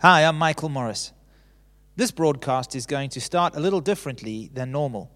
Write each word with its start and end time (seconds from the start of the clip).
Hi, 0.00 0.24
I'm 0.24 0.38
Michael 0.38 0.68
Morris. 0.68 1.10
This 1.96 2.12
broadcast 2.12 2.76
is 2.76 2.86
going 2.86 3.10
to 3.10 3.20
start 3.20 3.56
a 3.56 3.58
little 3.58 3.80
differently 3.80 4.48
than 4.54 4.70
normal. 4.70 5.10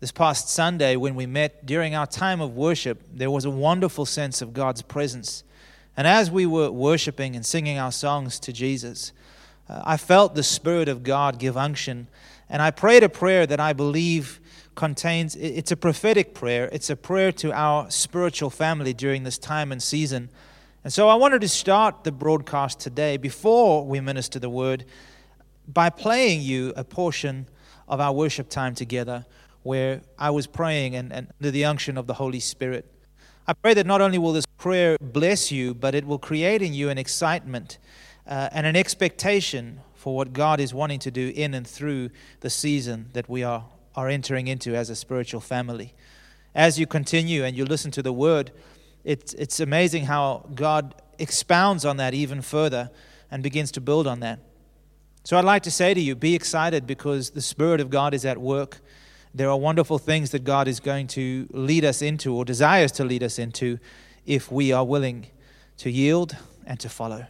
This 0.00 0.12
past 0.12 0.50
Sunday, 0.50 0.96
when 0.96 1.14
we 1.14 1.24
met 1.24 1.64
during 1.64 1.94
our 1.94 2.06
time 2.06 2.42
of 2.42 2.54
worship, 2.54 3.02
there 3.10 3.30
was 3.30 3.46
a 3.46 3.50
wonderful 3.50 4.04
sense 4.04 4.42
of 4.42 4.52
God's 4.52 4.82
presence. 4.82 5.44
And 5.96 6.06
as 6.06 6.30
we 6.30 6.44
were 6.44 6.70
worshiping 6.70 7.36
and 7.36 7.46
singing 7.46 7.78
our 7.78 7.90
songs 7.90 8.38
to 8.40 8.52
Jesus, 8.52 9.14
uh, 9.66 9.80
I 9.86 9.96
felt 9.96 10.34
the 10.34 10.42
Spirit 10.42 10.90
of 10.90 11.02
God 11.02 11.38
give 11.38 11.56
unction. 11.56 12.08
And 12.50 12.60
I 12.60 12.72
prayed 12.72 13.02
a 13.02 13.08
prayer 13.08 13.46
that 13.46 13.60
I 13.60 13.72
believe 13.72 14.40
contains 14.74 15.34
it's 15.36 15.72
a 15.72 15.76
prophetic 15.76 16.34
prayer, 16.34 16.68
it's 16.70 16.90
a 16.90 16.96
prayer 16.96 17.32
to 17.32 17.50
our 17.50 17.90
spiritual 17.90 18.50
family 18.50 18.92
during 18.92 19.22
this 19.22 19.38
time 19.38 19.72
and 19.72 19.82
season. 19.82 20.28
And 20.86 20.92
so 20.92 21.08
I 21.08 21.16
wanted 21.16 21.40
to 21.40 21.48
start 21.48 22.04
the 22.04 22.12
broadcast 22.12 22.78
today 22.78 23.16
before 23.16 23.84
we 23.84 23.98
minister 23.98 24.38
the 24.38 24.48
word 24.48 24.84
by 25.66 25.90
playing 25.90 26.42
you 26.42 26.72
a 26.76 26.84
portion 26.84 27.48
of 27.88 28.00
our 28.00 28.12
worship 28.12 28.48
time 28.48 28.76
together 28.76 29.26
where 29.64 30.02
I 30.16 30.30
was 30.30 30.46
praying 30.46 30.94
and, 30.94 31.12
and 31.12 31.26
under 31.40 31.50
the 31.50 31.64
unction 31.64 31.98
of 31.98 32.06
the 32.06 32.14
Holy 32.14 32.38
Spirit. 32.38 32.88
I 33.48 33.54
pray 33.54 33.74
that 33.74 33.84
not 33.84 34.00
only 34.00 34.16
will 34.18 34.32
this 34.32 34.46
prayer 34.58 34.96
bless 35.00 35.50
you, 35.50 35.74
but 35.74 35.96
it 35.96 36.06
will 36.06 36.20
create 36.20 36.62
in 36.62 36.72
you 36.72 36.88
an 36.88 36.98
excitement 36.98 37.78
uh, 38.24 38.50
and 38.52 38.64
an 38.64 38.76
expectation 38.76 39.80
for 39.96 40.14
what 40.14 40.32
God 40.32 40.60
is 40.60 40.72
wanting 40.72 41.00
to 41.00 41.10
do 41.10 41.32
in 41.34 41.52
and 41.52 41.66
through 41.66 42.10
the 42.42 42.48
season 42.48 43.08
that 43.12 43.28
we 43.28 43.42
are, 43.42 43.64
are 43.96 44.08
entering 44.08 44.46
into 44.46 44.76
as 44.76 44.88
a 44.88 44.94
spiritual 44.94 45.40
family. 45.40 45.94
As 46.54 46.78
you 46.78 46.86
continue 46.86 47.42
and 47.42 47.56
you 47.56 47.64
listen 47.64 47.90
to 47.90 48.02
the 48.02 48.12
word, 48.12 48.52
it's, 49.06 49.34
it's 49.34 49.60
amazing 49.60 50.04
how 50.04 50.48
God 50.52 51.00
expounds 51.20 51.84
on 51.84 51.96
that 51.98 52.12
even 52.12 52.42
further 52.42 52.90
and 53.30 53.40
begins 53.40 53.70
to 53.72 53.80
build 53.80 54.08
on 54.08 54.18
that. 54.20 54.40
So 55.22 55.38
I'd 55.38 55.44
like 55.44 55.62
to 55.62 55.70
say 55.70 55.94
to 55.94 56.00
you 56.00 56.16
be 56.16 56.34
excited 56.34 56.88
because 56.88 57.30
the 57.30 57.40
Spirit 57.40 57.80
of 57.80 57.88
God 57.88 58.14
is 58.14 58.24
at 58.24 58.36
work. 58.36 58.80
There 59.32 59.48
are 59.48 59.56
wonderful 59.56 59.98
things 59.98 60.32
that 60.32 60.42
God 60.42 60.66
is 60.66 60.80
going 60.80 61.06
to 61.08 61.46
lead 61.52 61.84
us 61.84 62.02
into 62.02 62.34
or 62.34 62.44
desires 62.44 62.90
to 62.92 63.04
lead 63.04 63.22
us 63.22 63.38
into 63.38 63.78
if 64.24 64.50
we 64.50 64.72
are 64.72 64.84
willing 64.84 65.28
to 65.78 65.90
yield 65.90 66.36
and 66.66 66.80
to 66.80 66.88
follow. 66.88 67.26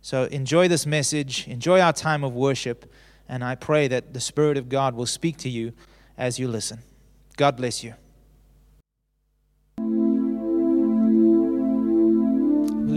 So 0.00 0.24
enjoy 0.24 0.68
this 0.68 0.86
message, 0.86 1.48
enjoy 1.48 1.80
our 1.80 1.92
time 1.92 2.22
of 2.22 2.32
worship, 2.32 2.92
and 3.28 3.42
I 3.42 3.56
pray 3.56 3.88
that 3.88 4.14
the 4.14 4.20
Spirit 4.20 4.56
of 4.56 4.68
God 4.68 4.94
will 4.94 5.06
speak 5.06 5.36
to 5.38 5.48
you 5.48 5.72
as 6.16 6.38
you 6.38 6.46
listen. 6.46 6.78
God 7.36 7.56
bless 7.56 7.82
you. 7.82 7.94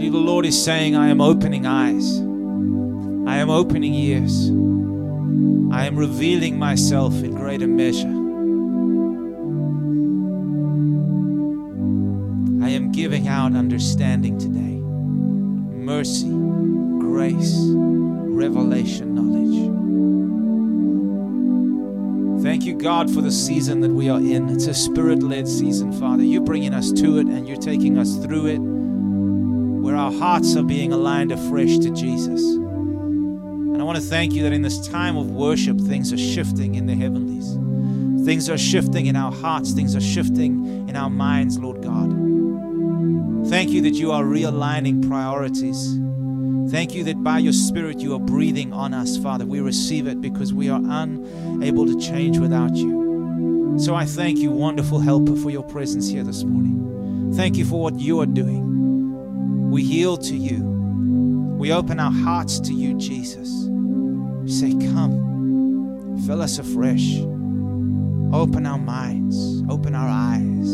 The 0.08 0.18
Lord 0.18 0.44
is 0.46 0.62
saying, 0.62 0.96
I 0.96 1.08
am 1.08 1.20
opening 1.20 1.66
eyes. 1.66 2.18
I 3.28 3.36
am 3.36 3.50
opening 3.50 3.94
ears. 3.94 4.48
I 5.72 5.86
am 5.86 5.96
revealing 5.96 6.58
myself 6.58 7.14
in 7.22 7.34
greater 7.34 7.66
measure. 7.68 8.08
I 12.64 12.70
am 12.70 12.90
giving 12.90 13.28
out 13.28 13.54
understanding 13.54 14.38
today, 14.38 14.80
mercy, 15.84 16.28
grace, 16.28 17.54
revelation, 17.58 19.14
knowledge. 19.14 19.42
Thank 22.42 22.64
you, 22.64 22.74
God, 22.74 23.12
for 23.12 23.20
the 23.20 23.30
season 23.30 23.80
that 23.82 23.92
we 23.92 24.08
are 24.08 24.18
in. 24.18 24.48
It's 24.48 24.66
a 24.66 24.74
spirit 24.74 25.22
led 25.22 25.46
season, 25.46 25.92
Father. 25.92 26.24
You're 26.24 26.42
bringing 26.42 26.74
us 26.74 26.90
to 26.92 27.18
it 27.18 27.26
and 27.26 27.46
you're 27.46 27.56
taking 27.56 27.98
us 27.98 28.16
through 28.16 28.46
it 28.46 28.71
where 29.82 29.96
our 29.96 30.12
hearts 30.12 30.54
are 30.56 30.62
being 30.62 30.92
aligned 30.92 31.32
afresh 31.32 31.78
to 31.78 31.90
Jesus. 31.90 32.40
And 32.40 33.80
I 33.80 33.84
want 33.84 33.98
to 33.98 34.04
thank 34.04 34.32
you 34.32 34.44
that 34.44 34.52
in 34.52 34.62
this 34.62 34.86
time 34.88 35.16
of 35.16 35.30
worship, 35.30 35.80
things 35.80 36.12
are 36.12 36.18
shifting 36.18 36.76
in 36.76 36.86
the 36.86 36.94
heavenlies. 36.94 37.52
Things 38.24 38.48
are 38.48 38.56
shifting 38.56 39.06
in 39.06 39.16
our 39.16 39.32
hearts, 39.32 39.72
things 39.72 39.96
are 39.96 40.00
shifting 40.00 40.88
in 40.88 40.94
our 40.94 41.10
minds, 41.10 41.58
Lord 41.58 41.82
God. 41.82 42.10
Thank 43.48 43.70
you 43.70 43.82
that 43.82 43.94
you 43.94 44.12
are 44.12 44.22
realigning 44.22 45.06
priorities. 45.08 45.98
Thank 46.70 46.94
you 46.94 47.02
that 47.04 47.22
by 47.24 47.40
your 47.40 47.52
Spirit 47.52 47.98
you 47.98 48.14
are 48.14 48.20
breathing 48.20 48.72
on 48.72 48.94
us, 48.94 49.18
Father. 49.18 49.44
We 49.44 49.60
receive 49.60 50.06
it 50.06 50.20
because 50.20 50.54
we 50.54 50.70
are 50.70 50.80
unable 50.80 51.86
to 51.86 52.00
change 52.00 52.38
without 52.38 52.76
you. 52.76 53.76
So 53.78 53.96
I 53.96 54.04
thank 54.04 54.38
you, 54.38 54.52
wonderful 54.52 55.00
helper, 55.00 55.34
for 55.34 55.50
your 55.50 55.64
presence 55.64 56.08
here 56.08 56.22
this 56.22 56.44
morning. 56.44 57.32
Thank 57.34 57.56
you 57.56 57.64
for 57.64 57.80
what 57.80 57.98
you 57.98 58.20
are 58.20 58.26
doing. 58.26 58.71
We 59.72 59.82
yield 59.82 60.20
to 60.24 60.36
you. 60.36 60.62
We 61.56 61.72
open 61.72 61.98
our 61.98 62.12
hearts 62.12 62.60
to 62.60 62.74
you, 62.74 62.92
Jesus. 62.98 63.48
We 63.48 64.50
say, 64.50 64.72
Come, 64.92 66.18
fill 66.26 66.42
us 66.42 66.58
afresh. 66.58 67.20
Open 68.34 68.66
our 68.66 68.76
minds, 68.76 69.62
open 69.70 69.94
our 69.94 70.10
eyes, 70.10 70.68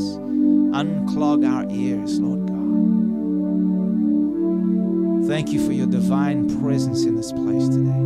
unclog 0.74 1.48
our 1.48 1.70
ears, 1.70 2.18
Lord 2.18 2.48
God. 2.48 2.58
Thank 5.28 5.52
you 5.52 5.64
for 5.64 5.70
your 5.72 5.86
divine 5.86 6.60
presence 6.60 7.04
in 7.04 7.14
this 7.14 7.30
place 7.30 7.68
today. 7.68 8.02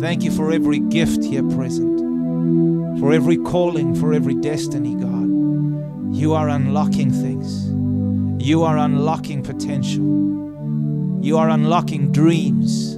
Thank 0.00 0.22
you 0.22 0.30
for 0.30 0.50
every 0.52 0.78
gift 0.78 1.22
here 1.22 1.46
present, 1.50 2.98
for 2.98 3.12
every 3.12 3.36
calling, 3.36 3.94
for 3.94 4.14
every 4.14 4.36
destiny, 4.36 4.94
God. 4.94 5.28
You 6.16 6.32
are 6.32 6.48
unlocking 6.48 7.10
things. 7.10 7.77
You 8.40 8.62
are 8.62 8.78
unlocking 8.78 9.42
potential. 9.42 11.18
You 11.20 11.36
are 11.38 11.50
unlocking 11.50 12.12
dreams. 12.12 12.94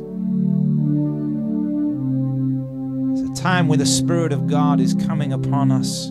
It's 3.18 3.40
a 3.40 3.42
time 3.42 3.66
where 3.66 3.78
the 3.78 3.86
Spirit 3.86 4.32
of 4.32 4.46
God 4.46 4.80
is 4.80 4.92
coming 4.94 5.32
upon 5.32 5.72
us 5.72 6.08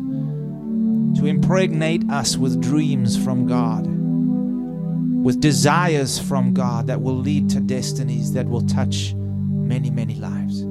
to 1.20 1.28
impregnate 1.28 2.10
us 2.10 2.38
with 2.38 2.60
dreams 2.60 3.24
from 3.24 3.46
God, 3.46 3.86
with 5.24 5.40
desires 5.40 6.18
from 6.18 6.54
God 6.54 6.88
that 6.88 7.02
will 7.02 7.18
lead 7.18 7.50
to 7.52 7.60
destinies 7.60 8.34
that 8.34 8.48
will 8.48 8.66
touch 8.66 9.14
many, 9.16 9.92
many 9.92 10.16
lives. 10.16 10.64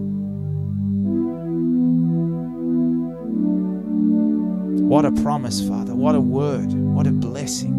What 4.82 5.04
a 5.04 5.12
promise, 5.22 5.66
Father. 5.66 5.94
What 5.94 6.16
a 6.16 6.20
word. 6.20 6.72
What 6.72 7.06
a 7.06 7.12
blessing 7.12 7.77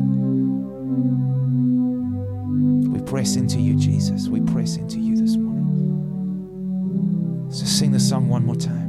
press 3.10 3.36
into 3.38 3.60
you, 3.60 3.76
Jesus. 3.76 4.28
We 4.28 4.40
press 4.42 4.78
into 4.78 5.00
you 5.00 5.16
this 5.18 5.36
morning. 5.36 5.66
So 7.52 7.66
sing 7.66 7.92
the 7.92 8.00
song 8.00 8.30
one 8.30 8.46
more 8.46 8.56
time. 8.56 8.89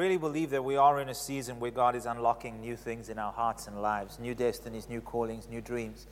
Really 0.00 0.16
believe 0.16 0.48
that 0.48 0.64
we 0.64 0.76
are 0.76 0.98
in 0.98 1.10
a 1.10 1.14
season 1.14 1.60
where 1.60 1.70
God 1.70 1.94
is 1.94 2.06
unlocking 2.06 2.58
new 2.58 2.74
things 2.74 3.10
in 3.10 3.18
our 3.18 3.32
hearts 3.32 3.66
and 3.66 3.82
lives, 3.82 4.18
new 4.18 4.34
destinies, 4.34 4.88
new 4.88 5.02
callings, 5.02 5.46
new 5.46 5.60
dreams, 5.60 6.06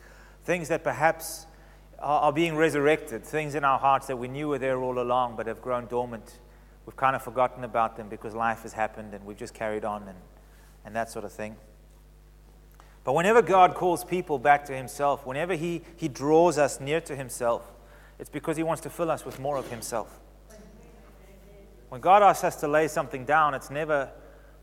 things 0.45 0.69
that 0.69 0.85
perhaps 0.85 1.47
are, 1.99 2.21
are 2.21 2.33
being 2.33 2.55
resurrected, 2.55 3.25
things 3.25 3.55
in 3.55 3.65
our 3.65 3.79
hearts 3.79 4.07
that 4.09 4.17
we 4.17 4.29
knew 4.29 4.49
were 4.49 4.59
there 4.59 4.79
all 4.79 5.01
along 5.01 5.37
but 5.37 5.47
have 5.47 5.63
grown 5.63 5.87
dormant. 5.87 6.39
We've 6.85 6.97
kind 6.97 7.17
of 7.17 7.23
forgotten 7.23 7.65
about 7.65 7.97
them 7.97 8.11
because 8.11 8.35
life 8.35 8.63
has 8.63 8.75
happened 8.75 9.15
and 9.15 9.25
we've 9.25 9.39
just 9.39 9.55
carried 9.55 9.87
on 9.87 10.03
and, 10.03 10.19
and 10.85 10.95
that 10.95 11.11
sort 11.11 11.25
of 11.25 11.33
thing. 11.33 11.57
But 13.05 13.15
whenever 13.15 13.41
God 13.41 13.75
calls 13.75 14.05
people 14.05 14.39
back 14.39 14.67
to 14.67 14.77
Himself, 14.77 15.25
whenever 15.25 15.55
he, 15.55 15.81
he 15.97 16.09
draws 16.09 16.59
us 16.59 16.79
near 16.79 17.01
to 17.01 17.17
Himself, 17.17 17.73
it's 18.19 18.29
because 18.29 18.59
He 18.59 18.63
wants 18.63 18.83
to 18.83 18.91
fill 18.91 19.11
us 19.11 19.25
with 19.25 19.41
more 19.41 19.57
of 19.57 19.71
Himself. 19.71 20.21
When 21.89 22.01
God 22.01 22.23
asks 22.23 22.45
us 22.45 22.57
to 22.57 22.69
lay 22.69 22.89
something 22.89 23.25
down, 23.25 23.55
it's 23.55 23.71
never 23.71 24.11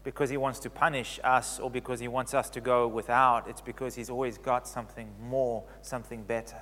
because 0.04 0.30
He 0.30 0.38
wants 0.38 0.60
to 0.60 0.70
punish 0.70 1.20
us 1.24 1.60
or 1.60 1.72
because 1.72 2.00
He 2.00 2.08
wants 2.08 2.34
us 2.34 2.50
to 2.52 2.62
go 2.62 2.88
without. 2.88 3.48
It's 3.48 3.62
because 3.62 3.96
He's 3.96 4.10
always 4.10 4.38
got 4.38 4.68
something 4.68 5.10
more, 5.20 5.64
something 5.82 6.24
better. 6.24 6.62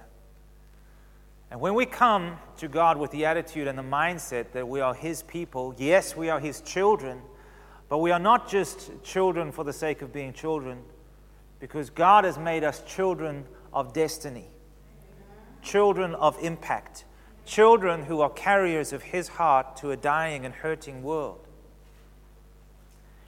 And 1.51 1.60
when 1.60 1.75
we 1.75 1.86
come 1.86 2.38
to 2.57 2.68
God 2.68 2.98
with 2.98 3.12
the 3.12 3.25
attitude 3.25 3.68
and 3.68 3.77
the 3.77 3.83
mindset 3.83 4.54
that 4.54 4.68
we 4.68 4.80
are 4.80 4.94
His 4.94 5.21
people, 5.24 5.75
yes, 5.77 6.15
we 6.15 6.30
are 6.30 6.39
His 6.39 6.62
children, 6.62 7.21
but 7.89 7.98
we 7.98 8.12
are 8.12 8.19
not 8.19 8.50
just 8.50 8.92
children 9.04 9.51
for 9.51 9.65
the 9.65 9.74
sake 9.74 10.01
of 10.01 10.13
being 10.13 10.31
children, 10.31 10.81
because 11.60 11.89
God 11.89 12.24
has 12.24 12.38
made 12.38 12.63
us 12.63 12.81
children 12.88 13.45
of 13.74 13.94
destiny, 13.94 14.48
children 15.62 16.15
of 16.15 16.38
impact 16.42 17.04
children 17.45 18.04
who 18.04 18.22
are 18.22 18.30
carriers 18.30 18.94
of 18.94 19.04
His 19.04 19.28
heart 19.28 19.75
to 19.78 19.92
a 19.92 19.98
dying 19.98 20.45
and 20.45 20.54
hurting 20.54 21.04
world. 21.04 21.48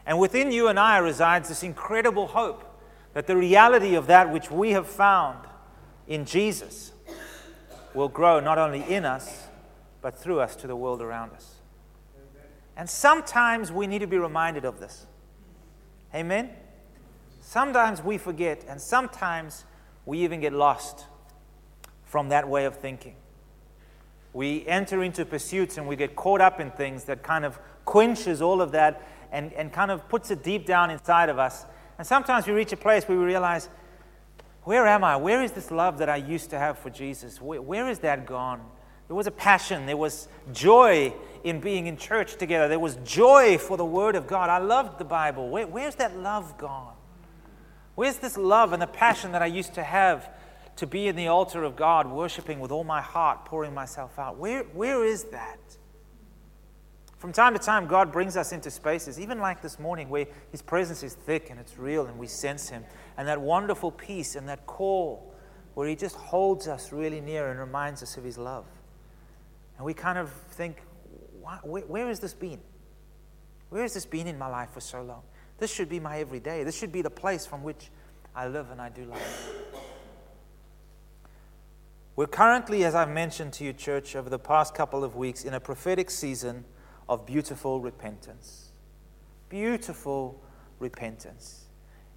And 0.05 0.19
within 0.19 0.51
you 0.51 0.67
and 0.67 0.79
I 0.79 0.97
resides 0.97 1.49
this 1.49 1.63
incredible 1.63 2.27
hope 2.27 2.63
that 3.13 3.27
the 3.27 3.35
reality 3.35 3.95
of 3.95 4.07
that 4.07 4.31
which 4.31 4.51
we 4.51 4.71
have 4.71 4.87
found 4.87 5.39
in 6.07 6.25
Jesus 6.25 6.91
will 7.93 8.09
grow 8.09 8.39
not 8.39 8.57
only 8.57 8.81
in 8.81 9.05
us, 9.05 9.47
but 10.01 10.17
through 10.17 10.39
us 10.39 10.55
to 10.57 10.67
the 10.67 10.75
world 10.75 11.01
around 11.01 11.31
us. 11.31 11.55
And 12.77 12.89
sometimes 12.89 13.71
we 13.71 13.87
need 13.87 13.99
to 13.99 14.07
be 14.07 14.17
reminded 14.17 14.65
of 14.65 14.79
this. 14.79 15.05
Amen? 16.13 16.49
Sometimes 17.41 18.03
we 18.03 18.17
forget, 18.17 18.63
and 18.67 18.81
sometimes 18.81 19.63
we 20.05 20.19
even 20.19 20.41
get 20.41 20.53
lost 20.53 21.05
from 22.03 22.29
that 22.29 22.47
way 22.47 22.65
of 22.65 22.75
thinking 22.75 23.15
we 24.35 24.67
enter 24.67 25.01
into 25.01 25.23
pursuits 25.23 25.77
and 25.77 25.87
we 25.87 25.95
get 25.95 26.13
caught 26.13 26.41
up 26.41 26.59
in 26.59 26.69
things 26.69 27.05
that 27.05 27.23
kind 27.23 27.45
of 27.45 27.57
quenches 27.85 28.41
all 28.41 28.61
of 28.61 28.73
that 28.73 29.01
and, 29.31 29.53
and 29.53 29.71
kind 29.71 29.89
of 29.89 30.09
puts 30.09 30.29
it 30.29 30.43
deep 30.43 30.65
down 30.65 30.91
inside 30.91 31.29
of 31.29 31.39
us. 31.39 31.65
And 31.97 32.05
sometimes 32.05 32.45
we 32.45 32.51
reach 32.51 32.73
a 32.73 32.77
place 32.77 33.07
where 33.07 33.17
we 33.17 33.23
realize, 33.23 33.69
where 34.63 34.85
am 34.85 35.05
I? 35.05 35.15
Where 35.15 35.41
is 35.41 35.53
this 35.53 35.71
love 35.71 35.99
that 35.99 36.09
I 36.09 36.17
used 36.17 36.49
to 36.49 36.59
have 36.59 36.77
for 36.77 36.89
Jesus? 36.89 37.39
where, 37.39 37.61
where 37.61 37.89
is 37.89 37.99
that 37.99 38.25
gone? 38.25 38.61
There 39.07 39.15
was 39.15 39.25
a 39.25 39.31
passion, 39.31 39.85
there 39.85 39.95
was 39.95 40.27
joy 40.51 41.13
in 41.45 41.61
being 41.61 41.87
in 41.87 41.95
church 41.95 42.35
together, 42.35 42.67
there 42.67 42.77
was 42.77 42.97
joy 43.05 43.57
for 43.57 43.77
the 43.77 43.85
Word 43.85 44.17
of 44.17 44.27
God. 44.27 44.49
I 44.49 44.57
loved 44.57 44.99
the 44.99 45.05
Bible. 45.05 45.47
Where, 45.47 45.65
where's 45.65 45.95
that 45.95 46.17
love 46.17 46.57
gone? 46.57 46.93
Where's 47.93 48.17
this 48.17 48.35
love 48.35 48.73
and 48.73 48.81
the 48.81 48.87
passion 48.87 49.31
that 49.31 49.41
I 49.41 49.45
used 49.45 49.75
to 49.75 49.83
have 49.83 50.29
to 50.77 50.87
be 50.87 51.07
in 51.07 51.15
the 51.15 51.27
altar 51.27 51.63
of 51.63 51.75
God, 51.75 52.09
worshiping 52.09 52.59
with 52.59 52.71
all 52.71 52.83
my 52.83 53.01
heart, 53.01 53.45
pouring 53.45 53.73
myself 53.73 54.19
out. 54.19 54.37
Where, 54.37 54.63
where 54.63 55.05
is 55.05 55.25
that? 55.25 55.59
From 57.17 57.31
time 57.31 57.53
to 57.53 57.59
time, 57.59 57.87
God 57.87 58.11
brings 58.11 58.35
us 58.35 58.51
into 58.51 58.69
spaces, 58.69 59.19
even 59.19 59.39
like 59.39 59.61
this 59.61 59.79
morning, 59.79 60.09
where 60.09 60.27
His 60.51 60.61
presence 60.61 61.01
is 61.01 61.13
thick 61.13 61.49
and 61.49 61.59
it's 61.59 61.77
real 61.77 62.05
and 62.05 62.19
we 62.19 62.27
sense 62.27 62.69
Him. 62.69 62.83
And 63.17 63.27
that 63.27 63.39
wonderful 63.39 63.91
peace 63.91 64.35
and 64.35 64.47
that 64.49 64.65
call 64.65 65.33
where 65.75 65.87
He 65.87 65.95
just 65.95 66.15
holds 66.15 66.67
us 66.67 66.91
really 66.91 67.21
near 67.21 67.49
and 67.49 67.59
reminds 67.59 68.03
us 68.03 68.17
of 68.17 68.23
His 68.23 68.37
love. 68.37 68.65
And 69.77 69.85
we 69.85 69.93
kind 69.93 70.17
of 70.17 70.29
think, 70.51 70.81
where, 71.63 71.83
where 71.83 72.07
has 72.07 72.19
this 72.19 72.33
been? 72.33 72.59
Where 73.69 73.81
has 73.81 73.93
this 73.93 74.05
been 74.05 74.27
in 74.27 74.37
my 74.37 74.47
life 74.47 74.71
for 74.71 74.81
so 74.81 75.01
long? 75.01 75.21
This 75.57 75.73
should 75.73 75.89
be 75.89 75.99
my 75.99 76.19
everyday. 76.19 76.63
This 76.63 76.77
should 76.77 76.91
be 76.91 77.01
the 77.01 77.09
place 77.09 77.45
from 77.45 77.63
which 77.63 77.89
I 78.35 78.47
live 78.47 78.71
and 78.71 78.81
I 78.81 78.89
do 78.89 79.05
life. 79.05 79.49
We're 82.17 82.27
currently, 82.27 82.85
as 82.85 82.95
I've 82.95 83.09
mentioned 83.09 83.51
to 83.53 83.65
you, 83.65 83.73
church, 83.73 84.15
over 84.15 84.29
the 84.29 84.39
past 84.39 84.73
couple 84.73 85.03
of 85.03 85.17
weeks, 85.17 85.43
in 85.43 85.53
a 85.53 85.59
prophetic 85.59 86.09
season 86.09 86.63
of 87.09 87.25
beautiful 87.25 87.81
repentance. 87.81 88.71
Beautiful 89.49 90.41
repentance. 90.79 91.65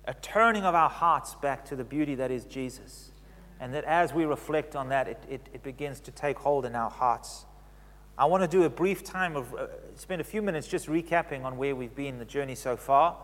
A 0.04 0.14
turning 0.14 0.62
of 0.62 0.76
our 0.76 0.88
hearts 0.88 1.34
back 1.34 1.64
to 1.64 1.74
the 1.74 1.82
beauty 1.82 2.14
that 2.14 2.30
is 2.30 2.44
Jesus. 2.44 3.10
And 3.58 3.74
that 3.74 3.82
as 3.84 4.14
we 4.14 4.24
reflect 4.24 4.76
on 4.76 4.88
that, 4.90 5.08
it, 5.08 5.24
it, 5.28 5.48
it 5.52 5.62
begins 5.64 5.98
to 6.00 6.12
take 6.12 6.38
hold 6.38 6.64
in 6.64 6.76
our 6.76 6.90
hearts. 6.90 7.44
I 8.16 8.26
want 8.26 8.44
to 8.44 8.48
do 8.48 8.62
a 8.62 8.70
brief 8.70 9.02
time 9.02 9.34
of, 9.34 9.52
uh, 9.52 9.66
spend 9.96 10.20
a 10.20 10.24
few 10.24 10.42
minutes 10.42 10.68
just 10.68 10.86
recapping 10.86 11.44
on 11.44 11.56
where 11.56 11.74
we've 11.74 11.94
been 11.94 12.20
the 12.20 12.24
journey 12.24 12.54
so 12.54 12.76
far 12.76 13.16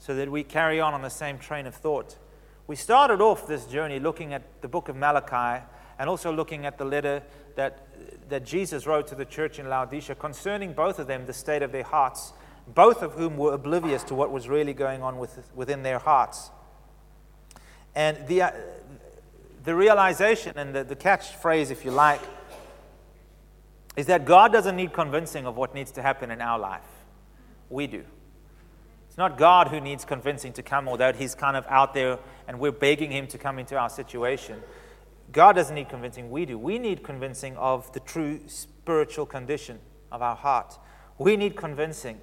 so 0.00 0.12
that 0.16 0.28
we 0.28 0.42
carry 0.42 0.80
on 0.80 0.92
on 0.92 1.02
the 1.02 1.08
same 1.08 1.38
train 1.38 1.68
of 1.68 1.74
thought. 1.76 2.18
We 2.66 2.74
started 2.74 3.20
off 3.20 3.46
this 3.46 3.64
journey 3.66 4.00
looking 4.00 4.32
at 4.32 4.60
the 4.60 4.66
book 4.66 4.88
of 4.88 4.96
Malachi 4.96 5.64
and 5.98 6.08
also 6.08 6.32
looking 6.32 6.66
at 6.66 6.78
the 6.78 6.84
letter 6.84 7.22
that, 7.54 7.86
that 8.28 8.44
Jesus 8.44 8.86
wrote 8.86 9.06
to 9.08 9.14
the 9.14 9.24
church 9.24 9.58
in 9.58 9.68
Laodicea 9.68 10.16
concerning 10.16 10.72
both 10.72 10.98
of 10.98 11.06
them, 11.06 11.26
the 11.26 11.32
state 11.32 11.62
of 11.62 11.72
their 11.72 11.84
hearts, 11.84 12.32
both 12.66 13.02
of 13.02 13.12
whom 13.12 13.36
were 13.36 13.54
oblivious 13.54 14.02
to 14.04 14.14
what 14.14 14.30
was 14.30 14.48
really 14.48 14.74
going 14.74 15.02
on 15.02 15.18
with, 15.18 15.50
within 15.54 15.82
their 15.82 15.98
hearts. 15.98 16.50
And 17.94 18.26
the, 18.26 18.42
uh, 18.42 18.50
the 19.64 19.74
realization 19.74 20.52
and 20.56 20.74
the, 20.74 20.84
the 20.84 20.96
catchphrase, 20.96 21.70
if 21.70 21.84
you 21.84 21.90
like, 21.90 22.20
is 23.96 24.06
that 24.06 24.26
God 24.26 24.52
doesn't 24.52 24.76
need 24.76 24.92
convincing 24.92 25.46
of 25.46 25.56
what 25.56 25.74
needs 25.74 25.90
to 25.92 26.02
happen 26.02 26.30
in 26.30 26.40
our 26.42 26.58
life. 26.58 26.82
We 27.70 27.86
do. 27.86 28.04
It's 29.08 29.16
not 29.16 29.38
God 29.38 29.68
who 29.68 29.80
needs 29.80 30.04
convincing 30.04 30.52
to 30.52 30.62
come, 30.62 30.88
that 30.98 31.16
He's 31.16 31.34
kind 31.34 31.56
of 31.56 31.64
out 31.68 31.94
there 31.94 32.18
and 32.46 32.60
we're 32.60 32.70
begging 32.70 33.10
Him 33.10 33.26
to 33.28 33.38
come 33.38 33.58
into 33.58 33.76
our 33.76 33.88
situation. 33.88 34.62
God 35.32 35.54
doesn't 35.54 35.74
need 35.74 35.88
convincing, 35.88 36.30
we 36.30 36.46
do. 36.46 36.58
We 36.58 36.78
need 36.78 37.02
convincing 37.02 37.56
of 37.56 37.92
the 37.92 38.00
true 38.00 38.40
spiritual 38.46 39.26
condition 39.26 39.78
of 40.12 40.22
our 40.22 40.36
heart. 40.36 40.78
We 41.18 41.36
need 41.36 41.56
convincing 41.56 42.20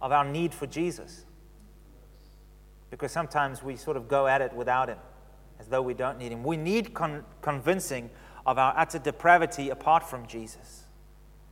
of 0.00 0.12
our 0.12 0.24
need 0.24 0.54
for 0.54 0.66
Jesus. 0.66 1.24
Because 2.90 3.12
sometimes 3.12 3.62
we 3.62 3.76
sort 3.76 3.96
of 3.96 4.08
go 4.08 4.26
at 4.26 4.40
it 4.40 4.52
without 4.52 4.88
Him, 4.88 4.98
as 5.58 5.68
though 5.68 5.82
we 5.82 5.94
don't 5.94 6.18
need 6.18 6.32
Him. 6.32 6.44
We 6.44 6.56
need 6.56 6.94
con- 6.94 7.24
convincing 7.42 8.10
of 8.46 8.58
our 8.58 8.74
utter 8.76 8.98
depravity 8.98 9.70
apart 9.70 10.02
from 10.08 10.26
Jesus, 10.26 10.84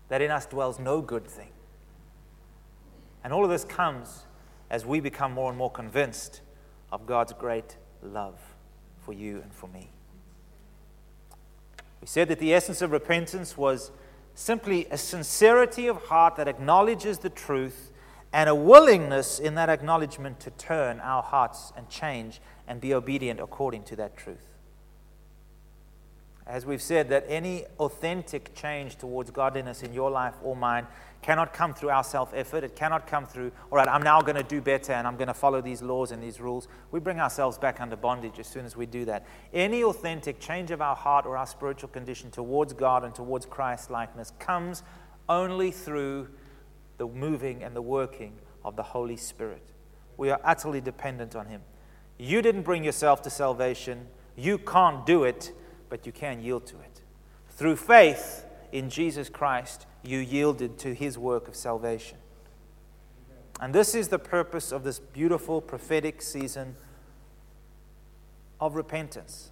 that 0.09 0.23
in 0.23 0.31
us 0.31 0.47
dwells 0.47 0.79
no 0.79 1.00
good 1.00 1.26
thing. 1.26 1.50
And 3.25 3.33
all 3.33 3.45
of 3.45 3.50
this 3.50 3.64
comes 3.64 4.26
as 4.71 4.85
we 4.85 5.00
become 5.00 5.33
more 5.33 5.49
and 5.49 5.59
more 5.59 5.71
convinced 5.71 6.41
of 6.91 7.07
God's 7.07 7.33
great 7.33 7.76
love 8.02 8.38
for 9.05 9.12
you 9.12 9.41
and 9.43 9.52
for 9.52 9.69
me. 9.69 9.91
We 12.02 12.09
said 12.09 12.28
that 12.28 12.40
the 12.40 12.52
essence 12.52 12.82
of 12.82 12.90
repentance 12.90 13.56
was 13.56 13.92
simply 14.35 14.87
a 14.90 14.99
sincerity 14.99 15.87
of 15.87 16.06
heart 16.06 16.35
that 16.37 16.49
acknowledges 16.49 17.18
the 17.18 17.30
truth 17.30 17.92
and 18.32 18.50
a 18.50 18.54
willingness 18.54 19.38
in 19.38 19.54
that 19.54 19.68
acknowledgement 19.68 20.40
to 20.40 20.50
turn 20.50 20.99
our 20.99 21.23
hearts 21.23 21.73
and 21.76 21.88
change 21.88 22.40
and 22.66 22.80
be 22.80 22.92
obedient 22.92 23.38
according 23.38 23.85
to 23.85 23.97
that 23.97 24.16
truth. 24.16 24.49
As 26.44 26.66
we've 26.66 26.82
said, 26.82 27.09
that 27.11 27.25
any 27.28 27.66
authentic 27.78 28.52
change 28.52 28.97
towards 28.97 29.30
godliness 29.30 29.85
in 29.85 29.94
your 29.94 30.11
life 30.11 30.35
or 30.42 30.56
mine 30.56 30.88
cannot 31.23 31.55
come 31.55 31.73
through 31.73 31.91
our 31.91 32.05
self 32.05 32.33
effort. 32.35 32.64
It 32.64 32.76
cannot 32.76 33.07
come 33.07 33.26
through, 33.26 33.52
all 33.71 33.79
right, 33.79 33.88
I'm 33.88 34.02
now 34.02 34.21
going 34.21 34.37
to 34.37 34.43
do 34.43 34.61
better 34.61 34.93
and 34.93 35.07
I'm 35.07 35.17
going 35.17 35.29
to 35.29 35.35
follow 35.35 35.61
these 35.61 35.81
laws 35.81 36.11
and 36.11 36.23
these 36.23 36.41
rules. 36.41 36.69
We 36.91 37.00
bring 37.00 37.21
ourselves 37.21 37.57
back 37.57 37.81
under 37.81 37.97
bondage 37.97 38.38
as 38.38 38.47
soon 38.47 38.67
as 38.67 38.76
we 38.76 38.87
do 38.87 39.05
that. 39.07 39.25
Any 39.55 39.85
authentic 39.85 40.41
change 40.41 40.71
of 40.71 40.83
our 40.83 40.97
heart 40.97 41.25
or 41.25 41.37
our 41.37 41.47
spiritual 41.47 41.88
condition 41.88 42.31
towards 42.31 42.73
God 42.73 43.05
and 43.05 43.14
towards 43.14 43.47
Christ 43.47 43.91
likeness 43.91 44.33
comes 44.38 44.83
only 45.29 45.71
through 45.71 46.29
the 46.99 47.07
moving 47.07 47.62
and 47.62 47.75
the 47.75 47.83
working 47.83 48.35
of 48.64 48.76
the 48.76 48.83
Holy 48.83 49.17
Spirit. 49.17 49.62
We 50.17 50.31
are 50.31 50.41
utterly 50.45 50.81
dependent 50.81 51.35
on 51.35 51.47
Him. 51.47 51.62
You 52.19 52.43
didn't 52.43 52.62
bring 52.62 52.85
yourself 52.85 53.23
to 53.23 53.31
salvation, 53.31 54.07
you 54.37 54.59
can't 54.59 55.07
do 55.07 55.25
it, 55.25 55.52
but 55.88 56.07
you 56.07 56.12
can 56.12 56.41
yield 56.41 56.67
to 56.67 56.76
it. 56.76 57.00
Through 57.50 57.76
faith 57.76 58.45
in 58.71 58.91
Jesus 58.91 59.29
Christ, 59.29 59.87
you 60.02 60.18
yielded 60.18 60.78
to 60.78 60.94
his 60.94 61.16
work 61.18 61.49
of 61.49 61.54
salvation. 61.54 62.18
And 63.61 63.73
this 63.73 63.94
is 63.94 64.09
the 64.09 64.18
purpose 64.18 64.73
of 64.73 64.82
this 64.82 64.99
beautiful 64.99 65.61
prophetic 65.61 66.21
season 66.21 66.75
of 68.61 68.75
repentance. 68.75 69.50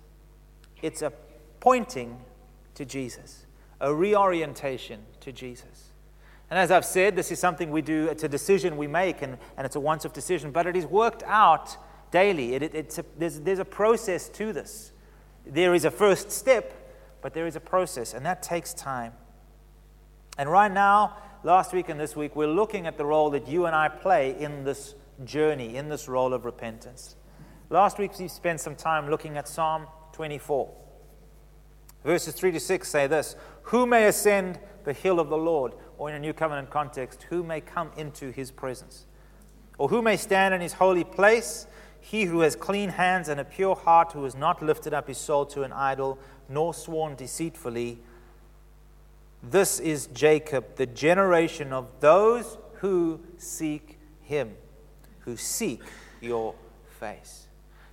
It's 0.83 1.03
a 1.03 1.13
pointing 1.61 2.19
to 2.75 2.85
Jesus, 2.85 3.47
a 3.81 3.95
reorientation 3.95 5.01
to 5.21 5.33
Jesus. 5.33 5.91
And 6.51 6.59
as 6.59 6.73
I've 6.73 6.85
said, 6.85 7.15
this 7.15 7.31
is 7.31 7.39
something 7.39 7.71
we 7.71 7.83
do, 7.83 8.09
it's 8.09 8.25
a 8.25 8.29
decision 8.29 8.77
we 8.77 8.89
make, 8.89 9.23
and, 9.23 9.39
and 9.57 9.65
it's 9.65 9.77
a 9.77 9.81
once 9.81 10.05
off 10.05 10.13
decision, 10.13 10.51
but 10.51 10.67
it 10.67 10.75
is 10.75 10.87
worked 10.87 11.23
out 11.25 11.77
daily. 12.11 12.55
It, 12.55 12.63
it, 12.65 12.75
it's 12.75 12.99
a, 12.99 13.05
there's, 13.17 13.39
there's 13.41 13.61
a 13.61 13.65
process 13.65 14.29
to 14.31 14.53
this. 14.53 14.91
There 15.47 15.75
is 15.75 15.85
a 15.85 15.91
first 15.91 16.33
step, 16.33 16.73
but 17.23 17.35
there 17.35 17.47
is 17.47 17.55
a 17.55 17.61
process, 17.61 18.15
and 18.15 18.27
that 18.27 18.43
takes 18.43 18.75
time. 18.75 19.13
And 20.41 20.51
right 20.51 20.73
now, 20.73 21.19
last 21.43 21.75
week 21.75 21.91
and 21.91 22.01
this 22.01 22.17
week, 22.17 22.35
we're 22.35 22.47
looking 22.47 22.87
at 22.87 22.97
the 22.97 23.05
role 23.05 23.29
that 23.29 23.47
you 23.47 23.67
and 23.67 23.77
I 23.77 23.91
play 23.91 24.35
in 24.41 24.65
this 24.65 24.95
journey, 25.23 25.77
in 25.77 25.91
this 25.91 26.09
role 26.09 26.33
of 26.33 26.47
repentance. 26.47 27.17
Last 27.69 27.99
week, 27.99 28.19
we 28.19 28.27
spent 28.27 28.59
some 28.59 28.75
time 28.75 29.11
looking 29.11 29.37
at 29.37 29.47
Psalm 29.47 29.87
24. 30.13 30.73
Verses 32.07 32.33
3 32.33 32.53
to 32.53 32.59
6 32.59 32.89
say 32.89 33.07
this 33.07 33.37
Who 33.65 33.85
may 33.85 34.07
ascend 34.07 34.59
the 34.85 34.95
hill 34.95 35.21
of 35.21 35.29
the 35.29 35.37
Lord? 35.37 35.75
Or 35.99 36.09
in 36.09 36.17
a 36.17 36.19
new 36.19 36.33
covenant 36.33 36.71
context, 36.71 37.25
who 37.25 37.43
may 37.43 37.61
come 37.61 37.91
into 37.99 38.31
his 38.31 38.51
presence? 38.51 39.05
Or 39.77 39.91
who 39.91 40.01
may 40.01 40.17
stand 40.17 40.55
in 40.55 40.63
his 40.63 40.73
holy 40.73 41.05
place? 41.05 41.67
He 42.01 42.25
who 42.25 42.41
has 42.41 42.57
clean 42.57 42.89
hands 42.89 43.29
and 43.29 43.39
a 43.41 43.45
pure 43.45 43.77
heart, 43.77 44.13
who 44.13 44.25
has 44.25 44.35
not 44.35 44.63
lifted 44.63 44.95
up 44.95 45.07
his 45.07 45.19
soul 45.19 45.45
to 45.45 45.65
an 45.65 45.73
idol, 45.75 46.19
nor 46.49 46.73
sworn 46.73 47.15
deceitfully. 47.15 48.01
This 49.43 49.81
is 49.81 50.07
Jacob, 50.09 50.77
the 50.77 50.87
generation 50.87 51.73
of 51.73 51.89
those 52.01 52.59
who 52.75 53.21
seek 53.39 53.99
him, 54.21 54.55
who 55.21 55.37
seek 55.37 55.83
your 56.21 56.55
face. 56.99 57.47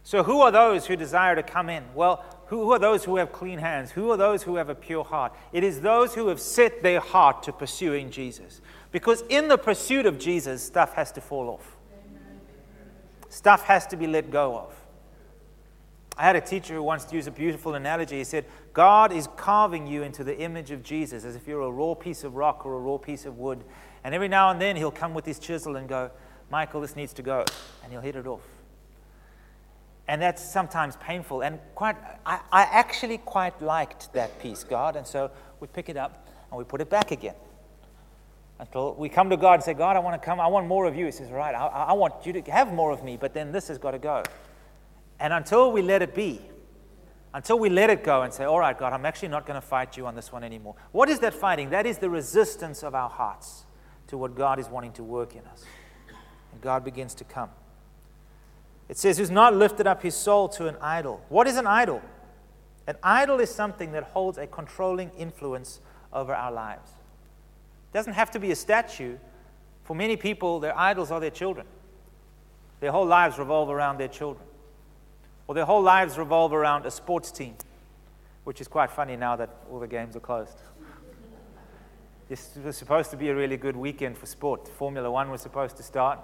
So, 0.04 0.24
who 0.24 0.42
are 0.42 0.52
those 0.52 0.86
who 0.86 0.96
desire 0.96 1.36
to 1.36 1.44
come 1.44 1.70
in? 1.70 1.84
Well, 1.94 2.24
who 2.48 2.72
are 2.72 2.80
those 2.80 3.04
who 3.04 3.18
have 3.18 3.32
clean 3.32 3.60
hands? 3.60 3.92
Who 3.92 4.10
are 4.12 4.18
those 4.18 4.44
who 4.44 4.56
have 4.56 4.70
a 4.70 4.76
pure 4.76 5.04
heart? 5.04 5.34
It 5.52 5.64
is 5.64 5.82
those 5.82 6.14
who 6.16 6.28
have 6.28 6.40
set 6.40 6.82
their 6.82 7.02
heart 7.02 7.44
to 7.44 7.52
pursuing 7.52 8.10
Jesus. 8.10 8.62
Because 8.92 9.24
in 9.28 9.50
the 9.50 9.58
pursuit 9.58 10.06
of 10.06 10.18
Jesus, 10.18 10.64
stuff 10.64 10.94
has 10.94 11.12
to 11.14 11.22
fall 11.22 11.50
off, 11.50 11.76
stuff 13.30 13.64
has 13.64 13.86
to 13.88 13.98
be 13.98 14.08
let 14.08 14.32
go 14.32 14.58
of. 14.58 14.74
I 16.18 16.24
had 16.24 16.36
a 16.36 16.42
teacher 16.42 16.74
who 16.74 16.82
once 16.82 17.12
used 17.14 17.28
a 17.28 17.32
beautiful 17.32 17.76
analogy. 17.76 18.18
He 18.18 18.24
said, 18.24 18.46
God 18.74 19.14
is 19.14 19.28
carving 19.38 19.86
you 19.86 20.02
into 20.02 20.24
the 20.24 20.36
image 20.40 20.72
of 20.72 20.82
Jesus 20.82 21.24
as 21.24 21.36
if 21.36 21.48
you're 21.48 21.62
a 21.62 21.72
raw 21.72 21.94
piece 21.94 22.24
of 22.24 22.36
rock 22.36 22.66
or 22.66 22.74
a 22.74 22.80
raw 22.80 22.98
piece 22.98 23.26
of 23.26 23.38
wood. 23.38 23.64
And 24.04 24.16
every 24.16 24.28
now 24.28 24.50
and 24.50 24.60
then 24.60 24.76
he'll 24.76 24.90
come 24.90 25.14
with 25.14 25.26
his 25.26 25.38
chisel 25.38 25.76
and 25.76 25.88
go, 25.88 26.10
Michael, 26.50 26.82
this 26.82 26.96
needs 26.96 27.14
to 27.14 27.22
go. 27.22 27.46
And 27.84 27.92
he'll 27.92 28.02
hit 28.02 28.16
it 28.16 28.26
off. 28.26 28.42
And 30.08 30.20
that's 30.20 30.44
sometimes 30.44 30.96
painful. 30.98 31.42
And 31.42 31.60
quite, 31.76 31.98
I, 32.26 32.40
I 32.52 32.64
actually 32.64 33.20
quite 33.20 33.62
liked 33.62 34.12
that 34.14 34.40
piece, 34.42 34.64
God. 34.64 34.96
And 34.96 35.06
so 35.06 35.30
we 35.60 35.68
pick 35.68 35.88
it 35.88 35.98
up 35.98 36.28
and 36.50 36.58
we 36.58 36.64
put 36.64 36.82
it 36.82 36.90
back 36.90 37.12
again. 37.12 37.36
Until 38.60 38.96
we 38.96 39.08
come 39.08 39.30
to 39.30 39.38
God 39.38 39.56
and 39.56 39.64
say, 39.64 39.76
God, 39.76 39.96
I 39.96 40.00
want 40.00 40.20
to 40.20 40.26
come. 40.26 40.40
I 40.40 40.48
want 40.48 40.66
more 40.66 40.86
of 40.86 40.96
you. 40.96 41.06
He 41.06 41.12
says, 41.12 41.30
Right, 41.30 41.54
I, 41.54 41.68
I 41.68 41.94
want 41.94 42.26
you 42.26 42.34
to 42.34 42.42
have 42.52 42.74
more 42.74 42.92
of 42.92 43.04
me, 43.04 43.16
but 43.16 43.36
then 43.36 43.52
this 43.52 43.68
has 43.68 43.78
got 43.78 43.92
to 43.92 44.00
go. 44.00 44.24
And 45.20 45.34
until 45.34 45.72
we 45.72 45.82
let 45.82 46.02
it 46.02 46.14
be, 46.14 46.42
until 47.34 47.60
we 47.60 47.70
let 47.70 47.90
it 47.90 48.04
go 48.04 48.22
and 48.22 48.34
say, 48.34 48.46
All 48.46 48.60
right, 48.60 48.78
God, 48.78 48.94
I'm 48.94 49.06
actually 49.06 49.28
not 49.30 49.46
going 49.46 49.60
to 49.60 49.66
fight 49.66 49.98
you 49.98 50.08
on 50.08 50.16
this 50.16 50.32
one 50.32 50.44
anymore. 50.44 50.76
What 50.92 51.10
is 51.10 51.20
that 51.20 51.34
fighting? 51.34 51.70
That 51.72 51.86
is 51.86 51.98
the 51.98 52.10
resistance 52.10 52.84
of 52.84 52.96
our 52.96 53.10
hearts 53.10 53.66
to 54.08 54.18
what 54.18 54.36
God 54.36 54.60
is 54.60 54.68
wanting 54.70 54.94
to 54.94 55.04
work 55.04 55.36
in 55.36 55.46
us. 55.46 55.64
And 56.52 56.62
God 56.62 56.84
begins 56.84 57.14
to 57.16 57.24
come. 57.24 57.50
It 58.90 58.98
says, 58.98 59.18
who's 59.18 59.30
not 59.30 59.54
lifted 59.54 59.86
up 59.86 60.02
his 60.02 60.16
soul 60.16 60.48
to 60.50 60.68
an 60.68 60.78
idol. 60.82 61.22
What 61.30 61.46
is 61.48 61.58
an 61.58 61.68
idol? 61.68 62.02
An 62.88 62.96
idol 63.04 63.40
is 63.42 63.54
something 63.54 63.92
that 63.92 64.04
holds 64.04 64.38
a 64.38 64.48
controlling 64.48 65.12
influence 65.18 65.82
over 66.14 66.34
our 66.34 66.52
lives. 66.52 66.90
It 67.92 67.98
doesn't 67.98 68.14
have 68.14 68.32
to 68.32 68.40
be 68.40 68.52
a 68.52 68.56
statue. 68.56 69.18
For 69.84 69.94
many 69.94 70.16
people, 70.16 70.62
their 70.62 70.78
idols 70.78 71.12
are 71.12 71.20
their 71.20 71.32
children. 71.32 71.68
Their 72.80 72.92
whole 72.92 73.06
lives 73.06 73.38
revolve 73.38 73.70
around 73.70 73.98
their 73.98 74.08
children. 74.08 74.47
Or 75.48 75.56
their 75.56 75.66
whole 75.66 75.82
lives 75.82 76.18
revolve 76.18 76.54
around 76.54 76.86
a 76.86 76.92
sports 76.92 77.32
team, 77.32 77.56
which 78.44 78.60
is 78.60 78.68
quite 78.68 78.92
funny 78.92 79.16
now 79.16 79.36
that 79.38 79.50
all 79.72 79.80
the 79.80 79.88
games 79.88 80.16
are 80.16 80.20
closed. 80.20 80.58
This 82.28 82.58
was 82.62 82.76
supposed 82.76 83.10
to 83.12 83.18
be 83.18 83.30
a 83.30 83.36
really 83.36 83.56
good 83.56 83.78
weekend 83.78 84.18
for 84.18 84.26
sport. 84.26 84.68
Formula 84.68 85.10
One 85.10 85.32
was 85.32 85.40
supposed 85.40 85.78
to 85.78 85.84
start, 85.84 86.20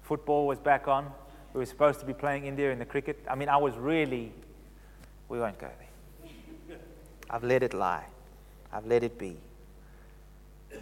football 0.00 0.46
was 0.46 0.58
back 0.58 0.88
on, 0.88 1.12
we 1.52 1.58
were 1.60 1.66
supposed 1.66 2.00
to 2.00 2.06
be 2.06 2.14
playing 2.14 2.46
India 2.46 2.70
in 2.70 2.78
the 2.78 2.86
cricket. 2.86 3.22
I 3.30 3.34
mean, 3.34 3.50
I 3.50 3.58
was 3.58 3.76
really, 3.76 4.32
we 5.28 5.38
won't 5.38 5.58
go 5.58 5.68
there. 5.78 6.78
I've 7.28 7.44
let 7.44 7.62
it 7.62 7.74
lie, 7.74 8.06
I've 8.72 8.86
let 8.86 9.02
it 9.02 9.18
be. 9.18 9.36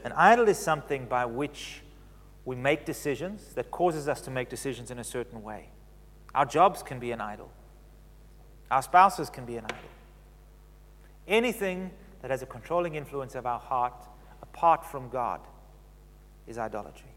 An 0.04 0.12
idol 0.12 0.48
is 0.48 0.58
something 0.58 1.06
by 1.06 1.24
which 1.24 1.82
we 2.44 2.54
make 2.54 2.84
decisions 2.84 3.54
that 3.54 3.70
causes 3.70 4.06
us 4.08 4.20
to 4.22 4.30
make 4.30 4.48
decisions 4.48 4.90
in 4.90 4.98
a 4.98 5.04
certain 5.04 5.42
way. 5.42 5.70
Our 6.34 6.44
jobs 6.44 6.82
can 6.82 6.98
be 6.98 7.12
an 7.12 7.20
idol, 7.20 7.50
our 8.70 8.82
spouses 8.82 9.30
can 9.30 9.44
be 9.44 9.56
an 9.56 9.64
idol. 9.64 9.78
Anything 11.26 11.90
that 12.22 12.30
has 12.30 12.42
a 12.42 12.46
controlling 12.46 12.94
influence 12.94 13.34
of 13.34 13.46
our 13.46 13.58
heart 13.58 13.94
apart 14.42 14.84
from 14.84 15.08
God 15.08 15.40
is 16.46 16.58
idolatry. 16.58 17.10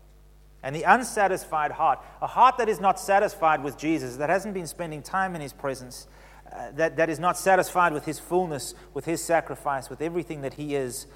And 0.64 0.76
the 0.76 0.84
unsatisfied 0.84 1.72
heart, 1.72 2.00
a 2.22 2.28
heart 2.28 2.58
that 2.58 2.68
is 2.68 2.80
not 2.80 3.00
satisfied 3.00 3.64
with 3.64 3.78
Jesus, 3.78 4.18
that 4.18 4.30
hasn't 4.30 4.54
been 4.54 4.68
spending 4.68 5.02
time 5.02 5.36
in 5.36 5.42
his 5.42 5.54
presence, 5.54 6.08
uh, 6.52 6.72
that, 6.74 6.98
that 6.98 7.10
is 7.10 7.20
not 7.20 7.38
satisfied 7.38 7.94
with 7.94 8.06
his 8.06 8.20
fullness, 8.20 8.74
with 8.94 9.06
his 9.06 9.24
sacrifice, 9.24 9.90
with 9.90 10.02
everything 10.02 10.42
that 10.42 10.56
he 10.56 10.76
is, 10.76 11.08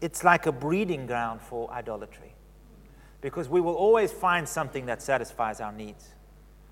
it's 0.00 0.24
like 0.24 0.46
a 0.46 0.52
breeding 0.52 1.06
ground 1.06 1.40
for 1.40 1.70
idolatry. 1.70 2.34
Because 3.20 3.48
we 3.48 3.60
will 3.60 3.74
always 3.74 4.12
find 4.12 4.48
something 4.48 4.86
that 4.86 5.02
satisfies 5.02 5.60
our 5.60 5.72
needs. 5.72 6.14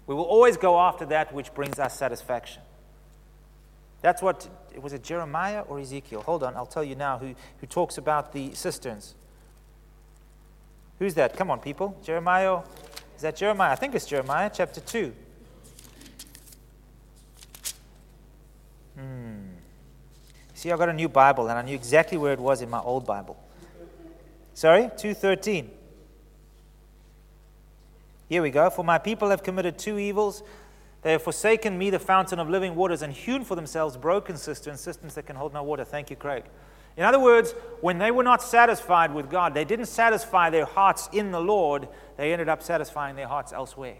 We 0.06 0.14
will 0.14 0.24
always 0.24 0.56
go 0.56 0.78
after 0.78 1.04
that 1.06 1.32
which 1.32 1.52
brings 1.54 1.78
us 1.78 1.96
satisfaction. 1.98 2.62
That's 4.02 4.22
what, 4.22 4.48
was 4.80 4.92
it 4.92 5.02
Jeremiah 5.02 5.62
or 5.62 5.80
Ezekiel? 5.80 6.22
Hold 6.22 6.42
on, 6.42 6.54
I'll 6.54 6.66
tell 6.66 6.84
you 6.84 6.94
now 6.94 7.18
who, 7.18 7.34
who 7.60 7.66
talks 7.66 7.98
about 7.98 8.32
the 8.32 8.54
cisterns. 8.54 9.14
Who's 10.98 11.14
that? 11.14 11.36
Come 11.36 11.50
on, 11.50 11.60
people. 11.60 11.98
Jeremiah. 12.02 12.60
Is 13.16 13.22
that 13.22 13.36
Jeremiah? 13.36 13.72
I 13.72 13.74
think 13.74 13.94
it's 13.94 14.06
Jeremiah, 14.06 14.50
chapter 14.52 14.80
2. 14.80 15.12
Hmm. 18.96 19.36
See, 20.54 20.70
I 20.70 20.76
got 20.76 20.88
a 20.88 20.92
new 20.92 21.08
Bible 21.08 21.48
and 21.48 21.58
I 21.58 21.62
knew 21.62 21.74
exactly 21.74 22.16
where 22.16 22.32
it 22.32 22.40
was 22.40 22.62
in 22.62 22.70
my 22.70 22.80
old 22.80 23.06
Bible. 23.06 23.36
Sorry? 24.54 24.82
213. 24.96 25.70
Here 28.28 28.42
we 28.42 28.50
go. 28.50 28.70
For 28.70 28.84
my 28.84 28.98
people 28.98 29.30
have 29.30 29.42
committed 29.42 29.78
two 29.78 29.98
evils. 29.98 30.42
They 31.02 31.12
have 31.12 31.22
forsaken 31.22 31.78
me, 31.78 31.90
the 31.90 31.98
fountain 31.98 32.38
of 32.38 32.50
living 32.50 32.74
waters, 32.74 33.02
and 33.02 33.12
hewn 33.12 33.44
for 33.44 33.54
themselves 33.54 33.96
broken 33.96 34.36
cisterns, 34.36 34.80
cisterns 34.80 35.14
that 35.14 35.26
can 35.26 35.36
hold 35.36 35.52
no 35.52 35.62
water. 35.62 35.84
Thank 35.84 36.10
you, 36.10 36.16
Craig. 36.16 36.44
In 36.96 37.04
other 37.04 37.20
words, 37.20 37.54
when 37.80 37.98
they 37.98 38.10
were 38.10 38.24
not 38.24 38.42
satisfied 38.42 39.12
with 39.14 39.30
God, 39.30 39.54
they 39.54 39.64
didn't 39.64 39.86
satisfy 39.86 40.50
their 40.50 40.64
hearts 40.64 41.08
in 41.12 41.30
the 41.30 41.40
Lord, 41.40 41.88
they 42.16 42.32
ended 42.32 42.48
up 42.48 42.62
satisfying 42.62 43.16
their 43.16 43.28
hearts 43.28 43.52
elsewhere. 43.52 43.98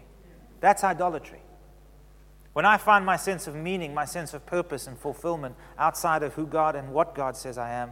That's 0.59 0.83
idolatry. 0.83 1.39
When 2.53 2.65
I 2.65 2.77
find 2.77 3.05
my 3.05 3.17
sense 3.17 3.45
of 3.45 3.53
meaning, 3.53 3.93
my 3.93 4.05
sense 4.05 4.33
of 4.33 4.47
purpose 4.47 4.87
and 4.87 4.97
fulfillment 4.97 5.55
outside 5.77 6.23
of 6.23 6.33
who 6.33 6.47
God 6.47 6.75
and 6.75 6.91
what 6.91 7.13
God 7.13 7.37
says 7.37 7.59
I 7.59 7.71
am, 7.71 7.91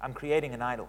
I'm 0.00 0.14
creating 0.14 0.54
an 0.54 0.62
idol. 0.62 0.88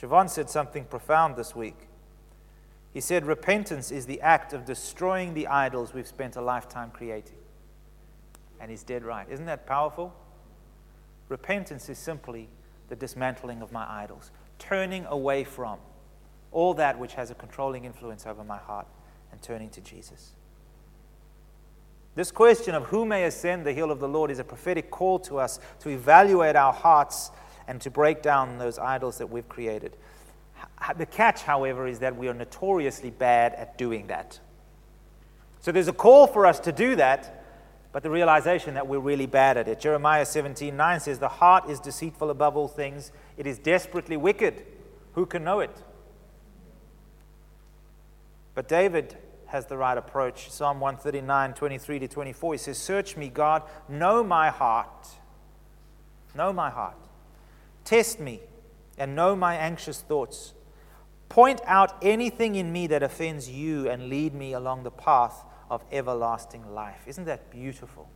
Siobhan 0.00 0.30
said 0.30 0.48
something 0.48 0.84
profound 0.84 1.36
this 1.36 1.54
week. 1.54 1.76
He 2.92 3.00
said, 3.00 3.26
Repentance 3.26 3.90
is 3.90 4.06
the 4.06 4.20
act 4.20 4.52
of 4.52 4.64
destroying 4.64 5.34
the 5.34 5.46
idols 5.46 5.92
we've 5.92 6.06
spent 6.06 6.36
a 6.36 6.40
lifetime 6.40 6.90
creating. 6.90 7.36
And 8.60 8.70
he's 8.70 8.82
dead 8.82 9.04
right. 9.04 9.26
Isn't 9.30 9.46
that 9.46 9.66
powerful? 9.66 10.14
Repentance 11.28 11.88
is 11.88 11.98
simply 11.98 12.48
the 12.88 12.96
dismantling 12.96 13.62
of 13.62 13.72
my 13.72 13.86
idols, 13.88 14.30
turning 14.58 15.04
away 15.06 15.44
from 15.44 15.78
all 16.50 16.74
that 16.74 16.98
which 16.98 17.14
has 17.14 17.30
a 17.30 17.34
controlling 17.34 17.84
influence 17.84 18.26
over 18.26 18.42
my 18.42 18.58
heart 18.58 18.86
and 19.30 19.40
turning 19.40 19.70
to 19.70 19.80
Jesus. 19.80 20.32
This 22.16 22.32
question 22.32 22.74
of 22.74 22.86
who 22.86 23.04
may 23.04 23.24
ascend 23.24 23.64
the 23.64 23.72
hill 23.72 23.90
of 23.90 24.00
the 24.00 24.08
Lord 24.08 24.30
is 24.30 24.40
a 24.40 24.44
prophetic 24.44 24.90
call 24.90 25.20
to 25.20 25.38
us 25.38 25.60
to 25.78 25.90
evaluate 25.90 26.56
our 26.56 26.72
hearts 26.72 27.30
and 27.70 27.80
to 27.80 27.88
break 27.88 28.20
down 28.20 28.58
those 28.58 28.80
idols 28.80 29.18
that 29.18 29.28
we've 29.28 29.48
created. 29.48 29.96
The 30.98 31.06
catch, 31.06 31.42
however, 31.42 31.86
is 31.86 32.00
that 32.00 32.16
we 32.16 32.26
are 32.26 32.34
notoriously 32.34 33.10
bad 33.10 33.54
at 33.54 33.78
doing 33.78 34.08
that. 34.08 34.40
So 35.60 35.70
there's 35.70 35.86
a 35.86 35.92
call 35.92 36.26
for 36.26 36.46
us 36.46 36.58
to 36.60 36.72
do 36.72 36.96
that, 36.96 37.44
but 37.92 38.02
the 38.02 38.10
realization 38.10 38.74
that 38.74 38.88
we're 38.88 38.98
really 38.98 39.26
bad 39.26 39.56
at 39.56 39.68
it. 39.68 39.78
Jeremiah 39.78 40.26
17 40.26 40.76
9 40.76 40.98
says, 40.98 41.20
The 41.20 41.28
heart 41.28 41.70
is 41.70 41.78
deceitful 41.78 42.28
above 42.28 42.56
all 42.56 42.66
things, 42.66 43.12
it 43.36 43.46
is 43.46 43.56
desperately 43.60 44.16
wicked. 44.16 44.66
Who 45.12 45.24
can 45.24 45.44
know 45.44 45.60
it? 45.60 45.76
But 48.56 48.66
David 48.66 49.16
has 49.46 49.66
the 49.66 49.76
right 49.76 49.96
approach. 49.96 50.50
Psalm 50.50 50.80
139 50.80 51.54
23 51.54 52.00
to 52.00 52.08
24, 52.08 52.54
he 52.54 52.58
says, 52.58 52.78
Search 52.78 53.16
me, 53.16 53.28
God, 53.28 53.62
know 53.88 54.24
my 54.24 54.50
heart, 54.50 55.06
Know 56.34 56.52
my 56.52 56.70
heart. 56.70 56.96
Test 57.84 58.20
me 58.20 58.40
and 58.98 59.16
know 59.16 59.34
my 59.34 59.56
anxious 59.56 60.00
thoughts. 60.00 60.54
Point 61.28 61.60
out 61.64 61.96
anything 62.02 62.56
in 62.56 62.72
me 62.72 62.86
that 62.88 63.02
offends 63.02 63.48
you 63.48 63.88
and 63.88 64.08
lead 64.08 64.34
me 64.34 64.52
along 64.52 64.82
the 64.82 64.90
path 64.90 65.44
of 65.70 65.84
everlasting 65.92 66.74
life. 66.74 67.02
Isn't 67.06 67.24
that 67.24 67.50
beautiful? 67.50 68.08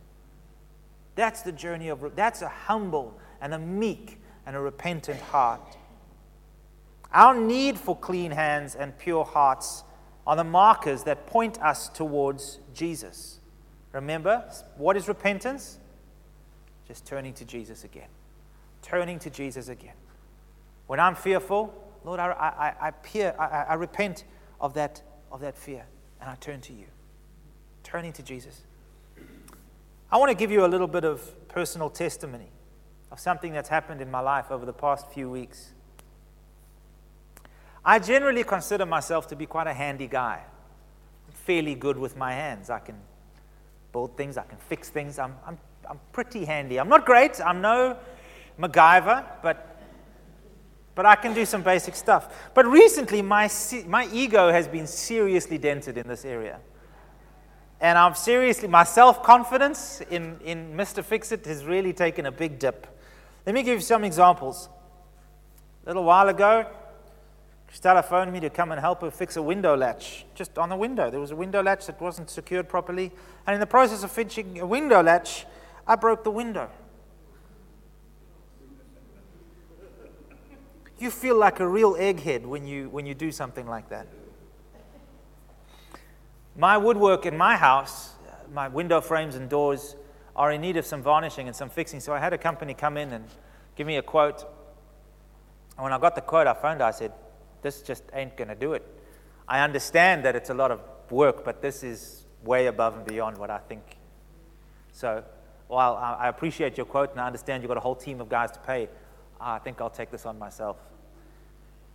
That's 1.15 1.41
the 1.41 1.53
journey 1.53 1.87
of, 1.87 2.15
that's 2.15 2.41
a 2.41 2.49
humble 2.49 3.17
and 3.41 3.53
a 3.53 3.59
meek 3.59 4.19
and 4.45 4.55
a 4.55 4.59
repentant 4.59 5.21
heart. 5.21 5.77
Our 7.11 7.39
need 7.39 7.79
for 7.79 7.97
clean 7.97 8.31
hands 8.31 8.75
and 8.75 8.97
pure 8.97 9.23
hearts 9.23 9.85
are 10.27 10.35
the 10.35 10.43
markers 10.43 11.03
that 11.03 11.25
point 11.25 11.61
us 11.61 11.87
towards 11.87 12.59
Jesus. 12.73 13.39
Remember, 13.93 14.43
what 14.75 14.97
is 14.97 15.07
repentance? 15.07 15.79
Just 16.85 17.05
turning 17.05 17.33
to 17.35 17.45
Jesus 17.45 17.85
again. 17.85 18.09
Turning 18.85 19.17
to 19.17 19.31
Jesus 19.31 19.67
again. 19.67 19.95
When 20.85 20.99
I'm 20.99 21.15
fearful, 21.15 21.73
Lord, 22.03 22.19
I, 22.19 22.27
I, 22.27 22.87
I, 22.87 22.91
peer, 22.91 23.33
I, 23.39 23.63
I 23.69 23.73
repent 23.73 24.25
of 24.61 24.75
that, 24.75 25.01
of 25.31 25.41
that 25.41 25.57
fear 25.57 25.87
and 26.21 26.29
I 26.29 26.35
turn 26.35 26.61
to 26.61 26.73
you. 26.73 26.85
Turning 27.83 28.13
to 28.13 28.21
Jesus. 28.21 28.61
I 30.11 30.17
want 30.17 30.29
to 30.29 30.37
give 30.37 30.51
you 30.51 30.63
a 30.63 30.67
little 30.67 30.85
bit 30.85 31.03
of 31.03 31.47
personal 31.47 31.89
testimony 31.89 32.51
of 33.11 33.19
something 33.19 33.53
that's 33.53 33.69
happened 33.69 34.01
in 34.01 34.11
my 34.11 34.19
life 34.19 34.51
over 34.51 34.67
the 34.67 34.73
past 34.73 35.09
few 35.09 35.31
weeks. 35.31 35.73
I 37.83 37.97
generally 37.97 38.43
consider 38.43 38.85
myself 38.85 39.25
to 39.29 39.35
be 39.35 39.47
quite 39.47 39.65
a 39.65 39.73
handy 39.73 40.05
guy. 40.05 40.43
I'm 41.27 41.33
fairly 41.33 41.73
good 41.73 41.97
with 41.97 42.15
my 42.15 42.33
hands. 42.33 42.69
I 42.69 42.79
can 42.79 42.97
build 43.91 44.15
things, 44.15 44.37
I 44.37 44.43
can 44.43 44.59
fix 44.59 44.89
things. 44.89 45.17
I'm, 45.17 45.33
I'm, 45.43 45.57
I'm 45.89 45.99
pretty 46.13 46.45
handy. 46.45 46.79
I'm 46.79 46.89
not 46.89 47.03
great, 47.03 47.41
I'm 47.41 47.61
no 47.61 47.97
MacGyver, 48.59 49.25
but, 49.41 49.79
but 50.95 51.05
I 51.05 51.15
can 51.15 51.33
do 51.33 51.45
some 51.45 51.61
basic 51.61 51.95
stuff. 51.95 52.51
But 52.53 52.65
recently, 52.65 53.21
my, 53.21 53.49
my 53.87 54.07
ego 54.11 54.51
has 54.51 54.67
been 54.67 54.87
seriously 54.87 55.57
dented 55.57 55.97
in 55.97 56.07
this 56.07 56.25
area. 56.25 56.59
And 57.81 57.97
I'm 57.97 58.15
seriously, 58.15 58.67
my 58.67 58.83
self 58.83 59.21
confidence 59.21 60.01
in, 60.09 60.39
in 60.43 60.73
Mr. 60.75 61.03
Fix 61.03 61.31
It 61.31 61.45
has 61.45 61.65
really 61.65 61.93
taken 61.93 62.25
a 62.25 62.31
big 62.31 62.57
dip. 62.57 62.87
Let 63.45 63.53
me 63.53 63.63
give 63.63 63.75
you 63.75 63.81
some 63.81 64.03
examples. 64.03 64.69
A 65.85 65.89
little 65.89 66.03
while 66.03 66.29
ago, 66.29 66.65
Stella 67.71 68.01
phoned 68.01 68.31
me 68.31 68.39
to 68.39 68.49
come 68.49 68.71
and 68.71 68.79
help 68.79 69.01
her 69.01 69.11
fix 69.11 69.35
a 69.35 69.41
window 69.41 69.75
latch 69.75 70.25
just 70.33 70.57
on 70.57 70.69
the 70.69 70.75
window. 70.75 71.11
There 71.11 71.19
was 71.19 71.31
a 71.31 71.35
window 71.35 71.61
latch 71.61 71.87
that 71.87 71.99
wasn't 71.99 72.29
secured 72.29 72.69
properly. 72.69 73.11
And 73.45 73.53
in 73.53 73.59
the 73.59 73.67
process 73.67 74.01
of 74.03 74.11
fixing 74.11 74.59
a 74.61 74.65
window 74.65 75.03
latch, 75.03 75.45
I 75.85 75.95
broke 75.95 76.23
the 76.23 76.31
window. 76.31 76.69
You 80.97 81.11
feel 81.11 81.37
like 81.37 81.59
a 81.59 81.67
real 81.67 81.95
egghead 81.95 82.45
when 82.45 82.65
you, 82.65 82.89
when 82.89 83.05
you 83.05 83.13
do 83.13 83.31
something 83.31 83.67
like 83.67 83.89
that. 83.89 84.07
My 86.55 86.77
woodwork 86.77 87.25
in 87.25 87.37
my 87.37 87.57
house, 87.57 88.13
my 88.53 88.69
window 88.69 89.01
frames 89.01 89.35
and 89.35 89.49
doors, 89.49 89.95
are 90.35 90.51
in 90.51 90.61
need 90.61 90.77
of 90.77 90.85
some 90.85 91.01
varnishing 91.01 91.47
and 91.47 91.55
some 91.55 91.69
fixing. 91.69 91.99
So 91.99 92.13
I 92.13 92.19
had 92.19 92.31
a 92.33 92.37
company 92.37 92.73
come 92.73 92.95
in 92.97 93.11
and 93.11 93.25
give 93.75 93.87
me 93.87 93.97
a 93.97 94.01
quote. 94.01 94.45
And 95.75 95.83
when 95.83 95.91
I 95.91 95.99
got 95.99 96.15
the 96.15 96.21
quote, 96.21 96.47
I 96.47 96.53
phoned 96.53 96.79
her. 96.79 96.85
I 96.85 96.91
said, 96.91 97.11
this 97.61 97.81
just 97.81 98.03
ain't 98.13 98.37
going 98.37 98.47
to 98.47 98.55
do 98.55 98.73
it. 98.73 98.85
I 99.47 99.61
understand 99.61 100.23
that 100.23 100.35
it's 100.35 100.49
a 100.49 100.53
lot 100.53 100.71
of 100.71 100.79
work, 101.09 101.43
but 101.43 101.61
this 101.61 101.83
is 101.83 102.25
way 102.43 102.67
above 102.67 102.95
and 102.95 103.05
beyond 103.05 103.37
what 103.37 103.49
I 103.49 103.57
think. 103.57 103.83
So 104.91 105.23
while 105.67 105.95
I 105.95 106.29
appreciate 106.29 106.77
your 106.77 106.85
quote 106.85 107.11
and 107.11 107.19
I 107.19 107.27
understand 107.27 107.63
you've 107.63 107.67
got 107.67 107.77
a 107.77 107.81
whole 107.81 107.95
team 107.95 108.21
of 108.21 108.29
guys 108.29 108.51
to 108.51 108.59
pay, 108.59 108.87
Ah, 109.39 109.55
I 109.55 109.59
think 109.59 109.81
I'll 109.81 109.89
take 109.89 110.11
this 110.11 110.25
on 110.25 110.39
myself. 110.39 110.77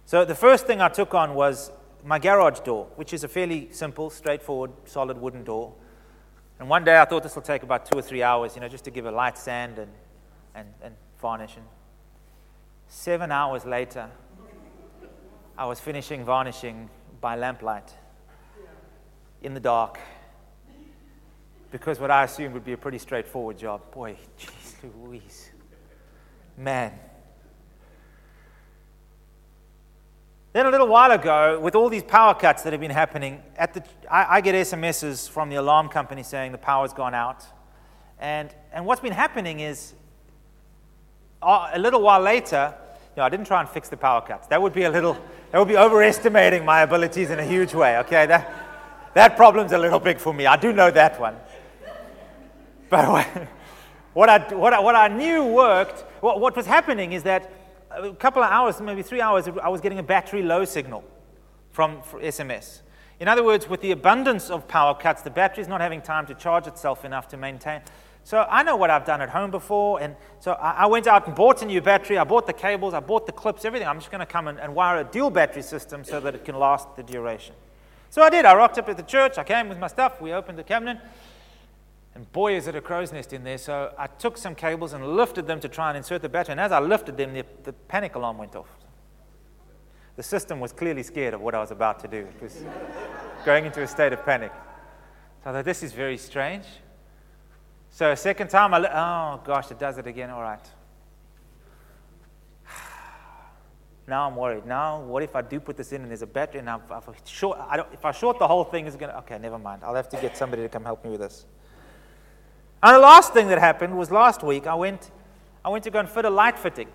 So 0.05 0.25
the 0.25 0.35
first 0.35 0.67
thing 0.67 0.81
I 0.81 0.89
took 0.89 1.15
on 1.15 1.35
was 1.35 1.71
my 2.05 2.19
garage 2.19 2.61
door, 2.61 2.89
which 2.97 3.13
is 3.13 3.25
a 3.25 3.29
fairly 3.29 3.69
simple, 3.71 4.11
straightforward, 4.11 4.73
solid 4.85 5.19
wooden 5.19 5.45
door. 5.45 5.75
And 6.59 6.69
one 6.69 6.85
day 6.85 6.99
I 7.01 7.05
thought 7.05 7.23
this 7.23 7.35
will 7.35 7.43
take 7.43 7.63
about 7.63 7.87
two 7.87 7.99
or 7.99 8.03
three 8.03 8.23
hours, 8.23 8.55
you 8.55 8.61
know, 8.61 8.69
just 8.69 8.85
to 8.85 8.91
give 8.91 9.07
a 9.07 9.11
light 9.11 9.39
sand 9.39 9.79
and, 9.79 9.91
and, 10.55 10.69
and 10.83 10.95
varnish. 11.21 11.57
And 11.57 11.67
seven 12.89 13.31
hours 13.31 13.65
later, 13.65 14.11
I 15.57 15.67
was 15.67 15.81
finishing 15.81 16.25
varnishing 16.25 16.91
by 17.21 17.37
lamplight 17.37 17.95
in 19.43 19.55
the 19.55 19.61
dark 19.61 19.99
because 21.71 22.01
what 22.01 22.11
I 22.11 22.25
assumed 22.25 22.55
would 22.55 22.65
be 22.65 22.73
a 22.73 22.79
pretty 22.79 22.99
straightforward 22.99 23.59
job. 23.59 23.93
Boy, 23.93 24.17
jeez 24.39 24.75
Louise. 25.03 25.51
Man. 26.57 26.93
Then 30.53 30.67
a 30.67 30.71
little 30.71 30.89
while 30.89 31.13
ago, 31.13 31.61
with 31.61 31.77
all 31.77 31.89
these 31.89 32.03
power 32.03 32.35
cuts 32.35 32.63
that 32.63 32.73
have 32.73 32.81
been 32.81 32.91
happening, 32.91 33.41
at 33.57 33.73
the, 33.73 33.85
I, 34.11 34.39
I 34.39 34.41
get 34.41 34.57
SMSs 34.57 35.29
from 35.29 35.49
the 35.49 35.57
alarm 35.57 35.89
company 35.89 36.25
saying 36.25 36.51
the 36.51 36.59
power's 36.59 36.93
gone 36.93 37.15
out. 37.15 37.45
And, 38.19 38.53
and 38.73 38.85
what's 38.85 39.01
been 39.01 39.13
happening 39.13 39.61
is, 39.61 39.95
uh, 41.41 41.71
a 41.73 41.79
little 41.79 42.03
while 42.03 42.21
later, 42.21 42.75
you 43.11 43.21
know, 43.21 43.23
I 43.23 43.29
didn't 43.29 43.47
try 43.47 43.61
and 43.61 43.69
fix 43.69 43.89
the 43.89 43.97
power 43.97 44.21
cuts. 44.21 44.49
That 44.49 44.61
would 44.61 44.73
be 44.73 44.83
a 44.83 44.91
little, 44.91 45.17
that 45.53 45.59
would 45.59 45.69
be 45.69 45.77
overestimating 45.77 46.65
my 46.65 46.83
abilities 46.83 47.31
in 47.31 47.39
a 47.39 47.45
huge 47.45 47.73
way, 47.73 47.99
okay? 47.99 48.27
That, 48.27 48.53
that 49.15 49.37
problem's 49.37 49.71
a 49.71 49.79
little 49.79 50.01
big 50.01 50.19
for 50.19 50.35
me. 50.35 50.47
I 50.47 50.57
do 50.57 50.73
know 50.73 50.91
that 50.91 51.21
one. 51.21 51.37
But 52.89 53.07
what 54.15 54.29
I, 54.29 54.39
what 54.53 54.73
I, 54.73 54.81
what 54.81 54.97
I 54.97 55.07
knew 55.07 55.45
worked, 55.45 56.01
what, 56.21 56.41
what 56.41 56.57
was 56.57 56.67
happening 56.67 57.13
is 57.13 57.23
that 57.23 57.53
a 57.91 58.15
couple 58.15 58.43
of 58.43 58.51
hours, 58.51 58.81
maybe 58.81 59.03
three 59.03 59.21
hours, 59.21 59.49
I 59.63 59.69
was 59.69 59.81
getting 59.81 59.99
a 59.99 60.03
battery 60.03 60.43
low 60.43 60.65
signal 60.65 61.05
from 61.71 61.99
SMS. 62.15 62.81
In 63.19 63.29
other 63.29 63.45
words, 63.45 63.69
with 63.69 63.81
the 63.81 63.91
abundance 63.91 64.49
of 64.49 64.67
power 64.67 64.95
cuts, 64.95 65.23
the 65.23 65.31
battery 65.31 65.63
is 65.63 65.69
not 65.69 65.81
having 65.81 66.01
time 66.01 66.27
to 66.27 66.35
charge 66.35 66.67
itself 66.67 67.05
enough 67.05 67.29
to 67.29 67.37
maintain. 67.37 67.83
So 68.25 68.47
I 68.49 68.63
know 68.63 68.77
what 68.77 68.91
I've 68.91 69.05
done 69.05 69.21
at 69.21 69.31
home 69.31 69.51
before. 69.51 70.01
And 70.01 70.15
so 70.39 70.53
I 70.53 70.87
went 70.87 71.07
out 71.07 71.27
and 71.27 71.35
bought 71.35 71.63
a 71.63 71.67
new 71.67 71.81
battery. 71.81 72.19
I 72.19 72.25
bought 72.25 72.47
the 72.47 72.53
cables, 72.53 72.95
I 72.95 73.01
bought 73.01 73.27
the 73.27 73.33
clips, 73.33 73.65
everything. 73.65 73.89
I'm 73.89 73.99
just 73.99 74.11
going 74.11 74.21
to 74.21 74.27
come 74.27 74.49
and, 74.49 74.59
and 74.59 74.75
wire 74.75 75.01
a 75.01 75.05
dual 75.05 75.31
battery 75.31 75.63
system 75.63 76.05
so 76.05 76.21
that 76.21 76.35
it 76.35 76.45
can 76.45 76.55
last 76.55 76.97
the 76.97 77.03
duration. 77.03 77.55
So 78.11 78.23
I 78.23 78.31
did. 78.31 78.45
I 78.45 78.55
rocked 78.55 78.79
up 78.79 78.89
at 78.89 78.97
the 78.97 79.03
church. 79.03 79.39
I 79.39 79.45
came 79.45 79.69
with 79.69 79.79
my 79.79 79.87
stuff. 79.87 80.21
We 80.21 80.33
opened 80.33 80.59
the 80.59 80.65
cabinet. 80.65 80.99
And 82.15 82.31
boy, 82.33 82.57
is 82.57 82.67
it 82.67 82.75
a 82.75 82.81
crow's 82.81 83.13
nest 83.13 83.33
in 83.33 83.45
there. 83.45 83.59
So 83.59 83.95
I 83.97 84.07
took 84.07 84.37
some 84.37 84.55
cables 84.55 84.93
and 84.93 85.17
lifted 85.17 85.47
them 85.47 85.61
to 85.61 85.69
try 85.69 85.91
and 85.91 85.97
insert 85.97 86.23
the 86.23 86.29
battery. 86.29 86.53
And 86.53 86.61
as 86.61 86.73
I 86.73 86.81
lifted 86.81 87.17
them, 87.17 87.33
the, 87.35 87.45
the 87.63 87.73
panic 87.73 88.15
alarm 88.15 88.39
went 88.39 88.57
off. 88.57 88.69
The 90.17 90.23
system 90.23 90.61
was 90.61 90.73
clearly 90.73 91.03
scared 91.03 91.35
of 91.35 91.41
what 91.41 91.55
I 91.55 91.61
was 91.61 91.71
about 91.71 92.01
to 92.01 92.09
do. 92.09 92.19
It 92.19 92.43
was 92.43 92.65
going 93.45 93.65
into 93.65 93.83
a 93.83 93.87
state 93.87 94.13
of 94.13 94.25
panic. 94.25 94.53
So 95.43 95.51
I 95.51 95.53
thought, 95.55 95.65
this 95.65 95.83
is 95.83 95.93
very 95.93 96.19
strange. 96.19 96.65
So, 97.91 98.15
second 98.15 98.49
time, 98.49 98.75
I, 98.75 98.79
oh 98.81 99.41
gosh, 99.45 99.71
it 99.71 99.79
does 99.79 99.99
it 99.99 100.07
again. 100.07 100.31
All 100.31 100.43
right. 100.43 100.65
Now 104.07 104.29
I'm 104.29 104.35
worried. 104.35 104.67
Now, 104.67 105.01
what 105.01 105.23
if 105.23 105.37
I 105.37 105.43
do 105.43 105.61
put 105.61 105.77
this 105.77 105.93
in 105.93 106.03
and 106.03 106.11
there's 106.11 106.23
a 106.23 106.27
battery 106.27 106.59
and 106.59 106.69
I've, 106.69 106.91
I've 106.91 107.05
short, 107.25 107.59
I 107.59 107.85
if 107.93 108.05
I 108.05 108.11
short 108.11 108.39
the 108.39 108.49
whole 108.49 108.65
thing, 108.65 108.87
is 108.87 108.97
going 108.97 109.11
to, 109.11 109.19
okay, 109.19 109.39
never 109.39 109.59
mind. 109.59 109.83
I'll 109.85 109.95
have 109.95 110.09
to 110.09 110.17
get 110.17 110.37
somebody 110.37 110.63
to 110.63 110.69
come 110.69 110.85
help 110.85 111.05
me 111.05 111.11
with 111.13 111.21
this. 111.21 111.47
And 112.83 112.95
the 112.95 113.01
last 113.01 113.33
thing 113.33 113.49
that 113.49 113.59
happened 113.59 113.97
was 113.97 114.11
last 114.11 114.43
week, 114.43 114.67
I 114.67 114.75
went, 114.75 115.11
I 115.65 115.69
went 115.69 115.85
to 115.85 115.91
go 115.91 115.99
and 115.99 116.09
fit 116.09 116.25
a 116.25 116.31
light 116.31 116.59
fitting. 116.59 116.89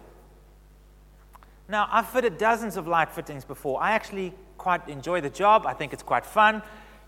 Now, 1.67 1.87
I've 1.91 2.09
fitted 2.09 2.37
dozens 2.37 2.77
of 2.77 2.87
light 2.87 3.11
fittings 3.11 3.45
before. 3.45 3.81
I 3.81 3.91
actually 3.91 4.33
quite 4.57 4.87
enjoy 4.87 5.21
the 5.21 5.29
job. 5.29 5.65
I 5.65 5.73
think 5.73 5.93
it's 5.93 6.03
quite 6.03 6.25
fun 6.25 6.61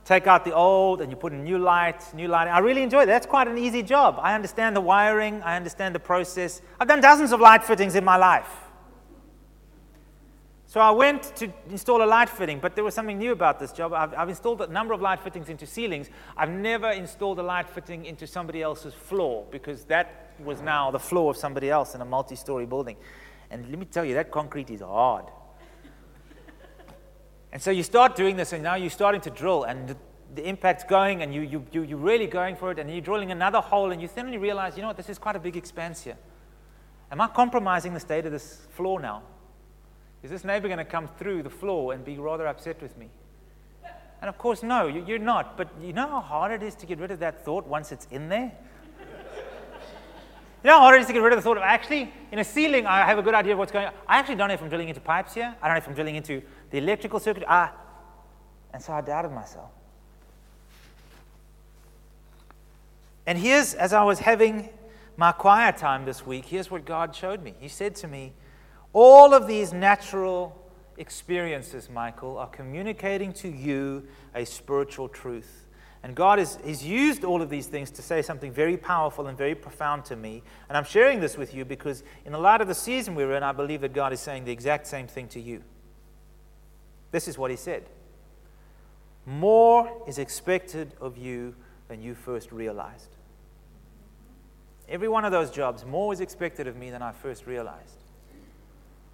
take 0.07 0.25
out 0.25 0.45
the 0.45 0.53
old 0.53 1.01
and 1.01 1.11
you 1.11 1.17
put 1.17 1.33
in 1.33 1.43
new 1.43 1.59
lights, 1.59 2.13
new 2.13 2.29
lighting. 2.29 2.53
I 2.53 2.59
really 2.59 2.81
enjoy 2.81 2.99
that. 2.99 3.07
That's 3.07 3.25
quite 3.25 3.49
an 3.49 3.57
easy 3.57 3.83
job. 3.83 4.17
I 4.21 4.35
understand 4.35 4.73
the 4.73 4.81
wiring, 4.81 5.43
I 5.43 5.57
understand 5.57 5.93
the 5.93 5.99
process. 5.99 6.61
I've 6.79 6.87
done 6.87 7.01
dozens 7.01 7.33
of 7.33 7.41
light 7.41 7.61
fittings 7.61 7.93
in 7.93 8.05
my 8.05 8.15
life. 8.15 8.47
So 10.69 10.81
I 10.81 10.91
went 10.91 11.33
to 11.37 11.51
install 11.69 12.03
a 12.03 12.05
light 12.05 12.27
fitting, 12.27 12.59
but 12.59 12.75
there 12.75 12.83
was 12.83 12.93
something 12.93 13.17
new 13.17 13.31
about 13.31 13.57
this 13.57 13.71
job. 13.71 13.93
I've, 13.93 14.13
I've, 14.13 14.27
installed 14.27 14.61
a 14.61 14.67
number 14.67 14.93
of 14.93 14.99
light 14.99 15.21
fittings 15.21 15.47
into 15.47 15.65
ceilings. 15.65 16.09
I've 16.35 16.49
never 16.49 16.91
installed 16.91 17.39
a 17.39 17.43
light 17.43 17.69
fitting 17.69 18.05
into 18.05 18.27
somebody 18.27 18.61
else's 18.61 18.93
floor 18.93 19.45
because 19.49 19.85
that 19.85 20.33
was 20.43 20.61
now 20.61 20.91
the 20.91 20.99
floor 20.99 21.31
of 21.31 21.37
somebody 21.37 21.69
else 21.69 21.95
in 21.95 22.01
a 22.01 22.05
multi 22.05 22.35
story 22.35 22.65
building. 22.65 22.97
And 23.49 23.69
let 23.69 23.79
me 23.79 23.85
tell 23.85 24.03
you, 24.03 24.13
that 24.15 24.29
concrete 24.29 24.69
is 24.69 24.81
hard. 24.81 25.23
And 27.53 27.61
so 27.61 27.71
you 27.71 27.81
start 27.81 28.17
doing 28.17 28.35
this, 28.35 28.51
and 28.51 28.61
now 28.61 28.75
you're 28.75 28.89
starting 28.89 29.21
to 29.21 29.29
drill, 29.29 29.63
and 29.63 29.87
the, 29.87 29.97
the 30.35 30.45
impact's 30.45 30.83
going, 30.83 31.21
and 31.21 31.33
you, 31.33 31.43
you, 31.43 31.65
you, 31.71 31.83
you're 31.83 31.97
really 31.97 32.27
going 32.27 32.57
for 32.57 32.71
it, 32.71 32.79
and 32.79 32.91
you're 32.91 32.99
drilling 32.99 33.31
another 33.31 33.61
hole, 33.61 33.91
and 33.91 34.01
you 34.01 34.09
suddenly 34.09 34.37
realize, 34.37 34.75
you 34.75 34.81
know 34.81 34.89
what, 34.89 34.97
this 34.97 35.07
is 35.07 35.17
quite 35.17 35.37
a 35.37 35.39
big 35.39 35.55
expanse 35.55 36.03
here. 36.03 36.17
Am 37.09 37.21
I 37.21 37.27
compromising 37.27 37.93
the 37.93 38.01
state 38.01 38.25
of 38.25 38.33
this 38.33 38.67
floor 38.71 38.99
now? 38.99 39.23
Is 40.23 40.31
this 40.31 40.43
neighbor 40.43 40.67
going 40.67 40.79
to 40.79 40.85
come 40.85 41.07
through 41.17 41.43
the 41.43 41.49
floor 41.49 41.93
and 41.93 42.03
be 42.03 42.17
rather 42.17 42.47
upset 42.47 42.81
with 42.81 42.97
me? 42.97 43.09
And 44.21 44.29
of 44.29 44.37
course, 44.37 44.63
no, 44.63 44.87
you're 44.87 45.19
not. 45.19 45.57
But 45.57 45.69
you 45.81 45.93
know 45.93 46.07
how 46.07 46.21
hard 46.21 46.51
it 46.51 46.65
is 46.65 46.73
to 46.75 46.85
get 46.85 46.99
rid 46.99 47.11
of 47.11 47.19
that 47.19 47.45
thought 47.45 47.67
once 47.67 47.91
it's 47.91 48.07
in 48.09 48.29
there? 48.29 48.51
You 50.63 50.71
know 50.71 50.79
how 50.79 50.79
hard 50.79 50.95
it 50.95 51.01
is 51.01 51.07
to 51.07 51.13
get 51.13 51.19
rid 51.19 51.33
of 51.33 51.37
the 51.37 51.43
thought 51.43 51.57
of 51.57 51.63
actually, 51.63 52.11
in 52.31 52.39
a 52.39 52.43
ceiling, 52.43 52.87
I 52.87 53.05
have 53.05 53.19
a 53.19 53.21
good 53.21 53.35
idea 53.35 53.53
of 53.53 53.59
what's 53.59 53.71
going 53.71 53.85
on. 53.85 53.93
I 54.07 54.17
actually 54.17 54.35
don't 54.35 54.47
know 54.47 54.55
if 54.55 54.61
I'm 54.61 54.69
drilling 54.69 54.89
into 54.89 54.99
pipes 54.99 55.35
here. 55.35 55.55
I 55.61 55.67
don't 55.67 55.75
know 55.75 55.77
if 55.77 55.87
I'm 55.87 55.93
drilling 55.93 56.15
into 56.15 56.41
the 56.71 56.79
electrical 56.79 57.19
circuit. 57.19 57.43
Ah. 57.47 57.73
And 58.73 58.81
so 58.81 58.93
I 58.93 59.01
doubted 59.01 59.31
myself. 59.31 59.69
And 63.27 63.37
here's, 63.37 63.75
as 63.75 63.93
I 63.93 64.03
was 64.03 64.19
having 64.19 64.69
my 65.15 65.31
quiet 65.31 65.77
time 65.77 66.05
this 66.05 66.25
week, 66.25 66.45
here's 66.45 66.71
what 66.71 66.85
God 66.85 67.15
showed 67.15 67.43
me. 67.43 67.53
He 67.59 67.67
said 67.67 67.95
to 67.97 68.07
me, 68.07 68.33
All 68.99 69.35
of 69.35 69.45
these 69.45 69.73
natural 69.73 70.59
experiences, 70.97 71.87
Michael, 71.87 72.39
are 72.39 72.47
communicating 72.47 73.31
to 73.33 73.47
you 73.47 74.07
a 74.33 74.43
spiritual 74.43 75.07
truth. 75.07 75.67
And 76.01 76.15
God 76.15 76.39
has, 76.39 76.83
used 76.83 77.23
all 77.23 77.43
of 77.43 77.51
these 77.51 77.67
things 77.67 77.91
to 77.91 78.01
say 78.01 78.23
something 78.23 78.51
very 78.51 78.75
powerful 78.75 79.27
and 79.27 79.37
very 79.37 79.53
profound 79.53 80.03
to 80.05 80.15
me. 80.15 80.41
And 80.67 80.75
I'm 80.75 80.83
sharing 80.83 81.19
this 81.19 81.37
with 81.37 81.53
you 81.53 81.63
because, 81.63 82.03
in 82.25 82.31
the 82.31 82.39
light 82.39 82.59
of 82.59 82.67
the 82.67 82.73
season 82.73 83.13
we're 83.13 83.35
in, 83.35 83.43
I 83.43 83.51
believe 83.51 83.81
that 83.81 83.93
God 83.93 84.13
is 84.13 84.19
saying 84.19 84.45
the 84.45 84.51
exact 84.51 84.87
same 84.87 85.05
thing 85.05 85.27
to 85.27 85.39
you. 85.39 85.61
This 87.11 87.27
is 87.27 87.37
what 87.37 87.51
He 87.51 87.57
said 87.57 87.83
More 89.27 90.05
is 90.07 90.17
expected 90.17 90.95
of 90.99 91.19
you 91.19 91.53
than 91.87 92.01
you 92.01 92.15
first 92.15 92.51
realized. 92.51 93.15
Every 94.89 95.07
one 95.07 95.23
of 95.23 95.31
those 95.31 95.51
jobs, 95.51 95.85
more 95.85 96.11
is 96.13 96.19
expected 96.19 96.65
of 96.65 96.75
me 96.75 96.89
than 96.89 97.03
I 97.03 97.11
first 97.11 97.45
realized. 97.45 97.99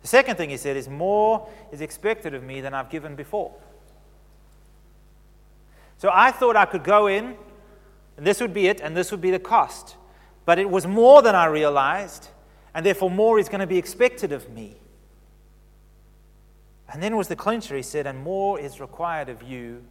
The 0.04 0.10
second 0.10 0.36
thing 0.36 0.52
he 0.52 0.58
said 0.58 0.78
is, 0.78 0.88
More 0.88 1.50
is 1.72 1.82
expected 1.82 2.36
of 2.36 2.44
me 2.44 2.62
than 2.62 2.74
I've 2.74 2.90
given 2.90 3.16
before. 3.16 3.54
So 5.98 6.12
I 6.14 6.32
thought 6.32 6.56
I 6.56 6.66
could 6.66 6.84
go 6.84 7.08
in, 7.08 7.36
and 8.18 8.28
this 8.28 8.42
would 8.42 8.54
be 8.54 8.68
it, 8.68 8.82
and 8.82 8.96
this 8.96 9.10
would 9.12 9.22
be 9.22 9.32
the 9.32 9.40
cost. 9.40 9.96
But 10.46 10.60
it 10.60 10.70
was 10.70 10.86
more 10.86 11.22
than 11.22 11.36
I 11.36 11.46
realized, 11.46 12.28
and 12.76 12.86
therefore 12.86 13.10
more 13.10 13.40
is 13.40 13.48
going 13.48 13.62
to 13.62 13.68
be 13.68 13.78
expected 13.78 14.34
of 14.34 14.50
me. 14.50 14.76
And 16.92 17.02
then 17.02 17.16
was 17.16 17.30
the 17.30 17.38
clincher, 17.38 17.76
he 17.76 17.82
said, 17.82 18.06
and 18.06 18.22
more 18.22 18.60
is 18.60 18.82
required 18.82 19.30
of 19.30 19.42
you 19.42 19.84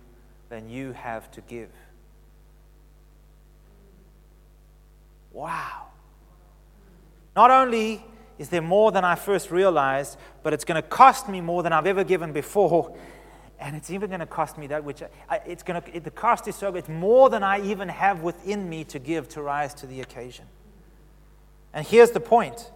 than 0.51 0.68
you 0.68 0.92
have 0.92 1.31
to 1.31 1.40
give. 1.40 1.70
Wow. 5.33 5.87
Not 7.35 7.51
only 7.51 8.05
is 8.38 8.49
there 8.49 8.62
more 8.62 8.92
than 8.92 9.05
I 9.05 9.14
first 9.14 9.51
realized, 9.51 10.18
but 10.42 10.53
it's 10.53 10.64
going 10.64 10.81
to 10.81 10.88
cost 10.88 11.29
me 11.29 11.40
more 11.40 11.62
than 11.62 11.73
I've 11.73 11.87
ever 11.87 12.05
given 12.05 12.33
before 12.33 12.97
and 13.62 13.77
it's 13.77 13.90
even 13.90 14.11
going 14.11 14.21
to 14.21 14.27
cost 14.27 14.59
me 14.59 14.66
that 14.66 14.83
which 14.83 15.03
I, 15.31 15.40
it's 15.47 15.62
going 15.62 15.81
to, 15.81 15.97
it, 15.97 16.03
the 16.03 16.11
cost 16.11 16.49
is 16.49 16.57
so 16.57 16.73
great. 16.73 16.81
it's 16.81 16.88
more 16.88 17.31
than 17.31 17.45
I 17.45 17.61
even 17.64 17.88
have 17.88 18.23
within 18.23 18.68
me 18.68 18.83
to 18.85 18.99
give 18.99 19.29
to 19.31 19.42
rise 19.42 19.73
to 19.75 19.87
the 19.87 20.01
occasion. 20.01 20.47
And 21.73 21.87
here's 21.87 22.11
the 22.11 22.21
point 22.21 22.71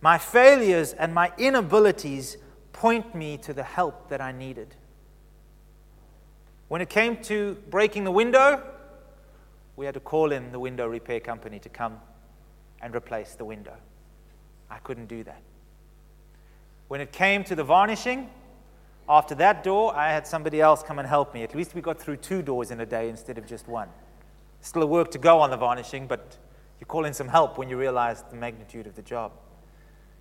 my 0.00 0.18
failures 0.18 0.92
and 0.92 1.14
my 1.14 1.32
inabilities 1.38 2.36
point 2.72 3.14
me 3.14 3.36
to 3.38 3.52
the 3.52 3.62
help 3.62 4.08
that 4.08 4.20
I 4.20 4.32
needed. 4.32 4.74
When 6.66 6.80
it 6.80 6.88
came 6.88 7.16
to 7.24 7.56
breaking 7.70 8.02
the 8.02 8.12
window, 8.12 8.62
we 9.76 9.86
had 9.86 9.94
to 9.94 10.00
call 10.00 10.32
in 10.32 10.50
the 10.50 10.58
window 10.58 10.88
repair 10.88 11.20
company 11.20 11.60
to 11.60 11.68
come 11.68 12.00
and 12.82 12.94
replace 12.94 13.34
the 13.34 13.44
window. 13.44 13.74
I 14.70 14.78
couldn't 14.78 15.06
do 15.06 15.24
that. 15.24 15.42
When 16.88 17.00
it 17.00 17.12
came 17.12 17.44
to 17.44 17.54
the 17.54 17.64
varnishing, 17.64 18.30
after 19.08 19.34
that 19.36 19.64
door, 19.64 19.94
I 19.96 20.12
had 20.12 20.26
somebody 20.26 20.60
else 20.60 20.82
come 20.82 20.98
and 20.98 21.08
help 21.08 21.32
me. 21.32 21.42
At 21.42 21.54
least 21.54 21.74
we 21.74 21.80
got 21.80 21.98
through 21.98 22.16
two 22.16 22.42
doors 22.42 22.70
in 22.70 22.80
a 22.80 22.86
day 22.86 23.08
instead 23.08 23.38
of 23.38 23.46
just 23.46 23.66
one. 23.68 23.88
Still 24.60 24.82
a 24.82 24.86
work 24.86 25.10
to 25.12 25.18
go 25.18 25.40
on 25.40 25.50
the 25.50 25.56
varnishing, 25.56 26.06
but 26.06 26.36
you 26.80 26.86
call 26.86 27.04
in 27.04 27.14
some 27.14 27.28
help 27.28 27.58
when 27.58 27.68
you 27.68 27.78
realize 27.78 28.22
the 28.30 28.36
magnitude 28.36 28.86
of 28.86 28.94
the 28.96 29.02
job. 29.02 29.32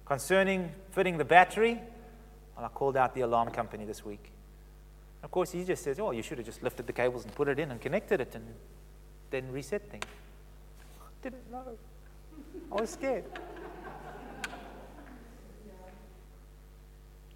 Concerning 0.06 0.72
fitting 0.92 1.18
the 1.18 1.26
battery, 1.26 1.82
well, 2.56 2.66
I 2.66 2.70
called 2.70 2.96
out 2.96 3.14
the 3.14 3.22
alarm 3.22 3.52
company 3.52 3.84
this 3.84 4.06
week. 4.06 4.32
Of 5.22 5.32
course, 5.32 5.52
he 5.52 5.66
just 5.66 5.84
says, 5.84 6.00
Oh, 6.00 6.12
you 6.12 6.22
should 6.22 6.38
have 6.38 6.46
just 6.46 6.64
lifted 6.64 6.88
the 6.88 6.94
cables 6.94 7.26
and 7.26 7.36
put 7.36 7.48
it 7.48 7.60
in 7.60 7.72
and 7.72 7.82
connected 7.82 8.22
it 8.22 8.34
and 8.36 8.46
then 9.32 9.52
reset 9.52 9.90
things. 9.90 10.06
Didn't 11.22 11.52
know. 11.52 11.78
I 12.72 12.82
was 12.82 12.92
scared. 12.92 13.26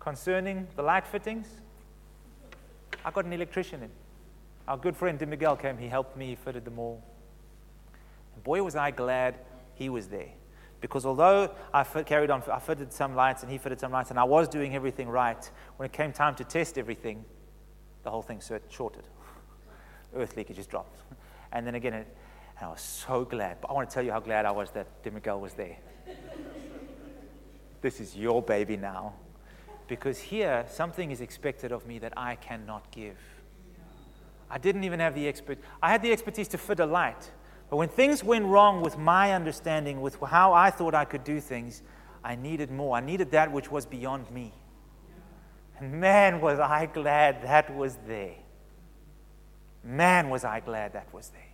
Concerning 0.02 0.68
the 0.76 0.82
light 0.82 1.06
fittings, 1.06 1.48
I 3.06 3.12
got 3.12 3.26
an 3.26 3.34
electrician 3.34 3.84
in. 3.84 3.90
Our 4.68 4.76
good 4.76 4.98
friend 4.98 5.20
Tim 5.20 5.30
Miguel 5.30 5.56
came, 5.56 5.78
he 5.78 5.88
helped 5.88 6.18
me, 6.18 6.30
he 6.30 6.36
fitted 6.36 6.66
them 6.66 6.80
all. 6.80 7.04
And 8.34 8.44
boy, 8.44 8.64
was 8.64 8.76
I 8.76 8.90
glad 8.90 9.36
he 9.76 9.90
was 9.90 10.08
there. 10.08 10.30
Because 10.80 11.06
although 11.06 11.54
I 11.72 11.84
fit, 11.84 12.08
carried 12.08 12.32
on, 12.32 12.42
I 12.52 12.58
fitted 12.58 12.92
some 12.92 13.16
lights 13.16 13.44
and 13.44 13.52
he 13.52 13.60
fitted 13.60 13.80
some 13.80 13.92
lights, 13.92 14.10
and 14.10 14.20
I 14.20 14.24
was 14.24 14.48
doing 14.48 14.76
everything 14.76 15.08
right, 15.08 15.52
when 15.78 15.86
it 15.86 15.94
came 15.94 16.12
time 16.12 16.34
to 16.36 16.44
test 16.44 16.80
everything, 16.80 17.24
the 18.02 18.10
whole 18.10 18.24
thing 18.24 18.42
shorted. 18.70 19.04
Earth 20.16 20.36
leakage 20.36 20.56
just 20.56 20.70
dropped. 20.70 20.98
And 21.54 21.68
then 21.68 21.76
again, 21.76 21.94
it, 21.94 22.08
and 22.58 22.68
I 22.68 22.72
was 22.72 22.80
so 22.80 23.26
glad. 23.26 23.60
But 23.60 23.72
I 23.72 23.74
want 23.74 23.90
to 23.90 23.94
tell 23.94 24.06
you 24.06 24.14
how 24.14 24.22
glad 24.22 24.46
I 24.46 24.52
was 24.52 24.72
that 24.72 25.04
Tim 25.04 25.16
Miguel 25.16 25.42
was 25.42 25.54
there. 25.54 25.76
this 27.82 28.00
is 28.00 28.16
your 28.16 28.42
baby 28.42 28.78
now 28.78 29.16
because 29.92 30.20
here 30.20 30.66
something 30.70 31.12
is 31.12 31.20
expected 31.20 31.74
of 31.74 31.86
me 31.86 32.00
that 32.00 32.14
I 32.16 32.36
cannot 32.36 32.90
give. 32.92 33.18
I 34.50 34.58
didn't 34.58 34.86
even 34.86 35.02
have 35.02 35.14
the 35.14 35.28
expert. 35.28 35.58
I 35.84 35.92
had 35.92 36.02
the 36.02 36.14
expertise 36.14 36.48
to 36.48 36.58
fit 36.58 36.80
a 36.80 36.86
light, 36.86 37.30
but 37.70 37.76
when 37.76 37.90
things 37.90 38.24
went 38.24 38.46
wrong 38.46 38.82
with 38.82 38.98
my 38.98 39.34
understanding, 39.34 40.00
with 40.00 40.18
how 40.22 40.54
I 40.54 40.70
thought 40.70 40.96
I 40.96 41.04
could 41.04 41.26
do 41.26 41.42
things, 41.42 41.82
I 42.24 42.38
needed 42.38 42.72
more. 42.72 42.96
I 42.96 43.02
needed 43.02 43.32
that 43.32 43.52
which 43.52 43.70
was 43.70 43.86
beyond 43.86 44.32
me. 44.32 44.54
And 45.78 46.00
man, 46.00 46.40
was 46.40 46.58
I 46.58 46.86
glad 46.86 47.44
that 47.44 47.76
was 47.76 47.98
there. 48.08 48.36
Man, 49.84 50.30
was 50.30 50.46
I 50.46 50.62
glad 50.62 50.94
that 50.94 51.14
was 51.14 51.32
there. 51.32 51.52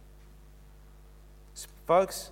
Folks, 1.87 2.29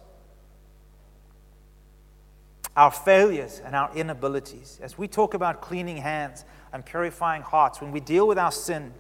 our 2.75 2.91
failures 2.91 3.61
and 3.63 3.75
our 3.75 3.89
inabilities, 3.95 4.79
as 4.81 4.97
we 4.97 5.07
talk 5.07 5.33
about 5.33 5.61
cleaning 5.61 5.97
hands 5.97 6.43
and 6.73 6.85
purifying 6.85 7.41
hearts, 7.41 7.79
when 7.81 7.91
we 7.91 7.99
deal 7.99 8.27
with 8.27 8.37
our 8.37 8.51
sin, 8.51 8.93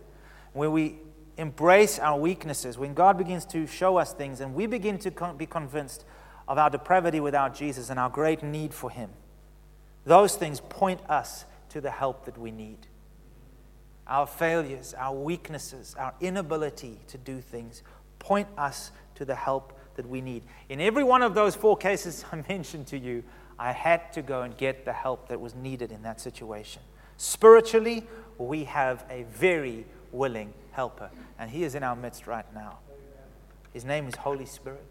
when 0.53 0.71
we 0.71 0.99
embrace 1.37 1.99
our 1.99 2.17
weaknesses, 2.17 2.77
when 2.77 2.93
God 2.93 3.17
begins 3.17 3.45
to 3.47 3.67
show 3.67 3.97
us 3.97 4.13
things 4.13 4.39
and 4.39 4.55
we 4.55 4.65
begin 4.65 4.97
to 4.99 5.33
be 5.37 5.45
convinced 5.45 6.05
of 6.47 6.57
our 6.57 6.69
depravity 6.69 7.19
without 7.19 7.53
Jesus 7.53 7.89
and 7.89 7.99
our 7.99 8.09
great 8.09 8.43
need 8.43 8.73
for 8.73 8.89
Him, 8.89 9.09
those 10.05 10.35
things 10.35 10.61
point 10.61 11.01
us 11.09 11.45
to 11.69 11.81
the 11.81 11.91
help 11.91 12.25
that 12.25 12.37
we 12.37 12.51
need. 12.51 12.87
Our 14.07 14.27
failures, 14.27 14.93
our 14.97 15.15
weaknesses, 15.15 15.95
our 15.99 16.13
inability 16.21 16.99
to 17.07 17.17
do 17.17 17.41
things 17.41 17.83
point 18.19 18.47
us 18.57 18.91
to 19.15 19.25
the 19.25 19.35
help 19.35 19.77
that 19.95 20.07
we 20.07 20.21
need. 20.21 20.43
In 20.69 20.79
every 20.79 21.03
one 21.03 21.21
of 21.21 21.33
those 21.33 21.55
four 21.55 21.75
cases 21.75 22.23
I 22.31 22.43
mentioned 22.47 22.87
to 22.87 22.97
you, 22.97 23.23
I 23.57 23.71
had 23.71 24.11
to 24.13 24.21
go 24.21 24.41
and 24.41 24.55
get 24.57 24.85
the 24.85 24.93
help 24.93 25.29
that 25.29 25.39
was 25.39 25.55
needed 25.55 25.91
in 25.91 26.01
that 26.03 26.19
situation. 26.19 26.81
Spiritually, 27.17 28.05
we 28.37 28.65
have 28.65 29.05
a 29.09 29.23
very 29.23 29.85
willing 30.11 30.53
helper, 30.71 31.09
and 31.39 31.49
he 31.49 31.63
is 31.63 31.75
in 31.75 31.83
our 31.83 31.95
midst 31.95 32.27
right 32.27 32.45
now. 32.53 32.79
His 33.73 33.85
name 33.85 34.07
is 34.07 34.15
Holy 34.15 34.45
Spirit. 34.45 34.85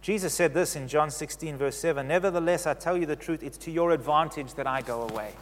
Jesus 0.00 0.34
said 0.34 0.52
this 0.52 0.74
in 0.74 0.88
John 0.88 1.10
16, 1.10 1.56
verse 1.56 1.76
7 1.76 2.08
Nevertheless, 2.08 2.66
I 2.66 2.74
tell 2.74 2.96
you 2.96 3.06
the 3.06 3.16
truth, 3.16 3.42
it's 3.42 3.58
to 3.58 3.70
your 3.70 3.92
advantage 3.92 4.54
that 4.54 4.66
I 4.66 4.82
go 4.82 5.02
away. 5.02 5.32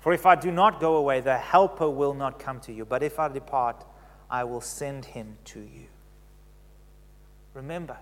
For 0.00 0.12
if 0.12 0.26
I 0.26 0.34
do 0.34 0.50
not 0.50 0.80
go 0.80 0.96
away, 0.96 1.20
the 1.20 1.38
helper 1.38 1.88
will 1.88 2.14
not 2.14 2.38
come 2.38 2.60
to 2.60 2.72
you. 2.72 2.84
But 2.84 3.02
if 3.02 3.18
I 3.18 3.28
depart, 3.28 3.84
I 4.30 4.44
will 4.44 4.60
send 4.60 5.06
him 5.06 5.36
to 5.46 5.60
you. 5.60 5.86
Remember, 7.54 7.98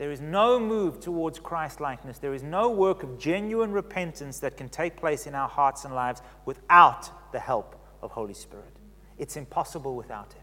there 0.00 0.10
is 0.10 0.22
no 0.22 0.58
move 0.58 0.98
towards 0.98 1.38
Christ 1.38 1.78
likeness. 1.78 2.16
There 2.16 2.32
is 2.32 2.42
no 2.42 2.70
work 2.70 3.02
of 3.02 3.18
genuine 3.18 3.70
repentance 3.70 4.38
that 4.38 4.56
can 4.56 4.70
take 4.70 4.96
place 4.96 5.26
in 5.26 5.34
our 5.34 5.46
hearts 5.46 5.84
and 5.84 5.94
lives 5.94 6.22
without 6.46 7.10
the 7.32 7.38
help 7.38 7.76
of 8.00 8.10
Holy 8.10 8.32
Spirit. 8.32 8.72
It's 9.18 9.36
impossible 9.36 9.94
without 9.96 10.32
Him. 10.32 10.42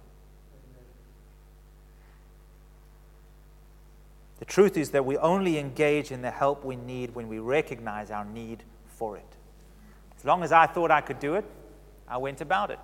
The 4.38 4.46
truth 4.46 4.78
is 4.78 4.92
that 4.92 5.04
we 5.04 5.18
only 5.18 5.58
engage 5.58 6.12
in 6.12 6.22
the 6.22 6.30
help 6.30 6.64
we 6.64 6.76
need 6.76 7.16
when 7.16 7.28
we 7.28 7.40
recognize 7.40 8.12
our 8.12 8.26
need 8.26 8.62
for 8.86 9.18
it. 9.18 9.38
As 10.20 10.24
long 10.24 10.44
as 10.44 10.52
I 10.52 10.68
thought 10.68 10.92
I 10.92 11.02
could 11.02 11.20
do 11.20 11.34
it, 11.34 11.46
I 12.08 12.18
went 12.18 12.42
about 12.42 12.70
it. 12.70 12.80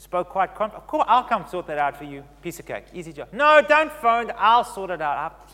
Spoke 0.00 0.30
quite 0.30 0.54
confident. 0.54 0.86
Cool, 0.86 1.04
I'll 1.06 1.24
come 1.24 1.46
sort 1.46 1.66
that 1.66 1.76
out 1.76 1.94
for 1.94 2.04
you. 2.04 2.24
Piece 2.40 2.58
of 2.58 2.64
cake. 2.64 2.86
Easy 2.94 3.12
job. 3.12 3.28
No, 3.32 3.60
don't 3.60 3.92
phone. 3.92 4.32
I'll 4.34 4.64
sort 4.64 4.88
it 4.88 5.02
out. 5.02 5.50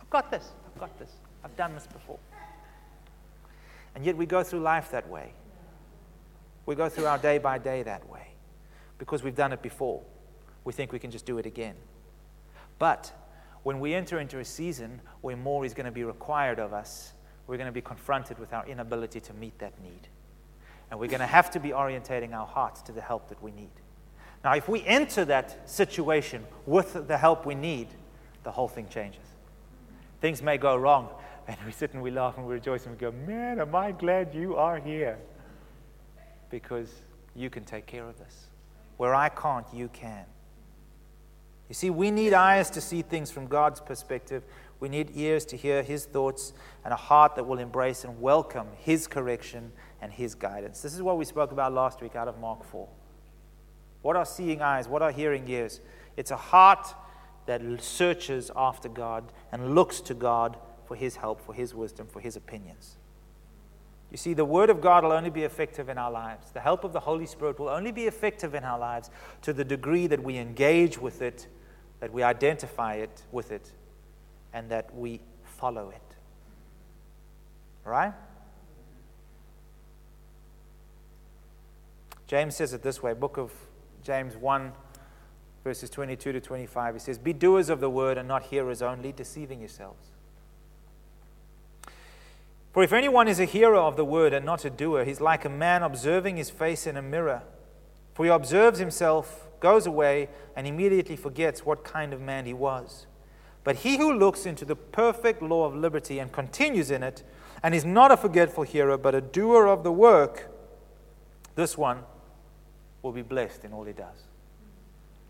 I've 0.00 0.08
got 0.08 0.30
this. 0.30 0.52
I've 0.64 0.80
got 0.80 0.96
this. 0.96 1.10
I've 1.42 1.56
done 1.56 1.74
this 1.74 1.88
before. 1.88 2.20
And 3.96 4.06
yet 4.06 4.16
we 4.16 4.24
go 4.24 4.44
through 4.44 4.60
life 4.60 4.92
that 4.92 5.08
way. 5.08 5.32
We 6.64 6.76
go 6.76 6.88
through 6.88 7.06
our 7.06 7.18
day 7.18 7.38
by 7.38 7.58
day 7.58 7.82
that 7.82 8.08
way 8.08 8.28
because 8.98 9.24
we've 9.24 9.34
done 9.34 9.52
it 9.52 9.62
before. 9.62 10.00
We 10.62 10.72
think 10.72 10.92
we 10.92 11.00
can 11.00 11.10
just 11.10 11.26
do 11.26 11.38
it 11.38 11.46
again. 11.46 11.74
But 12.78 13.12
when 13.64 13.80
we 13.80 13.94
enter 13.94 14.20
into 14.20 14.38
a 14.38 14.44
season 14.44 15.00
where 15.22 15.36
more 15.36 15.64
is 15.64 15.74
going 15.74 15.86
to 15.86 15.92
be 15.92 16.04
required 16.04 16.60
of 16.60 16.72
us, 16.72 17.14
we're 17.48 17.56
going 17.56 17.66
to 17.66 17.72
be 17.72 17.82
confronted 17.82 18.38
with 18.38 18.52
our 18.52 18.64
inability 18.68 19.18
to 19.18 19.34
meet 19.34 19.58
that 19.58 19.72
need. 19.82 20.06
And 20.90 20.98
we're 20.98 21.08
going 21.08 21.20
to 21.20 21.26
have 21.26 21.50
to 21.52 21.60
be 21.60 21.70
orientating 21.70 22.32
our 22.34 22.46
hearts 22.46 22.82
to 22.82 22.92
the 22.92 23.00
help 23.00 23.28
that 23.28 23.42
we 23.42 23.52
need. 23.52 23.70
Now, 24.42 24.54
if 24.54 24.68
we 24.68 24.84
enter 24.84 25.24
that 25.26 25.68
situation 25.68 26.44
with 26.66 27.06
the 27.06 27.18
help 27.18 27.46
we 27.46 27.54
need, 27.54 27.88
the 28.42 28.50
whole 28.50 28.68
thing 28.68 28.88
changes. 28.88 29.20
Things 30.20 30.42
may 30.42 30.58
go 30.58 30.76
wrong, 30.76 31.08
and 31.48 31.56
we 31.64 31.72
sit 31.72 31.94
and 31.94 32.02
we 32.02 32.10
laugh 32.10 32.36
and 32.36 32.46
we 32.46 32.54
rejoice 32.54 32.86
and 32.86 32.94
we 32.94 32.98
go, 32.98 33.12
Man, 33.12 33.60
am 33.60 33.74
I 33.74 33.92
glad 33.92 34.34
you 34.34 34.56
are 34.56 34.78
here? 34.78 35.18
Because 36.50 36.92
you 37.36 37.50
can 37.50 37.64
take 37.64 37.86
care 37.86 38.04
of 38.04 38.18
this. 38.18 38.46
Where 38.96 39.14
I 39.14 39.28
can't, 39.28 39.66
you 39.72 39.88
can. 39.88 40.24
You 41.68 41.74
see, 41.74 41.90
we 41.90 42.10
need 42.10 42.34
eyes 42.34 42.68
to 42.70 42.80
see 42.80 43.02
things 43.02 43.30
from 43.30 43.46
God's 43.46 43.80
perspective. 43.80 44.42
We 44.80 44.88
need 44.88 45.12
ears 45.14 45.44
to 45.46 45.56
hear 45.56 45.82
His 45.82 46.04
thoughts 46.04 46.52
and 46.84 46.92
a 46.92 46.96
heart 46.96 47.36
that 47.36 47.44
will 47.44 47.58
embrace 47.58 48.02
and 48.04 48.20
welcome 48.20 48.66
His 48.78 49.06
correction 49.06 49.70
and 50.00 50.12
His 50.12 50.34
guidance. 50.34 50.82
This 50.82 50.94
is 50.94 51.02
what 51.02 51.18
we 51.18 51.24
spoke 51.24 51.52
about 51.52 51.72
last 51.72 52.00
week 52.00 52.16
out 52.16 52.28
of 52.28 52.38
Mark 52.38 52.64
4. 52.64 52.88
What 54.02 54.16
are 54.16 54.24
seeing 54.24 54.62
eyes? 54.62 54.88
What 54.88 55.02
are 55.02 55.12
hearing 55.12 55.46
ears? 55.48 55.80
It's 56.16 56.30
a 56.30 56.36
heart 56.36 56.94
that 57.46 57.62
searches 57.82 58.50
after 58.54 58.88
God 58.88 59.24
and 59.52 59.74
looks 59.74 60.00
to 60.02 60.14
God 60.14 60.56
for 60.86 60.94
His 60.94 61.16
help, 61.16 61.40
for 61.40 61.54
His 61.54 61.74
wisdom, 61.74 62.06
for 62.06 62.20
His 62.20 62.36
opinions. 62.36 62.96
You 64.10 64.16
see, 64.16 64.34
the 64.34 64.44
Word 64.44 64.70
of 64.70 64.80
God 64.80 65.04
will 65.04 65.12
only 65.12 65.30
be 65.30 65.44
effective 65.44 65.88
in 65.88 65.96
our 65.96 66.10
lives. 66.10 66.50
The 66.50 66.60
help 66.60 66.82
of 66.82 66.92
the 66.92 67.00
Holy 67.00 67.26
Spirit 67.26 67.58
will 67.58 67.68
only 67.68 67.92
be 67.92 68.06
effective 68.06 68.54
in 68.54 68.64
our 68.64 68.78
lives 68.78 69.10
to 69.42 69.52
the 69.52 69.64
degree 69.64 70.06
that 70.08 70.22
we 70.22 70.36
engage 70.36 70.98
with 70.98 71.22
it, 71.22 71.46
that 72.00 72.12
we 72.12 72.22
identify 72.22 72.94
it 72.94 73.22
with 73.30 73.52
it, 73.52 73.70
and 74.52 74.68
that 74.70 74.92
we 74.94 75.20
follow 75.44 75.90
it. 75.90 76.16
Right? 77.84 78.12
James 82.30 82.54
says 82.54 82.72
it 82.72 82.82
this 82.82 83.02
way, 83.02 83.12
book 83.12 83.38
of 83.38 83.50
James 84.04 84.36
1, 84.36 84.70
verses 85.64 85.90
22 85.90 86.30
to 86.30 86.40
25. 86.40 86.94
He 86.94 87.00
says, 87.00 87.18
Be 87.18 87.32
doers 87.32 87.68
of 87.68 87.80
the 87.80 87.90
word 87.90 88.16
and 88.16 88.28
not 88.28 88.44
hearers 88.44 88.82
only, 88.82 89.10
deceiving 89.10 89.58
yourselves. 89.58 90.10
For 92.72 92.84
if 92.84 92.92
anyone 92.92 93.26
is 93.26 93.40
a 93.40 93.46
hearer 93.46 93.74
of 93.78 93.96
the 93.96 94.04
word 94.04 94.32
and 94.32 94.46
not 94.46 94.64
a 94.64 94.70
doer, 94.70 95.02
he's 95.02 95.20
like 95.20 95.44
a 95.44 95.48
man 95.48 95.82
observing 95.82 96.36
his 96.36 96.50
face 96.50 96.86
in 96.86 96.96
a 96.96 97.02
mirror. 97.02 97.42
For 98.14 98.26
he 98.26 98.30
observes 98.30 98.78
himself, 98.78 99.48
goes 99.58 99.84
away, 99.84 100.28
and 100.54 100.68
immediately 100.68 101.16
forgets 101.16 101.66
what 101.66 101.82
kind 101.82 102.12
of 102.12 102.20
man 102.20 102.46
he 102.46 102.54
was. 102.54 103.08
But 103.64 103.78
he 103.78 103.96
who 103.96 104.12
looks 104.12 104.46
into 104.46 104.64
the 104.64 104.76
perfect 104.76 105.42
law 105.42 105.64
of 105.64 105.74
liberty 105.74 106.20
and 106.20 106.30
continues 106.30 106.92
in 106.92 107.02
it, 107.02 107.24
and 107.60 107.74
is 107.74 107.84
not 107.84 108.12
a 108.12 108.16
forgetful 108.16 108.62
hearer, 108.62 108.96
but 108.96 109.16
a 109.16 109.20
doer 109.20 109.66
of 109.66 109.82
the 109.82 109.90
work, 109.90 110.48
this 111.56 111.76
one 111.76 112.04
will 113.02 113.12
be 113.12 113.22
blessed 113.22 113.64
in 113.64 113.72
all 113.72 113.84
he 113.84 113.92
does. 113.92 114.28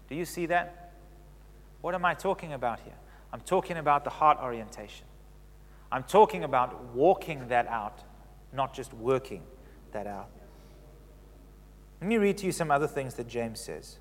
Do 0.09 0.15
you 0.15 0.25
see 0.25 0.47
that? 0.47 0.93
What 1.81 1.95
am 1.95 2.05
I 2.05 2.15
talking 2.15 2.53
about 2.53 2.81
here? 2.81 2.95
I'm 3.33 3.41
talking 3.41 3.77
about 3.77 4.05
the 4.05 4.11
heart 4.11 4.39
orientation. 4.43 5.07
I'm 5.93 6.03
talking 6.03 6.45
about 6.45 6.85
walking 6.95 7.49
that 7.49 7.67
out, 7.69 8.01
not 8.53 8.75
just 8.75 8.93
working 8.95 9.43
that 9.93 10.07
out. 10.07 10.29
Let 12.01 12.09
me 12.09 12.17
read 12.17 12.39
to 12.39 12.47
you 12.47 12.53
some 12.53 12.71
other 12.71 12.87
things 12.87 13.15
that 13.15 13.29
James 13.29 13.61
says. 13.61 13.99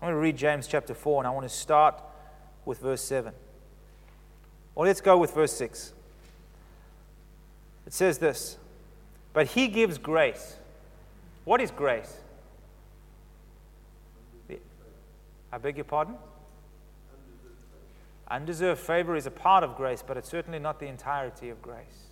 I'm 0.00 0.06
going 0.06 0.14
to 0.14 0.20
read 0.20 0.36
James 0.36 0.66
chapter 0.66 0.94
4, 0.94 1.22
and 1.22 1.26
I 1.26 1.30
want 1.30 1.48
to 1.48 1.54
start 1.54 2.00
with 2.64 2.78
verse 2.78 3.02
7. 3.02 3.32
Or 4.74 4.86
let's 4.86 5.00
go 5.00 5.18
with 5.18 5.34
verse 5.34 5.52
6. 5.54 5.92
It 7.86 7.92
says 7.92 8.18
this 8.18 8.58
But 9.32 9.48
he 9.48 9.66
gives 9.66 9.98
grace. 9.98 10.57
What 11.48 11.62
is 11.62 11.70
grace? 11.70 12.14
I 15.50 15.56
beg 15.56 15.78
your 15.78 15.84
pardon? 15.84 16.16
Undeserved 18.30 18.78
favor 18.78 19.16
is 19.16 19.24
a 19.24 19.30
part 19.30 19.64
of 19.64 19.74
grace, 19.74 20.04
but 20.06 20.18
it's 20.18 20.28
certainly 20.28 20.58
not 20.58 20.78
the 20.78 20.84
entirety 20.84 21.48
of 21.48 21.62
grace. 21.62 22.10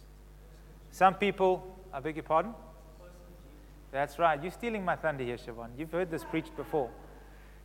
Some 0.90 1.16
people, 1.16 1.78
I 1.92 2.00
beg 2.00 2.16
your 2.16 2.22
pardon? 2.22 2.54
That's 3.92 4.18
right. 4.18 4.42
You're 4.42 4.52
stealing 4.52 4.82
my 4.82 4.96
thunder 4.96 5.22
here, 5.22 5.36
Siobhan. 5.36 5.68
You've 5.76 5.92
heard 5.92 6.10
this 6.10 6.24
preached 6.24 6.56
before. 6.56 6.88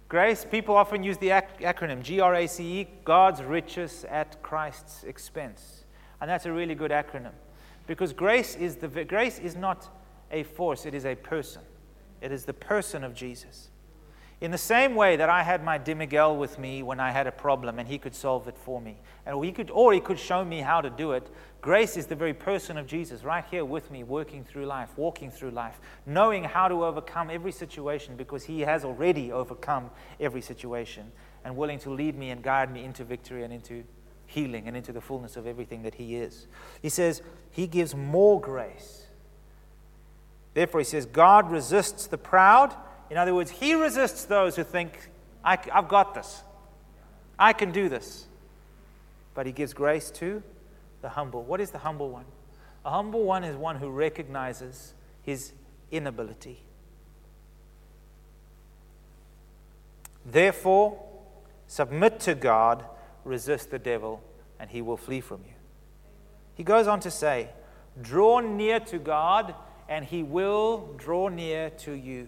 Grace, 0.10 0.44
people 0.44 0.76
often 0.76 1.04
use 1.04 1.18
the 1.20 1.30
ac- 1.30 1.62
acronym 1.62 2.02
G 2.04 2.20
R 2.20 2.36
A 2.36 2.48
C 2.48 2.82
E, 2.82 2.88
God's 3.06 3.44
riches 3.44 4.06
at 4.10 4.44
Christ's 4.44 5.06
expense. 5.06 5.86
And 6.20 6.30
that's 6.30 6.46
a 6.46 6.52
really 6.52 6.76
good 6.76 6.92
acronym. 6.92 7.32
Because 7.88 8.12
grace 8.12 8.56
is, 8.58 8.76
the, 8.76 8.90
grace 8.90 9.40
is 9.40 9.56
not 9.56 9.88
a 10.32 10.44
force, 10.44 10.86
it 10.86 10.94
is 10.94 11.06
a 11.06 11.16
person. 11.16 11.62
It 12.22 12.32
is 12.32 12.46
the 12.46 12.54
person 12.54 13.04
of 13.04 13.14
Jesus. 13.14 13.70
In 14.42 14.50
the 14.50 14.58
same 14.58 14.96
way 14.96 15.18
that 15.18 15.30
I 15.30 15.44
had 15.44 15.64
my 15.64 15.78
Tim 15.78 16.00
Miguel 16.00 16.36
with 16.36 16.58
me 16.58 16.82
when 16.82 17.00
I 17.00 17.12
had 17.12 17.28
a 17.28 17.32
problem 17.32 17.78
and 17.78 17.88
he 17.88 18.00
could 18.00 18.16
solve 18.16 18.48
it 18.48 18.58
for 18.58 18.82
me, 18.82 18.98
and 19.28 19.44
he 19.46 19.52
could, 19.52 19.70
or 19.70 19.94
he 19.94 20.00
could 20.00 20.18
show 20.18 20.44
me 20.44 20.62
how 20.62 20.82
to 20.82 20.90
do 20.90 21.12
it, 21.12 21.30
grace 21.62 21.96
is 21.96 22.08
the 22.08 22.16
very 22.16 22.34
person 22.34 22.76
of 22.76 22.88
Jesus 22.88 23.24
right 23.24 23.46
here 23.52 23.64
with 23.64 23.92
me, 23.92 24.04
working 24.04 24.44
through 24.44 24.66
life, 24.66 24.90
walking 24.98 25.30
through 25.30 25.52
life, 25.52 25.80
knowing 26.08 26.44
how 26.44 26.68
to 26.68 26.84
overcome 26.86 27.30
every 27.30 27.52
situation 27.52 28.16
because 28.16 28.44
he 28.44 28.62
has 28.62 28.84
already 28.84 29.32
overcome 29.32 29.92
every 30.20 30.42
situation 30.42 31.12
and 31.46 31.56
willing 31.56 31.78
to 31.78 31.92
lead 31.92 32.18
me 32.18 32.32
and 32.32 32.42
guide 32.42 32.74
me 32.74 32.84
into 32.84 33.04
victory 33.04 33.44
and 33.44 33.54
into 33.54 33.84
healing 34.26 34.68
and 34.68 34.76
into 34.76 34.92
the 34.92 35.02
fullness 35.02 35.38
of 35.38 35.46
everything 35.46 35.84
that 35.84 35.96
he 35.96 36.16
is. 36.16 36.48
He 36.82 36.90
says, 36.90 37.22
He 37.52 37.68
gives 37.68 37.94
more 37.94 38.42
grace. 38.42 39.01
Therefore, 40.54 40.82
he 40.82 40.86
says, 40.86 41.06
God 41.06 41.50
resists 41.50 42.08
the 42.08 42.18
proud 42.18 42.76
in 43.12 43.18
other 43.18 43.36
words, 43.36 43.52
he 43.52 43.74
resists 43.74 44.24
those 44.24 44.56
who 44.56 44.64
think, 44.64 45.10
I, 45.44 45.58
have 45.74 45.90
got 45.90 46.14
this, 46.14 46.44
I 47.38 47.52
can 47.52 47.74
do 47.74 47.90
this. 47.90 48.26
But 49.34 49.46
he 49.46 49.52
gives 49.52 49.74
grace 49.74 50.10
to 50.12 50.42
the 51.02 51.10
humble. 51.10 51.44
What 51.44 51.60
is 51.60 51.72
the 51.72 51.80
humble 51.80 52.10
one? 52.10 52.24
A 52.86 52.90
humble 52.90 53.24
one 53.24 53.44
is 53.44 53.58
one 53.58 53.76
who 53.76 53.90
recognizes 53.90 54.94
his 55.24 55.52
inability. 55.92 56.64
Therefore, 60.26 60.98
submit 61.68 62.22
to 62.22 62.34
God, 62.34 62.86
resist 63.26 63.72
the 63.72 63.80
devil, 63.80 64.24
and 64.58 64.70
he 64.70 64.82
will 64.82 64.98
flee 64.98 65.20
from 65.20 65.42
you. 65.46 65.54
He 66.56 66.64
goes 66.64 66.88
on 66.88 67.02
to 67.02 67.12
say, 67.12 67.50
Draw 68.02 68.40
near 68.40 68.80
to 68.80 69.00
God, 69.00 69.54
and 69.92 70.06
he 70.06 70.24
will 70.24 70.90
draw 70.96 71.28
near 71.28 71.70
to 71.70 71.92
you. 71.92 72.28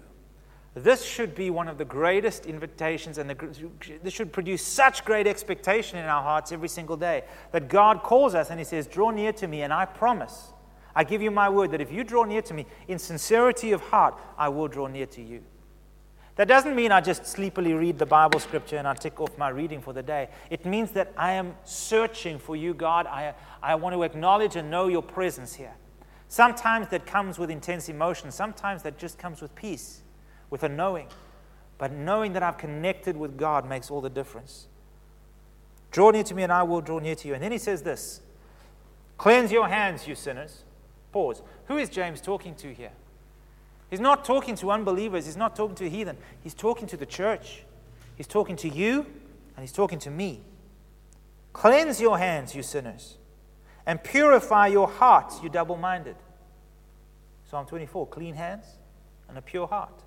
This 0.76 1.06
should 1.06 1.34
be 1.34 1.50
one 1.50 1.70
of 1.70 1.78
the 1.78 1.86
greatest 1.86 2.46
invitations, 2.46 3.18
and 3.18 3.30
the, 3.30 3.70
this 4.04 4.14
should 4.14 4.34
produce 4.34 4.62
such 4.62 5.06
great 5.06 5.28
expectation 5.28 5.98
in 5.98 6.06
our 6.06 6.22
hearts 6.22 6.52
every 6.52 6.68
single 6.68 6.98
day 6.98 7.24
that 7.54 7.70
God 7.70 8.04
calls 8.04 8.36
us 8.36 8.50
and 8.50 8.60
He 8.60 8.66
says, 8.66 8.86
Draw 8.86 9.12
near 9.12 9.32
to 9.34 9.48
me, 9.48 9.62
and 9.62 9.72
I 9.72 9.86
promise, 9.86 10.52
I 10.94 11.06
give 11.06 11.22
you 11.22 11.32
my 11.32 11.48
word 11.48 11.72
that 11.72 11.80
if 11.80 11.90
you 11.90 12.04
draw 12.04 12.26
near 12.26 12.42
to 12.42 12.54
me 12.54 12.66
in 12.90 13.00
sincerity 13.00 13.72
of 13.72 13.80
heart, 13.80 14.20
I 14.38 14.50
will 14.50 14.68
draw 14.68 14.88
near 14.88 15.06
to 15.06 15.22
you. 15.22 15.42
That 16.36 16.50
doesn't 16.50 16.76
mean 16.76 16.92
I 16.92 17.00
just 17.00 17.26
sleepily 17.26 17.74
read 17.74 17.98
the 17.98 18.06
Bible 18.06 18.42
scripture 18.42 18.76
and 18.76 18.88
I 18.88 18.94
tick 18.94 19.22
off 19.22 19.38
my 19.38 19.50
reading 19.50 19.82
for 19.82 19.94
the 19.94 20.04
day. 20.04 20.30
It 20.50 20.66
means 20.66 20.92
that 20.92 21.14
I 21.16 21.34
am 21.34 21.56
searching 21.64 22.40
for 22.40 22.58
you, 22.58 22.74
God. 22.74 23.08
I, 23.08 23.36
I 23.62 23.76
want 23.76 23.96
to 23.96 24.04
acknowledge 24.04 24.58
and 24.58 24.70
know 24.70 24.88
your 24.88 25.04
presence 25.04 25.54
here. 25.54 25.76
Sometimes 26.34 26.88
that 26.88 27.06
comes 27.06 27.38
with 27.38 27.52
intense 27.52 27.90
emotion, 27.90 28.32
sometimes 28.32 28.82
that 28.82 28.98
just 28.98 29.20
comes 29.20 29.40
with 29.40 29.54
peace 29.54 30.02
with 30.50 30.64
a 30.64 30.68
knowing. 30.68 31.06
But 31.78 31.92
knowing 31.92 32.34
that 32.34 32.42
I've 32.42 32.58
connected 32.58 33.16
with 33.16 33.38
God 33.38 33.70
makes 33.70 33.92
all 33.92 34.02
the 34.02 34.10
difference. 34.10 34.66
Draw 35.92 36.10
near 36.10 36.24
to 36.24 36.34
me, 36.34 36.42
and 36.42 36.52
I 36.52 36.64
will 36.64 36.82
draw 36.82 36.98
near 36.98 37.14
to 37.14 37.28
you. 37.28 37.36
And 37.36 37.44
then 37.44 37.52
he 37.52 37.60
says 37.60 37.84
this 37.84 38.22
Cleanse 39.20 39.52
your 39.52 39.68
hands, 39.68 40.08
you 40.08 40.16
sinners. 40.16 40.64
Pause. 41.12 41.44
Who 41.68 41.78
is 41.78 41.88
James 41.88 42.20
talking 42.20 42.56
to 42.56 42.74
here? 42.74 42.94
He's 43.92 44.00
not 44.00 44.26
talking 44.26 44.56
to 44.56 44.72
unbelievers, 44.72 45.28
he's 45.28 45.38
not 45.38 45.56
talking 45.56 45.76
to 45.76 45.88
heathen. 45.88 46.18
He's 46.42 46.56
talking 46.56 46.88
to 46.88 46.98
the 46.98 47.06
church. 47.06 47.62
He's 48.16 48.26
talking 48.26 48.56
to 48.56 48.70
you, 48.70 49.06
and 49.56 49.60
he's 49.60 49.72
talking 49.72 50.00
to 50.00 50.10
me. 50.10 50.42
Cleanse 51.54 52.02
your 52.02 52.18
hands, 52.18 52.56
you 52.56 52.64
sinners, 52.64 53.18
and 53.86 54.04
purify 54.04 54.66
your 54.66 54.88
hearts, 54.88 55.40
you 55.44 55.50
double 55.50 55.78
minded. 55.78 56.16
Psalm 57.54 57.68
24 57.68 58.08
clean 58.08 58.34
hands 58.34 58.66
and 59.30 59.38
a 59.38 59.42
pure 59.44 59.68
heart 59.68 60.02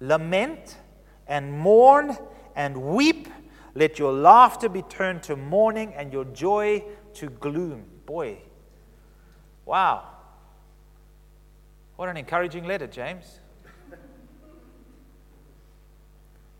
lament 0.00 0.78
and 1.26 1.52
mourn 1.52 2.16
and 2.56 2.74
weep. 2.80 3.28
Let 3.74 3.98
your 3.98 4.10
laughter 4.10 4.70
be 4.70 4.80
turned 4.80 5.22
to 5.24 5.36
mourning 5.36 5.92
and 5.92 6.10
your 6.14 6.24
joy 6.24 6.82
to 7.16 7.28
gloom. 7.28 7.84
Boy, 8.06 8.38
wow. 9.66 10.08
What 11.96 12.08
an 12.08 12.16
encouraging 12.16 12.64
letter, 12.64 12.86
James. 12.86 13.40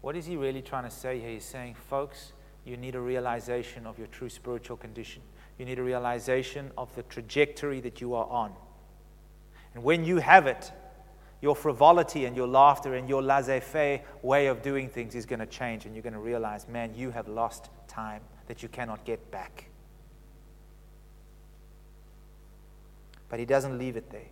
What 0.02 0.14
is 0.14 0.26
he 0.26 0.36
really 0.36 0.60
trying 0.60 0.84
to 0.84 0.90
say 0.90 1.20
here? 1.20 1.30
He's 1.30 1.46
saying, 1.46 1.76
folks, 1.88 2.34
you 2.66 2.76
need 2.76 2.96
a 2.96 3.00
realization 3.00 3.86
of 3.86 3.96
your 3.96 4.08
true 4.08 4.28
spiritual 4.28 4.76
condition. 4.76 5.22
You 5.58 5.64
need 5.64 5.78
a 5.78 5.82
realization 5.82 6.70
of 6.76 6.94
the 6.94 7.02
trajectory 7.04 7.80
that 7.80 8.02
you 8.02 8.12
are 8.12 8.28
on. 8.28 8.52
And 9.74 9.82
when 9.82 10.04
you 10.04 10.18
have 10.18 10.46
it, 10.46 10.72
your 11.40 11.54
frivolity 11.54 12.24
and 12.24 12.36
your 12.36 12.46
laughter 12.46 12.94
and 12.94 13.08
your 13.08 13.22
laissez 13.22 13.60
faire 13.60 14.00
way 14.22 14.46
of 14.46 14.62
doing 14.62 14.88
things 14.88 15.14
is 15.14 15.26
going 15.26 15.40
to 15.40 15.46
change, 15.46 15.84
and 15.84 15.94
you're 15.94 16.02
going 16.02 16.14
to 16.14 16.18
realize, 16.18 16.66
man, 16.68 16.94
you 16.94 17.10
have 17.10 17.28
lost 17.28 17.68
time 17.86 18.22
that 18.46 18.62
you 18.62 18.68
cannot 18.68 19.04
get 19.04 19.30
back. 19.30 19.66
But 23.28 23.38
he 23.40 23.44
doesn't 23.44 23.78
leave 23.78 23.96
it 23.96 24.10
there. 24.10 24.28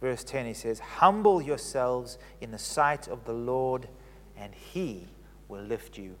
Verse 0.00 0.24
10, 0.24 0.46
he 0.46 0.54
says, 0.54 0.78
Humble 0.78 1.42
yourselves 1.42 2.18
in 2.40 2.50
the 2.50 2.58
sight 2.58 3.06
of 3.06 3.24
the 3.24 3.32
Lord, 3.32 3.88
and 4.36 4.54
he 4.54 5.06
will 5.48 5.62
lift 5.62 5.98
you 5.98 6.16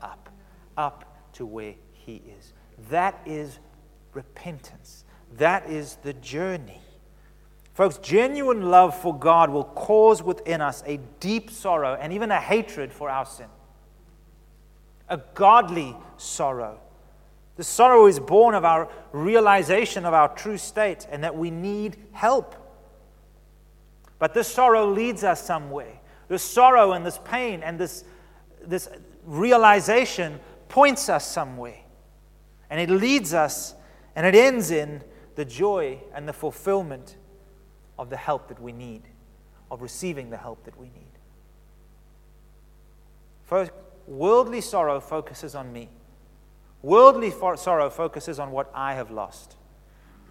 up, 0.00 0.28
up 0.76 1.32
to 1.34 1.46
where 1.46 1.74
he 1.92 2.22
is. 2.38 2.52
That 2.90 3.20
is 3.26 3.58
repentance. 4.12 5.04
That 5.36 5.68
is 5.68 5.96
the 6.02 6.12
journey. 6.12 6.80
Folks, 7.74 7.96
genuine 7.98 8.70
love 8.70 8.94
for 8.94 9.18
God 9.18 9.48
will 9.48 9.64
cause 9.64 10.22
within 10.22 10.60
us 10.60 10.82
a 10.86 10.98
deep 11.20 11.50
sorrow 11.50 11.96
and 11.98 12.12
even 12.12 12.30
a 12.30 12.40
hatred 12.40 12.92
for 12.92 13.08
our 13.08 13.24
sin. 13.24 13.46
A 15.08 15.18
godly 15.34 15.96
sorrow. 16.18 16.80
The 17.56 17.64
sorrow 17.64 18.06
is 18.06 18.18
born 18.18 18.54
of 18.54 18.64
our 18.64 18.88
realization 19.12 20.04
of 20.04 20.12
our 20.12 20.28
true 20.34 20.58
state 20.58 21.06
and 21.10 21.24
that 21.24 21.36
we 21.36 21.50
need 21.50 21.96
help. 22.12 22.54
But 24.18 24.34
this 24.34 24.48
sorrow 24.48 24.86
leads 24.90 25.24
us 25.24 25.42
somewhere. 25.42 25.98
This 26.28 26.42
sorrow 26.42 26.92
and 26.92 27.04
this 27.04 27.18
pain 27.24 27.62
and 27.62 27.78
this, 27.78 28.04
this 28.64 28.88
realization 29.24 30.40
points 30.68 31.08
us 31.08 31.26
somewhere. 31.26 31.78
And 32.68 32.80
it 32.80 32.90
leads 32.92 33.32
us 33.32 33.74
and 34.14 34.26
it 34.26 34.34
ends 34.34 34.70
in 34.70 35.02
the 35.36 35.44
joy 35.44 35.98
and 36.14 36.28
the 36.28 36.32
fulfillment 36.34 37.16
of 37.98 38.10
the 38.10 38.16
help 38.16 38.48
that 38.48 38.60
we 38.60 38.72
need, 38.72 39.02
of 39.70 39.82
receiving 39.82 40.30
the 40.30 40.36
help 40.36 40.64
that 40.64 40.78
we 40.78 40.86
need. 40.86 41.12
First, 43.44 43.72
worldly 44.06 44.60
sorrow 44.60 45.00
focuses 45.00 45.54
on 45.54 45.72
me. 45.72 45.88
Worldly 46.82 47.32
sorrow 47.56 47.90
focuses 47.90 48.38
on 48.38 48.50
what 48.50 48.70
I 48.74 48.94
have 48.94 49.10
lost. 49.10 49.56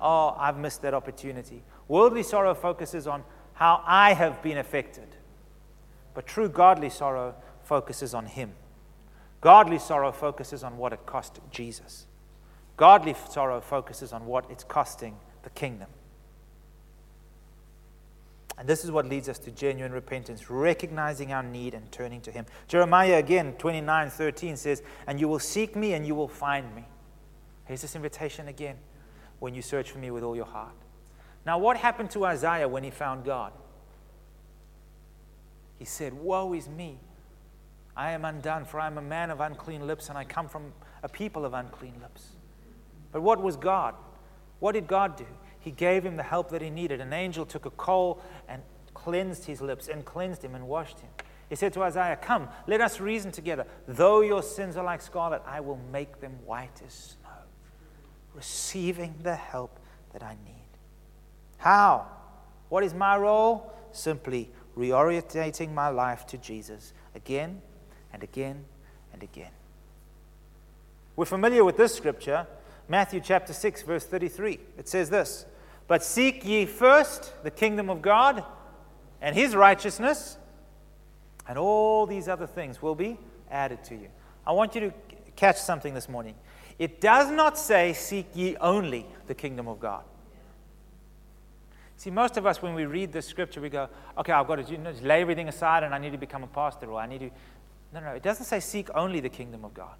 Oh, 0.01 0.35
I've 0.37 0.57
missed 0.57 0.81
that 0.81 0.93
opportunity. 0.93 1.63
Worldly 1.87 2.23
sorrow 2.23 2.55
focuses 2.55 3.07
on 3.07 3.23
how 3.53 3.83
I 3.85 4.13
have 4.13 4.41
been 4.41 4.57
affected. 4.57 5.07
But 6.13 6.25
true 6.25 6.49
godly 6.49 6.89
sorrow 6.89 7.35
focuses 7.63 8.13
on 8.13 8.25
Him. 8.25 8.53
Godly 9.39 9.79
sorrow 9.79 10.11
focuses 10.11 10.63
on 10.63 10.77
what 10.77 10.93
it 10.93 11.05
cost 11.05 11.39
Jesus. 11.51 12.05
Godly 12.75 13.15
sorrow 13.29 13.61
focuses 13.61 14.11
on 14.13 14.25
what 14.25 14.49
it's 14.49 14.63
costing 14.63 15.15
the 15.43 15.49
kingdom. 15.51 15.87
And 18.57 18.67
this 18.67 18.83
is 18.83 18.91
what 18.91 19.07
leads 19.07 19.29
us 19.29 19.39
to 19.39 19.51
genuine 19.51 19.91
repentance, 19.91 20.49
recognizing 20.49 21.33
our 21.33 21.43
need 21.43 21.73
and 21.73 21.91
turning 21.91 22.21
to 22.21 22.31
Him. 22.31 22.45
Jeremiah 22.67 23.17
again, 23.17 23.53
29 23.53 24.09
13 24.09 24.57
says, 24.57 24.83
And 25.07 25.19
you 25.19 25.27
will 25.27 25.39
seek 25.39 25.75
me 25.75 25.93
and 25.93 26.05
you 26.05 26.15
will 26.15 26.27
find 26.27 26.75
me. 26.75 26.85
Here's 27.65 27.81
this 27.81 27.95
invitation 27.95 28.47
again 28.47 28.77
when 29.39 29.55
you 29.55 29.61
search 29.61 29.91
for 29.91 29.97
me 29.97 30.11
with 30.11 30.23
all 30.23 30.35
your 30.35 30.45
heart. 30.45 30.75
Now, 31.45 31.57
what 31.57 31.77
happened 31.77 32.11
to 32.11 32.25
Isaiah 32.25 32.67
when 32.67 32.83
he 32.83 32.91
found 32.91 33.25
God? 33.25 33.53
He 35.79 35.85
said, 35.85 36.13
Woe 36.13 36.53
is 36.53 36.69
me. 36.69 36.99
I 37.95 38.11
am 38.11 38.23
undone, 38.23 38.65
for 38.65 38.79
I 38.79 38.87
am 38.87 38.97
a 38.97 39.01
man 39.01 39.31
of 39.31 39.41
unclean 39.41 39.87
lips, 39.87 40.09
and 40.09 40.17
I 40.17 40.23
come 40.23 40.47
from 40.47 40.73
a 41.03 41.09
people 41.09 41.43
of 41.43 41.53
unclean 41.53 41.95
lips. 42.01 42.29
But 43.11 43.21
what 43.21 43.41
was 43.41 43.55
God? 43.55 43.95
What 44.59 44.73
did 44.73 44.87
God 44.87 45.17
do? 45.17 45.25
He 45.61 45.71
gave 45.71 46.03
him 46.03 46.17
the 46.17 46.23
help 46.23 46.49
that 46.49 46.61
he 46.61 46.69
needed. 46.69 46.99
An 46.99 47.13
angel 47.13 47.45
took 47.45 47.65
a 47.65 47.69
coal 47.71 48.21
and 48.47 48.61
cleansed 48.93 49.45
his 49.45 49.61
lips 49.61 49.87
and 49.87 50.03
cleansed 50.03 50.43
him 50.43 50.55
and 50.55 50.67
washed 50.67 50.99
him. 50.99 51.09
He 51.49 51.55
said 51.55 51.73
to 51.73 51.83
Isaiah, 51.83 52.15
Come, 52.15 52.47
let 52.67 52.81
us 52.81 52.99
reason 52.99 53.31
together. 53.31 53.65
Though 53.87 54.21
your 54.21 54.41
sins 54.41 54.75
are 54.75 54.83
like 54.83 55.01
scarlet, 55.01 55.41
I 55.45 55.59
will 55.59 55.79
make 55.91 56.19
them 56.19 56.37
white 56.45 56.81
as 56.85 56.93
snow. 56.93 57.29
Receiving 58.33 59.15
the 59.21 59.35
help 59.35 59.79
that 60.13 60.23
I 60.23 60.35
need. 60.45 60.55
How? 61.57 62.07
What 62.69 62.83
is 62.83 62.93
my 62.93 63.17
role? 63.17 63.71
Simply 63.91 64.49
reorientating 64.77 65.73
my 65.73 65.89
life 65.89 66.25
to 66.27 66.37
Jesus 66.37 66.93
again 67.13 67.61
and 68.13 68.23
again 68.23 68.63
and 69.13 69.21
again. 69.21 69.51
We're 71.15 71.25
familiar 71.25 71.63
with 71.63 71.77
this 71.77 71.93
scripture 71.93 72.47
Matthew 72.87 73.21
chapter 73.21 73.53
6, 73.53 73.83
verse 73.83 74.05
33. 74.05 74.59
It 74.77 74.89
says 74.89 75.09
this 75.09 75.45
But 75.91 76.05
seek 76.05 76.45
ye 76.45 76.65
first 76.67 77.33
the 77.43 77.51
kingdom 77.51 77.89
of 77.89 78.01
God 78.01 78.45
and 79.21 79.35
his 79.35 79.53
righteousness, 79.53 80.37
and 81.45 81.57
all 81.57 82.05
these 82.05 82.29
other 82.29 82.47
things 82.47 82.81
will 82.81 82.95
be 82.95 83.17
added 83.49 83.83
to 83.83 83.95
you. 83.95 84.07
I 84.47 84.53
want 84.53 84.73
you 84.73 84.79
to 84.79 84.93
catch 85.35 85.57
something 85.57 85.93
this 85.93 86.07
morning. 86.07 86.35
It 86.79 87.01
does 87.01 87.29
not 87.29 87.57
say, 87.57 87.91
Seek 87.91 88.27
ye 88.33 88.55
only 88.61 89.05
the 89.27 89.35
kingdom 89.35 89.67
of 89.67 89.81
God. 89.81 90.05
See, 91.97 92.09
most 92.09 92.37
of 92.37 92.45
us, 92.45 92.61
when 92.61 92.73
we 92.73 92.85
read 92.85 93.11
this 93.11 93.27
scripture, 93.27 93.59
we 93.59 93.67
go, 93.67 93.89
okay, 94.17 94.31
I've 94.31 94.47
got 94.47 94.65
to 94.65 94.71
you 94.71 94.77
know, 94.77 94.93
lay 95.03 95.19
everything 95.19 95.49
aside 95.49 95.83
and 95.83 95.93
I 95.93 95.97
need 95.97 96.13
to 96.13 96.17
become 96.17 96.43
a 96.43 96.47
pastor 96.47 96.89
or 96.89 97.01
I 97.01 97.05
need 97.05 97.19
to. 97.19 97.31
No, 97.93 97.99
no, 97.99 98.11
it 98.11 98.23
doesn't 98.23 98.45
say 98.45 98.61
seek 98.61 98.87
only 98.95 99.19
the 99.19 99.27
kingdom 99.27 99.65
of 99.65 99.73
God. 99.73 99.95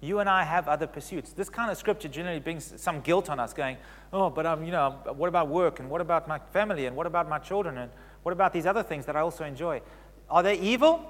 You 0.00 0.18
and 0.18 0.28
I 0.28 0.44
have 0.44 0.68
other 0.68 0.86
pursuits. 0.86 1.32
This 1.32 1.48
kind 1.48 1.70
of 1.70 1.78
scripture 1.78 2.08
generally 2.08 2.40
brings 2.40 2.80
some 2.80 3.00
guilt 3.00 3.30
on 3.30 3.40
us, 3.40 3.54
going, 3.54 3.78
"Oh, 4.12 4.28
but 4.28 4.44
um, 4.44 4.62
you 4.62 4.70
know, 4.70 4.98
what 5.16 5.28
about 5.28 5.48
work 5.48 5.80
and 5.80 5.88
what 5.88 6.00
about 6.00 6.28
my 6.28 6.38
family 6.38 6.86
and 6.86 6.94
what 6.94 7.06
about 7.06 7.28
my 7.28 7.38
children 7.38 7.78
and 7.78 7.90
what 8.22 8.32
about 8.32 8.52
these 8.52 8.66
other 8.66 8.82
things 8.82 9.06
that 9.06 9.16
I 9.16 9.20
also 9.20 9.44
enjoy? 9.44 9.80
Are 10.28 10.42
they 10.42 10.58
evil? 10.58 11.02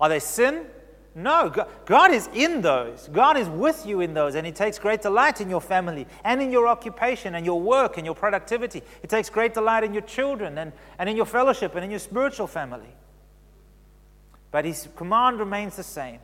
Are 0.00 0.08
they 0.08 0.18
sin? 0.18 0.66
No, 1.14 1.52
God 1.84 2.10
is 2.10 2.30
in 2.32 2.62
those. 2.62 3.08
God 3.12 3.36
is 3.36 3.46
with 3.46 3.84
you 3.84 4.00
in 4.00 4.14
those, 4.14 4.34
and 4.34 4.46
He 4.46 4.52
takes 4.52 4.78
great 4.78 5.02
delight 5.02 5.42
in 5.42 5.50
your 5.50 5.60
family 5.60 6.06
and 6.24 6.40
in 6.40 6.50
your 6.50 6.66
occupation 6.68 7.34
and 7.34 7.44
your 7.44 7.60
work 7.60 7.98
and 7.98 8.06
your 8.06 8.14
productivity. 8.14 8.82
He 9.02 9.08
takes 9.08 9.28
great 9.28 9.52
delight 9.52 9.84
in 9.84 9.92
your 9.92 10.02
children 10.04 10.56
and, 10.56 10.72
and 10.98 11.10
in 11.10 11.16
your 11.16 11.26
fellowship 11.26 11.74
and 11.74 11.84
in 11.84 11.90
your 11.90 12.00
spiritual 12.00 12.46
family. 12.46 12.94
But 14.50 14.64
His 14.64 14.88
command 14.96 15.38
remains 15.38 15.76
the 15.76 15.82
same 15.82 16.18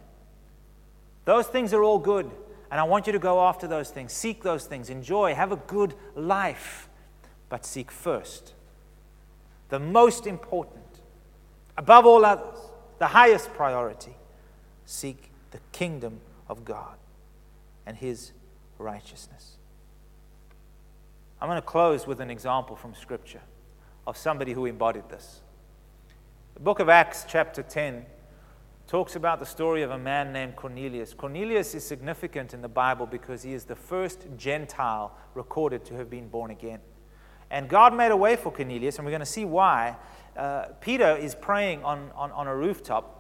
those 1.29 1.47
things 1.47 1.75
are 1.75 1.83
all 1.83 1.99
good. 1.99 2.31
And 2.71 2.81
I 2.81 2.85
want 2.85 3.07
you 3.07 3.13
to 3.13 3.19
go 3.19 3.43
after 3.43 3.69
those 3.69 3.91
things, 3.91 4.15
seek 4.15 4.43
those 4.43 4.65
things, 4.65 4.89
enjoy, 4.89 5.35
have 5.35 5.53
a 5.53 5.57
good 5.57 5.93
life. 6.15 6.89
But 7.51 7.67
seek 7.67 7.91
first 7.91 8.55
the 9.69 9.79
most 9.79 10.27
important, 10.27 10.87
above 11.77 12.07
all 12.07 12.25
others, 12.25 12.59
the 12.99 13.09
highest 13.09 13.53
priority 13.53 14.17
seek 14.87 15.31
the 15.51 15.61
kingdom 15.73 16.19
of 16.49 16.65
God 16.65 16.97
and 17.85 17.95
His 17.95 18.33
righteousness. 18.79 19.59
I'm 21.43 21.49
going 21.51 21.61
to 21.61 21.67
close 21.67 22.07
with 22.07 22.23
an 22.23 22.31
example 22.31 22.75
from 22.75 22.95
Scripture 22.95 23.43
of 24.07 24.17
somebody 24.17 24.55
who 24.55 24.65
embodied 24.65 25.11
this. 25.11 25.43
The 26.55 26.61
book 26.61 26.81
of 26.81 26.89
Acts, 26.89 27.27
chapter 27.29 27.63
10 27.63 28.07
talks 28.89 29.17
about 29.17 29.39
the 29.39 29.45
story 29.45 29.83
of 29.83 29.91
a 29.91 29.99
man 29.99 30.33
named 30.33 30.57
Cornelius. 30.57 31.13
Cornelius 31.13 31.75
is 31.75 31.85
significant 31.85 32.55
in 32.55 32.63
the 32.63 32.69
Bible 32.69 33.05
because 33.05 33.43
he 33.43 33.53
is 33.53 33.65
the 33.65 33.77
first 33.77 34.27
Gentile 34.39 35.15
recorded 35.35 35.85
to 35.85 35.95
have 35.95 36.09
been 36.09 36.27
born 36.29 36.51
again. 36.51 36.81
And 37.51 37.69
God 37.69 37.95
made 37.95 38.13
a 38.13 38.17
way 38.17 38.35
for 38.35 38.51
Cornelius, 38.51 38.97
and 38.97 39.05
we're 39.05 39.11
going 39.11 39.21
to 39.21 39.27
see 39.27 39.45
why. 39.45 39.97
Uh, 40.35 40.69
Peter 40.81 41.15
is 41.17 41.35
praying 41.35 41.85
on, 41.85 42.11
on, 42.15 42.33
on 42.33 42.47
a 42.47 42.57
rooftop 42.57 43.18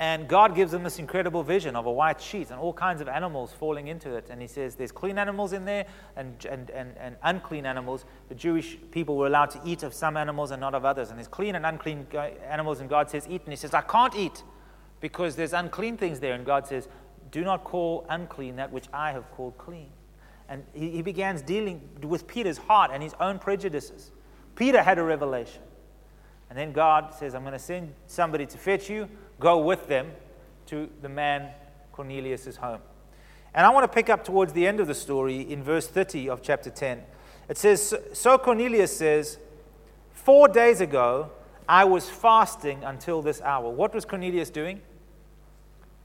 and 0.00 0.26
God 0.26 0.54
gives 0.54 0.72
them 0.72 0.82
this 0.82 0.98
incredible 0.98 1.42
vision 1.42 1.76
of 1.76 1.84
a 1.84 1.92
white 1.92 2.22
sheet 2.22 2.50
and 2.50 2.58
all 2.58 2.72
kinds 2.72 3.02
of 3.02 3.08
animals 3.08 3.52
falling 3.52 3.88
into 3.88 4.14
it. 4.14 4.28
And 4.30 4.40
he 4.40 4.48
says 4.48 4.74
there's 4.74 4.92
clean 4.92 5.18
animals 5.18 5.52
in 5.52 5.66
there 5.66 5.84
and, 6.16 6.42
and, 6.46 6.70
and, 6.70 6.96
and 6.96 7.16
unclean 7.22 7.66
animals. 7.66 8.06
The 8.30 8.34
Jewish 8.34 8.78
people 8.92 9.18
were 9.18 9.26
allowed 9.26 9.50
to 9.50 9.60
eat 9.62 9.82
of 9.82 9.92
some 9.92 10.16
animals 10.16 10.52
and 10.52 10.60
not 10.60 10.74
of 10.74 10.86
others. 10.86 11.10
And 11.10 11.18
there's 11.18 11.28
clean 11.28 11.54
and 11.54 11.66
unclean 11.66 12.06
animals, 12.48 12.80
and 12.80 12.88
God 12.88 13.10
says, 13.10 13.26
Eat. 13.28 13.42
And 13.44 13.52
he 13.52 13.56
says, 13.56 13.74
I 13.74 13.82
can't 13.82 14.16
eat 14.16 14.42
because 15.00 15.36
there's 15.36 15.52
unclean 15.52 15.98
things 15.98 16.18
there. 16.18 16.32
And 16.32 16.46
God 16.46 16.66
says, 16.66 16.88
Do 17.30 17.44
not 17.44 17.64
call 17.64 18.06
unclean 18.08 18.56
that 18.56 18.72
which 18.72 18.86
I 18.94 19.12
have 19.12 19.30
called 19.32 19.58
clean. 19.58 19.90
And 20.48 20.64
he, 20.72 20.92
he 20.92 21.02
begins 21.02 21.42
dealing 21.42 21.86
with 22.00 22.26
Peter's 22.26 22.56
heart 22.56 22.90
and 22.90 23.02
his 23.02 23.12
own 23.20 23.38
prejudices. 23.38 24.12
Peter 24.56 24.82
had 24.82 24.98
a 24.98 25.02
revelation. 25.02 25.62
And 26.48 26.58
then 26.58 26.72
God 26.72 27.14
says, 27.14 27.34
I'm 27.34 27.42
going 27.42 27.52
to 27.52 27.58
send 27.58 27.92
somebody 28.06 28.46
to 28.46 28.58
fetch 28.58 28.88
you 28.88 29.08
go 29.40 29.58
with 29.58 29.88
them 29.88 30.12
to 30.66 30.88
the 31.02 31.08
man 31.08 31.50
Cornelius' 31.92 32.56
home. 32.56 32.80
And 33.52 33.66
I 33.66 33.70
want 33.70 33.84
to 33.84 33.94
pick 33.94 34.08
up 34.08 34.24
towards 34.24 34.52
the 34.52 34.66
end 34.66 34.78
of 34.78 34.86
the 34.86 34.94
story 34.94 35.40
in 35.40 35.62
verse 35.62 35.88
30 35.88 36.28
of 36.28 36.42
chapter 36.42 36.70
10. 36.70 37.02
It 37.48 37.58
says, 37.58 37.94
So 38.12 38.38
Cornelius 38.38 38.96
says, 38.96 39.38
Four 40.12 40.48
days 40.48 40.80
ago, 40.80 41.30
I 41.68 41.84
was 41.84 42.08
fasting 42.08 42.84
until 42.84 43.22
this 43.22 43.40
hour. 43.40 43.70
What 43.70 43.94
was 43.94 44.04
Cornelius 44.04 44.50
doing? 44.50 44.80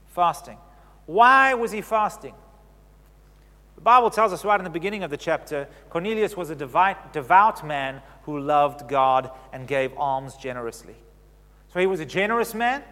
Fasting. 0.06 0.58
Why 1.06 1.54
was 1.54 1.70
he 1.70 1.82
fasting? 1.82 2.34
The 3.76 3.82
Bible 3.82 4.10
tells 4.10 4.32
us 4.32 4.44
right 4.44 4.58
in 4.58 4.64
the 4.64 4.70
beginning 4.70 5.02
of 5.02 5.10
the 5.10 5.16
chapter 5.16 5.68
Cornelius 5.90 6.36
was 6.36 6.50
a 6.50 6.56
devout, 6.56 7.64
man 7.66 8.00
who 8.22 8.40
loved 8.40 8.88
God 8.88 9.30
and 9.52 9.68
gave 9.68 9.96
alms 9.96 10.34
generously. 10.36 10.96
So 11.72 11.78
he 11.78 11.86
was 11.86 12.00
a 12.00 12.06
generous 12.06 12.54
man, 12.54 12.82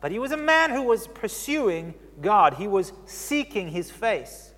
but 0.00 0.10
he 0.10 0.18
was 0.18 0.32
a 0.32 0.36
man 0.36 0.70
who 0.70 0.82
was 0.82 1.06
pursuing 1.08 1.94
God. 2.20 2.54
He 2.54 2.66
was 2.66 2.92
seeking 3.06 3.68
his 3.68 3.90
face. 3.90 4.54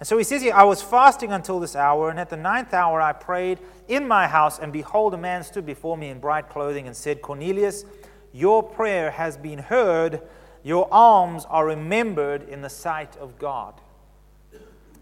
And 0.00 0.06
so 0.06 0.18
he 0.18 0.24
says 0.24 0.42
here, 0.42 0.54
I 0.54 0.64
was 0.64 0.82
fasting 0.82 1.32
until 1.32 1.60
this 1.60 1.76
hour, 1.76 2.10
and 2.10 2.18
at 2.18 2.28
the 2.28 2.36
ninth 2.36 2.74
hour 2.74 3.00
I 3.00 3.12
prayed 3.12 3.60
in 3.88 4.08
my 4.08 4.26
house, 4.26 4.58
and 4.58 4.72
behold, 4.72 5.14
a 5.14 5.18
man 5.18 5.44
stood 5.44 5.64
before 5.64 5.96
me 5.96 6.08
in 6.08 6.18
bright 6.18 6.48
clothing 6.48 6.86
and 6.86 6.96
said, 6.96 7.22
Cornelius, 7.22 7.84
your 8.32 8.62
prayer 8.62 9.12
has 9.12 9.36
been 9.36 9.60
heard, 9.60 10.20
your 10.62 10.92
alms 10.92 11.46
are 11.48 11.66
remembered 11.66 12.48
in 12.48 12.62
the 12.62 12.70
sight 12.70 13.16
of 13.18 13.38
God. 13.38 13.80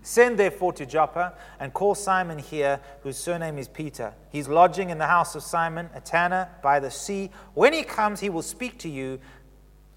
Send 0.03 0.37
therefore 0.37 0.73
to 0.75 0.85
Joppa 0.85 1.35
and 1.61 1.73
call 1.73 1.95
Simon 1.95 2.39
here, 2.39 2.81
whose 3.03 3.17
surname 3.17 3.57
is 3.57 3.69
Peter. 3.69 4.13
He's 4.31 4.49
lodging 4.49 4.91
in 4.91 4.99
the 4.99 5.07
house 5.07 5.37
of 5.37 5.45
Simon, 5.45 5.89
a 5.95 6.01
tanner 6.01 6.49
by 6.61 6.81
the 6.81 6.91
sea. 6.91 7.31
When 7.55 7.73
he 7.73 7.85
comes, 7.85 8.19
he 8.19 8.29
will 8.29 8.43
speak 8.43 8.79
to 8.81 8.89
you. 8.89 9.21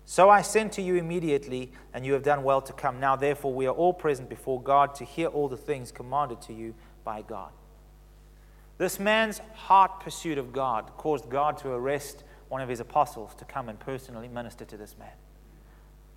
So 0.06 0.30
I 0.30 0.44
sent 0.44 0.72
to 0.74 0.82
you 0.82 0.96
immediately, 0.96 1.72
and 1.94 2.06
you 2.06 2.14
have 2.14 2.22
done 2.24 2.44
well 2.44 2.62
to 2.62 2.74
come. 2.74 3.00
Now, 3.00 3.16
therefore, 3.16 3.54
we 3.54 3.66
are 3.66 3.74
all 3.74 3.94
present 3.94 4.30
before 4.30 4.62
God 4.62 4.94
to 4.96 5.04
hear 5.04 5.28
all 5.28 5.48
the 5.48 5.58
things 5.58 5.92
commanded 5.92 6.42
to 6.44 6.54
you 6.54 6.76
by 7.04 7.24
God. 7.24 7.52
This 8.78 9.00
man's 9.00 9.40
heart 9.54 10.00
pursuit 10.02 10.38
of 10.38 10.54
God 10.54 10.92
caused 10.98 11.30
God 11.30 11.58
to 11.60 11.70
arrest 11.70 12.24
one 12.50 12.62
of 12.62 12.70
his 12.70 12.80
apostles 12.80 13.34
to 13.36 13.46
come 13.46 13.68
and 13.68 13.80
personally 13.80 14.28
minister 14.28 14.66
to 14.66 14.78
this 14.78 14.96
man. 15.00 15.14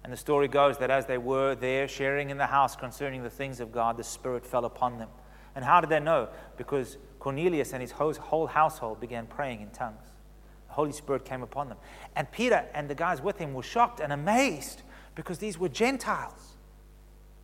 And 0.04 0.12
the 0.12 0.16
story 0.16 0.48
goes 0.48 0.78
that 0.78 0.90
as 0.90 1.06
they 1.06 1.18
were 1.18 1.54
there 1.54 1.88
sharing 1.88 2.30
in 2.30 2.36
the 2.36 2.46
house 2.46 2.76
concerning 2.76 3.22
the 3.22 3.30
things 3.30 3.60
of 3.60 3.72
God, 3.72 3.96
the 3.96 4.04
Spirit 4.04 4.44
fell 4.44 4.64
upon 4.64 4.98
them. 4.98 5.08
And 5.54 5.64
how 5.64 5.80
did 5.80 5.90
they 5.90 6.00
know? 6.00 6.28
Because 6.56 6.98
Cornelius 7.18 7.72
and 7.72 7.80
his 7.80 7.92
whole 7.92 8.46
household 8.46 9.00
began 9.00 9.26
praying 9.26 9.60
in 9.60 9.70
tongues. 9.70 10.07
Holy 10.68 10.92
Spirit 10.92 11.24
came 11.24 11.42
upon 11.42 11.68
them. 11.68 11.78
And 12.14 12.30
Peter 12.30 12.64
and 12.74 12.88
the 12.88 12.94
guys 12.94 13.20
with 13.20 13.38
him 13.38 13.54
were 13.54 13.62
shocked 13.62 14.00
and 14.00 14.12
amazed 14.12 14.82
because 15.14 15.38
these 15.38 15.58
were 15.58 15.68
Gentiles. 15.68 16.56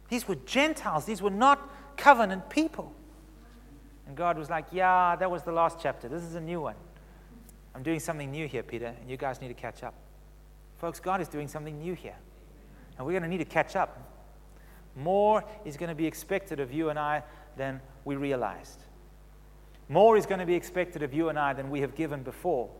These 0.09 0.29
were 0.29 0.37
Gentiles, 0.37 1.05
these 1.05 1.23
were 1.23 1.31
not 1.31 1.97
covenant 1.97 2.49
people. 2.51 2.93
And 4.07 4.17
God 4.17 4.39
was 4.39 4.51
like, 4.51 4.67
Yeah, 4.71 5.17
that 5.17 5.31
was 5.31 5.43
the 5.43 5.53
last 5.53 5.79
chapter. 5.81 6.09
This 6.09 6.23
is 6.23 6.35
a 6.35 6.41
new 6.41 6.61
one. 6.61 6.77
I'm 7.75 7.83
doing 7.83 7.99
something 7.99 8.31
new 8.31 8.47
here, 8.47 8.63
Peter, 8.63 8.95
and 9.01 9.11
you 9.11 9.17
guys 9.17 9.41
need 9.41 9.49
to 9.49 9.55
catch 9.55 9.83
up. 9.83 9.95
Folks, 10.79 11.01
God 11.01 11.21
is 11.21 11.29
doing 11.29 11.49
something 11.49 11.79
new 11.79 11.95
here. 11.95 12.17
And 12.97 13.07
we're 13.07 13.13
going 13.13 13.23
to 13.25 13.29
need 13.29 13.39
to 13.39 13.45
catch 13.45 13.75
up. 13.75 13.99
More 14.95 15.43
is 15.65 15.77
going 15.77 15.89
to 15.89 15.95
be 15.95 16.07
expected 16.07 16.61
of 16.61 16.73
you 16.73 16.91
and 16.91 16.99
I 16.99 17.23
than 17.57 17.81
we 18.05 18.15
realized. 18.15 18.85
More 19.89 20.17
is 20.17 20.27
going 20.27 20.39
to 20.39 20.47
be 20.47 20.55
expected 20.55 21.03
of 21.03 21.13
you 21.13 21.29
and 21.29 21.39
I 21.39 21.53
than 21.53 21.71
we 21.71 21.81
have 21.81 21.95
given 21.95 22.23
before. 22.23 22.71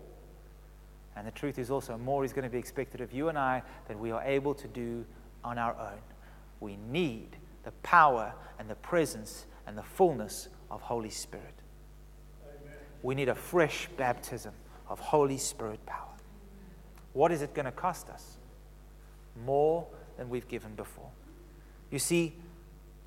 And 1.17 1.27
the 1.27 1.33
truth 1.33 1.59
is 1.59 1.71
also, 1.71 1.97
more 1.97 2.25
is 2.25 2.33
going 2.33 2.45
to 2.45 2.51
be 2.51 2.59
expected 2.59 3.01
of 3.01 3.13
you 3.13 3.29
and 3.29 3.39
I 3.39 3.63
than 3.87 4.01
we 4.01 4.11
are 4.11 4.23
able 4.23 4.55
to 4.55 4.69
do 4.69 5.05
on 5.45 5.59
our 5.59 5.75
own. 5.79 6.01
We 6.61 6.77
need 6.91 7.37
the 7.63 7.71
power 7.83 8.33
and 8.59 8.69
the 8.69 8.75
presence 8.77 9.47
and 9.67 9.79
the 9.79 9.83
fullness 9.83 10.49
of 10.71 10.81
Holy 10.83 11.11
Spirit. 11.11 11.55
Amen. 12.43 12.75
We 13.03 13.15
need 13.15 13.29
a 13.29 13.35
fresh 13.35 13.89
baptism 13.97 14.53
of 14.89 14.99
Holy 14.99 15.39
Spirit 15.39 15.85
power. 15.87 16.09
What 17.13 17.31
is 17.31 17.43
it 17.43 17.55
going 17.55 17.67
to 17.67 17.73
cost 17.73 18.09
us? 18.09 18.39
More 19.45 19.87
than 20.17 20.29
we've 20.29 20.49
given 20.49 20.75
before. 20.75 21.11
You 21.91 21.99
see, 21.99 22.35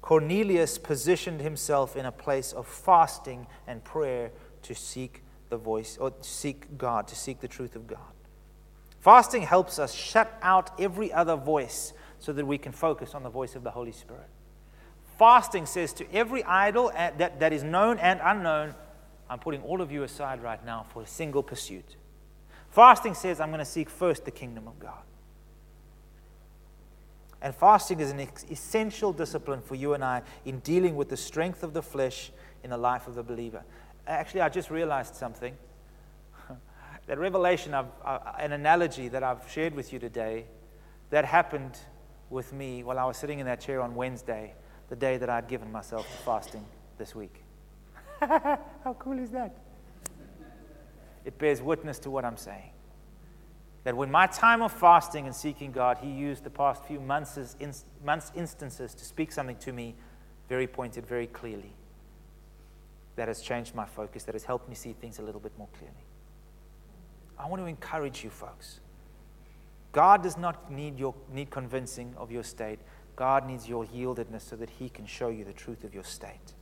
Cornelius 0.02 0.78
positioned 0.78 1.42
himself 1.42 1.98
in 1.98 2.06
a 2.06 2.12
place 2.12 2.54
of 2.54 2.68
fasting 2.68 3.48
and 3.68 3.84
prayer 3.84 4.32
to 4.64 4.74
seek 4.74 5.24
the 5.50 5.58
voice, 5.58 5.98
or 6.00 6.14
seek 6.22 6.78
God, 6.78 7.08
to 7.08 7.16
seek 7.16 7.40
the 7.40 7.48
truth 7.48 7.76
of 7.76 7.88
God. 7.88 8.00
Fasting 9.00 9.44
helps 9.44 9.80
us 9.80 9.94
shut 9.94 10.38
out 10.42 10.72
every 10.80 11.14
other 11.14 11.36
voice 11.36 11.94
so 12.20 12.34
that 12.34 12.46
we 12.46 12.58
can 12.58 12.72
focus 12.72 13.16
on 13.16 13.24
the 13.24 13.30
voice 13.30 13.56
of 13.56 13.64
the 13.64 13.72
Holy 13.72 13.92
Spirit. 13.92 14.28
Fasting 15.18 15.66
says 15.66 15.94
to 15.94 16.14
every 16.14 16.44
idol 16.44 16.92
uh, 16.96 17.12
that, 17.18 17.40
that 17.40 17.54
is 17.54 17.64
known 17.64 17.98
and 18.00 18.20
unknown, 18.24 18.76
I'm 19.30 19.40
putting 19.40 19.62
all 19.62 19.82
of 19.82 19.92
you 19.92 20.04
aside 20.04 20.42
right 20.44 20.64
now 20.66 20.86
for 20.94 21.02
a 21.02 21.08
single 21.08 21.44
pursuit. 21.44 21.96
Fasting 22.70 23.14
says, 23.14 23.40
I'm 23.40 23.50
going 23.50 23.60
to 23.60 23.66
seek 23.66 23.90
first 23.90 24.26
the 24.26 24.32
kingdom 24.32 24.68
of 24.68 24.80
God. 24.80 25.04
And 27.42 27.54
fasting 27.54 28.00
is 28.00 28.12
an 28.12 28.20
essential 28.50 29.14
discipline 29.14 29.62
for 29.62 29.76
you 29.76 29.94
and 29.94 30.04
I 30.04 30.24
in 30.46 30.60
dealing 30.60 30.96
with 30.96 31.10
the 31.10 31.18
strength 31.18 31.64
of 31.64 31.74
the 31.74 31.82
flesh 31.82 32.32
in 32.64 32.72
the 32.72 32.78
life 32.78 33.08
of 33.08 33.16
the 33.16 33.24
believer. 33.24 33.64
Actually, 34.08 34.42
I 34.42 34.50
just 34.50 34.72
realized 34.72 35.16
something. 35.16 35.56
that 37.08 37.20
revelation, 37.20 37.74
of, 37.74 37.88
uh, 38.04 38.20
an 38.40 38.54
analogy 38.54 39.10
that 39.10 39.22
I've 39.22 39.50
shared 39.52 39.76
with 39.76 39.92
you 39.92 40.00
today, 40.00 40.46
that 41.10 41.26
happened 41.26 41.78
with 42.30 42.54
me 42.54 42.84
while 42.84 42.98
I 42.98 43.06
was 43.06 43.18
sitting 43.18 43.40
in 43.40 43.46
that 43.46 43.62
chair 43.62 43.82
on 43.82 43.96
Wednesday, 43.96 44.54
the 44.90 44.96
day 44.96 45.18
that 45.18 45.30
I'd 45.30 45.48
given 45.48 45.72
myself 45.72 46.10
to 46.10 46.18
fasting 46.24 46.66
this 46.98 47.14
week. 47.14 47.44
How 48.20 48.96
cool 48.98 49.20
is 49.20 49.30
that? 49.32 49.56
It 51.26 51.38
bears 51.38 51.62
witness 51.62 52.00
to 52.00 52.10
what 52.10 52.24
I'm 52.24 52.38
saying 52.38 52.72
that 53.88 53.96
when 53.96 54.12
my 54.12 54.28
time 54.28 54.62
of 54.62 54.74
fasting 54.74 55.28
and 55.28 55.34
seeking 55.34 55.72
God, 55.72 55.98
He 56.02 56.10
used 56.10 56.44
the 56.44 56.50
past 56.50 56.84
few 56.84 57.00
months, 57.00 57.56
months 58.04 58.34
instances 58.36 58.94
to 58.94 59.06
speak 59.06 59.32
something 59.32 59.56
to 59.60 59.72
me 59.72 59.96
very 60.50 60.68
pointed, 60.68 61.06
very 61.06 61.28
clearly. 61.28 61.72
That 63.18 63.28
has 63.28 63.42
changed 63.42 63.76
my 63.76 63.86
focus, 63.86 64.24
that 64.24 64.36
has 64.36 64.46
helped 64.46 64.70
me 64.70 64.76
see 64.76 64.94
things 64.94 65.20
a 65.20 65.22
little 65.22 65.42
bit 65.42 65.52
more 65.58 65.68
clearly. 65.78 66.06
I 67.38 67.48
want 67.48 67.62
to 67.62 67.68
encourage 67.68 68.24
you, 68.24 68.30
folks. 68.30 68.80
God 69.92 70.24
does 70.24 70.38
not 70.38 70.72
need, 70.72 70.98
your, 70.98 71.14
need 71.32 71.50
convincing 71.50 72.14
of 72.18 72.32
your 72.32 72.44
state. 72.44 72.80
God 73.16 73.48
needs 73.48 73.68
your 73.68 73.86
yieldedness 73.86 74.42
so 74.42 74.56
that 74.56 74.70
He 74.70 74.90
can 74.90 75.06
show 75.06 75.30
you 75.30 75.44
the 75.44 75.54
truth 75.54 75.84
of 75.84 75.94
your 75.94 76.04
state. 76.04 76.54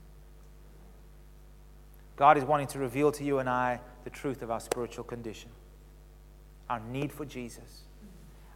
God 2.15 2.37
is 2.37 2.45
wanting 2.45 2.67
to 2.67 2.79
reveal 2.79 3.11
to 3.11 3.23
you 3.23 3.39
and 3.39 3.49
I 3.49 3.81
the 4.03 4.09
truth 4.09 4.41
of 4.41 4.49
our 4.49 4.59
spiritual 4.59 5.03
condition 5.03 5.49
our 6.67 6.79
need 6.79 7.11
for 7.11 7.25
Jesus, 7.25 7.83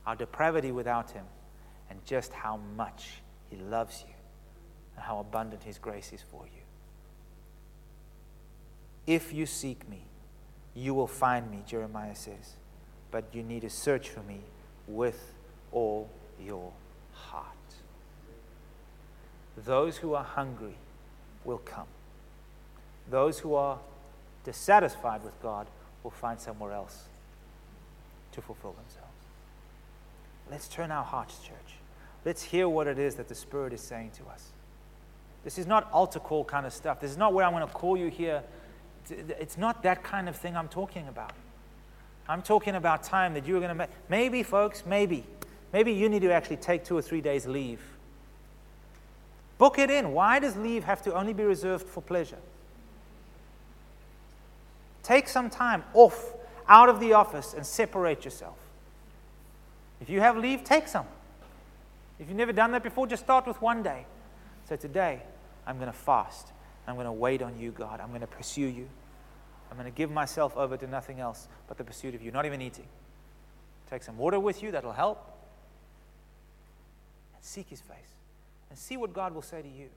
our 0.08 0.16
depravity 0.16 0.72
without 0.72 1.12
Him, 1.12 1.26
and 1.90 2.04
just 2.06 2.34
how 2.34 2.58
much 2.76 3.22
He 3.50 3.58
loves 3.58 4.04
you 4.08 4.16
and 4.96 5.04
how 5.04 5.20
abundant 5.20 5.64
His 5.64 5.78
grace 5.78 6.12
is 6.12 6.22
for 6.22 6.46
you. 6.46 6.59
If 9.10 9.34
you 9.34 9.48
seek 9.48 9.90
me, 9.90 10.04
you 10.76 10.94
will 10.94 11.08
find 11.08 11.50
me, 11.50 11.64
Jeremiah 11.66 12.14
says, 12.14 12.58
but 13.10 13.24
you 13.34 13.42
need 13.42 13.62
to 13.62 13.70
search 13.70 14.08
for 14.08 14.22
me 14.22 14.42
with 14.88 15.34
all 15.72 16.08
your 16.40 16.72
heart. 17.14 17.48
Those 19.66 19.98
who 19.98 20.14
are 20.14 20.24
hungry 20.24 20.76
will 21.44 21.58
come. 21.58 21.88
Those 23.10 23.40
who 23.40 23.56
are 23.56 23.80
dissatisfied 24.44 25.24
with 25.24 25.42
God 25.42 25.66
will 26.04 26.12
find 26.12 26.40
somewhere 26.40 26.74
else 26.74 27.06
to 28.34 28.44
fulfill 28.44 28.74
themselves. 28.74 29.10
Let's 30.52 30.68
turn 30.68 30.92
our 30.92 31.04
hearts, 31.04 31.40
church. 31.40 31.80
Let's 32.26 32.44
hear 32.44 32.70
what 32.70 32.86
it 32.86 33.00
is 33.00 33.16
that 33.16 33.28
the 33.28 33.34
Spirit 33.34 33.74
is 33.74 33.82
saying 33.82 34.12
to 34.18 34.32
us. 34.32 34.50
This 35.44 35.58
is 35.58 35.66
not 35.66 35.92
altar 35.92 36.20
call 36.20 36.46
kind 36.46 36.68
of 36.68 36.74
stuff. 36.74 37.00
This 37.00 37.10
is 37.10 37.18
not 37.18 37.34
where 37.34 37.44
I'm 37.44 37.54
going 37.54 37.66
to 37.66 37.74
call 37.74 37.98
you 37.98 38.10
here. 38.10 38.44
It's 39.10 39.58
not 39.58 39.84
that 39.84 40.04
kind 40.04 40.30
of 40.30 40.36
thing 40.36 40.56
I'm 40.56 40.68
talking 40.68 41.08
about. 41.08 41.34
I'm 42.28 42.42
talking 42.42 42.76
about 42.76 43.04
time 43.04 43.34
that 43.34 43.46
you're 43.46 43.60
going 43.60 43.70
to 43.70 43.76
make. 43.76 43.90
Maybe, 44.08 44.44
folks, 44.44 44.84
maybe. 44.86 45.24
Maybe 45.74 45.94
you 45.94 46.10
need 46.10 46.22
to 46.22 46.32
actually 46.32 46.58
take 46.58 46.84
two 46.84 46.98
or 46.98 47.02
three 47.02 47.22
days 47.22 47.48
leave. 47.48 47.82
Book 49.58 49.78
it 49.80 49.90
in. 49.90 50.14
Why 50.14 50.40
does 50.40 50.56
leave 50.56 50.84
have 50.84 51.02
to 51.04 51.14
only 51.14 51.34
be 51.34 51.44
reserved 51.44 51.88
for 51.88 52.02
pleasure? 52.02 52.38
Take 55.04 55.28
some 55.28 55.50
time 55.50 55.84
off 55.94 56.34
out 56.68 56.88
of 56.88 57.00
the 57.00 57.14
office 57.14 57.54
and 57.54 57.66
separate 57.66 58.24
yourself. 58.24 58.58
If 60.02 60.10
you 60.10 60.22
have 60.22 60.38
leave, 60.38 60.64
take 60.64 60.88
some. 60.88 61.06
If 62.20 62.28
you've 62.28 62.38
never 62.38 62.54
done 62.54 62.72
that 62.72 62.84
before, 62.84 63.08
just 63.08 63.24
start 63.24 63.48
with 63.48 63.62
one 63.62 63.82
day. 63.82 64.06
So 64.68 64.76
today, 64.76 65.22
I'm 65.66 65.78
going 65.78 65.92
to 65.92 65.98
fast. 65.98 66.48
I'm 66.90 66.96
going 66.96 67.06
to 67.06 67.12
wait 67.12 67.42
on 67.42 67.60
you, 67.60 67.72
God. 67.72 68.00
I'm 68.00 68.10
going 68.10 68.22
to 68.22 68.28
pursue 68.28 68.62
you. 68.62 68.88
I'm 69.70 69.78
going 69.78 69.90
to 69.90 69.96
give 69.96 70.10
myself 70.10 70.58
over 70.58 70.76
to 70.78 70.88
nothing 70.88 71.20
else 71.20 71.48
but 71.68 71.78
the 71.78 71.84
pursuit 71.84 72.16
of 72.16 72.22
you, 72.22 72.32
not 72.32 72.46
even 72.46 72.62
eating. 72.62 72.88
Take 73.90 74.04
some 74.04 74.18
water 74.18 74.40
with 74.40 74.64
you, 74.64 74.72
that'll 74.72 74.92
help. 74.92 75.24
And 77.36 77.44
seek 77.44 77.70
his 77.70 77.82
face. 77.82 78.16
And 78.70 78.78
see 78.78 78.98
what 78.98 79.14
God 79.14 79.34
will 79.34 79.42
say 79.42 79.62
to 79.62 79.68
you. 79.68 79.90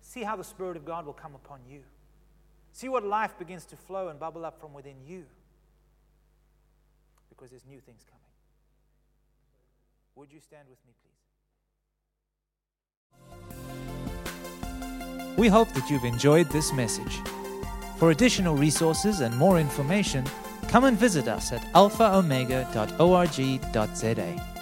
See 0.00 0.22
how 0.22 0.36
the 0.36 0.44
Spirit 0.44 0.76
of 0.76 0.84
God 0.84 1.06
will 1.06 1.12
come 1.12 1.34
upon 1.34 1.60
you. 1.68 1.80
See 2.72 2.88
what 2.88 3.04
life 3.04 3.36
begins 3.38 3.64
to 3.66 3.76
flow 3.76 4.08
and 4.08 4.18
bubble 4.18 4.44
up 4.44 4.60
from 4.60 4.72
within 4.72 4.96
you. 5.06 5.24
because 7.28 7.50
there's 7.50 7.66
new 7.66 7.80
things 7.80 8.04
coming. 8.04 8.22
Would 10.16 10.32
you 10.32 10.40
stand 10.40 10.68
with 10.68 10.78
me, 10.84 10.92
please? 13.30 13.47
We 15.38 15.48
hope 15.48 15.72
that 15.74 15.88
you've 15.88 16.04
enjoyed 16.04 16.50
this 16.50 16.72
message. 16.72 17.20
For 17.96 18.10
additional 18.10 18.56
resources 18.56 19.20
and 19.20 19.36
more 19.36 19.60
information, 19.60 20.24
come 20.66 20.82
and 20.82 20.98
visit 20.98 21.28
us 21.28 21.52
at 21.52 21.62
alphaomega.org.za. 21.74 24.57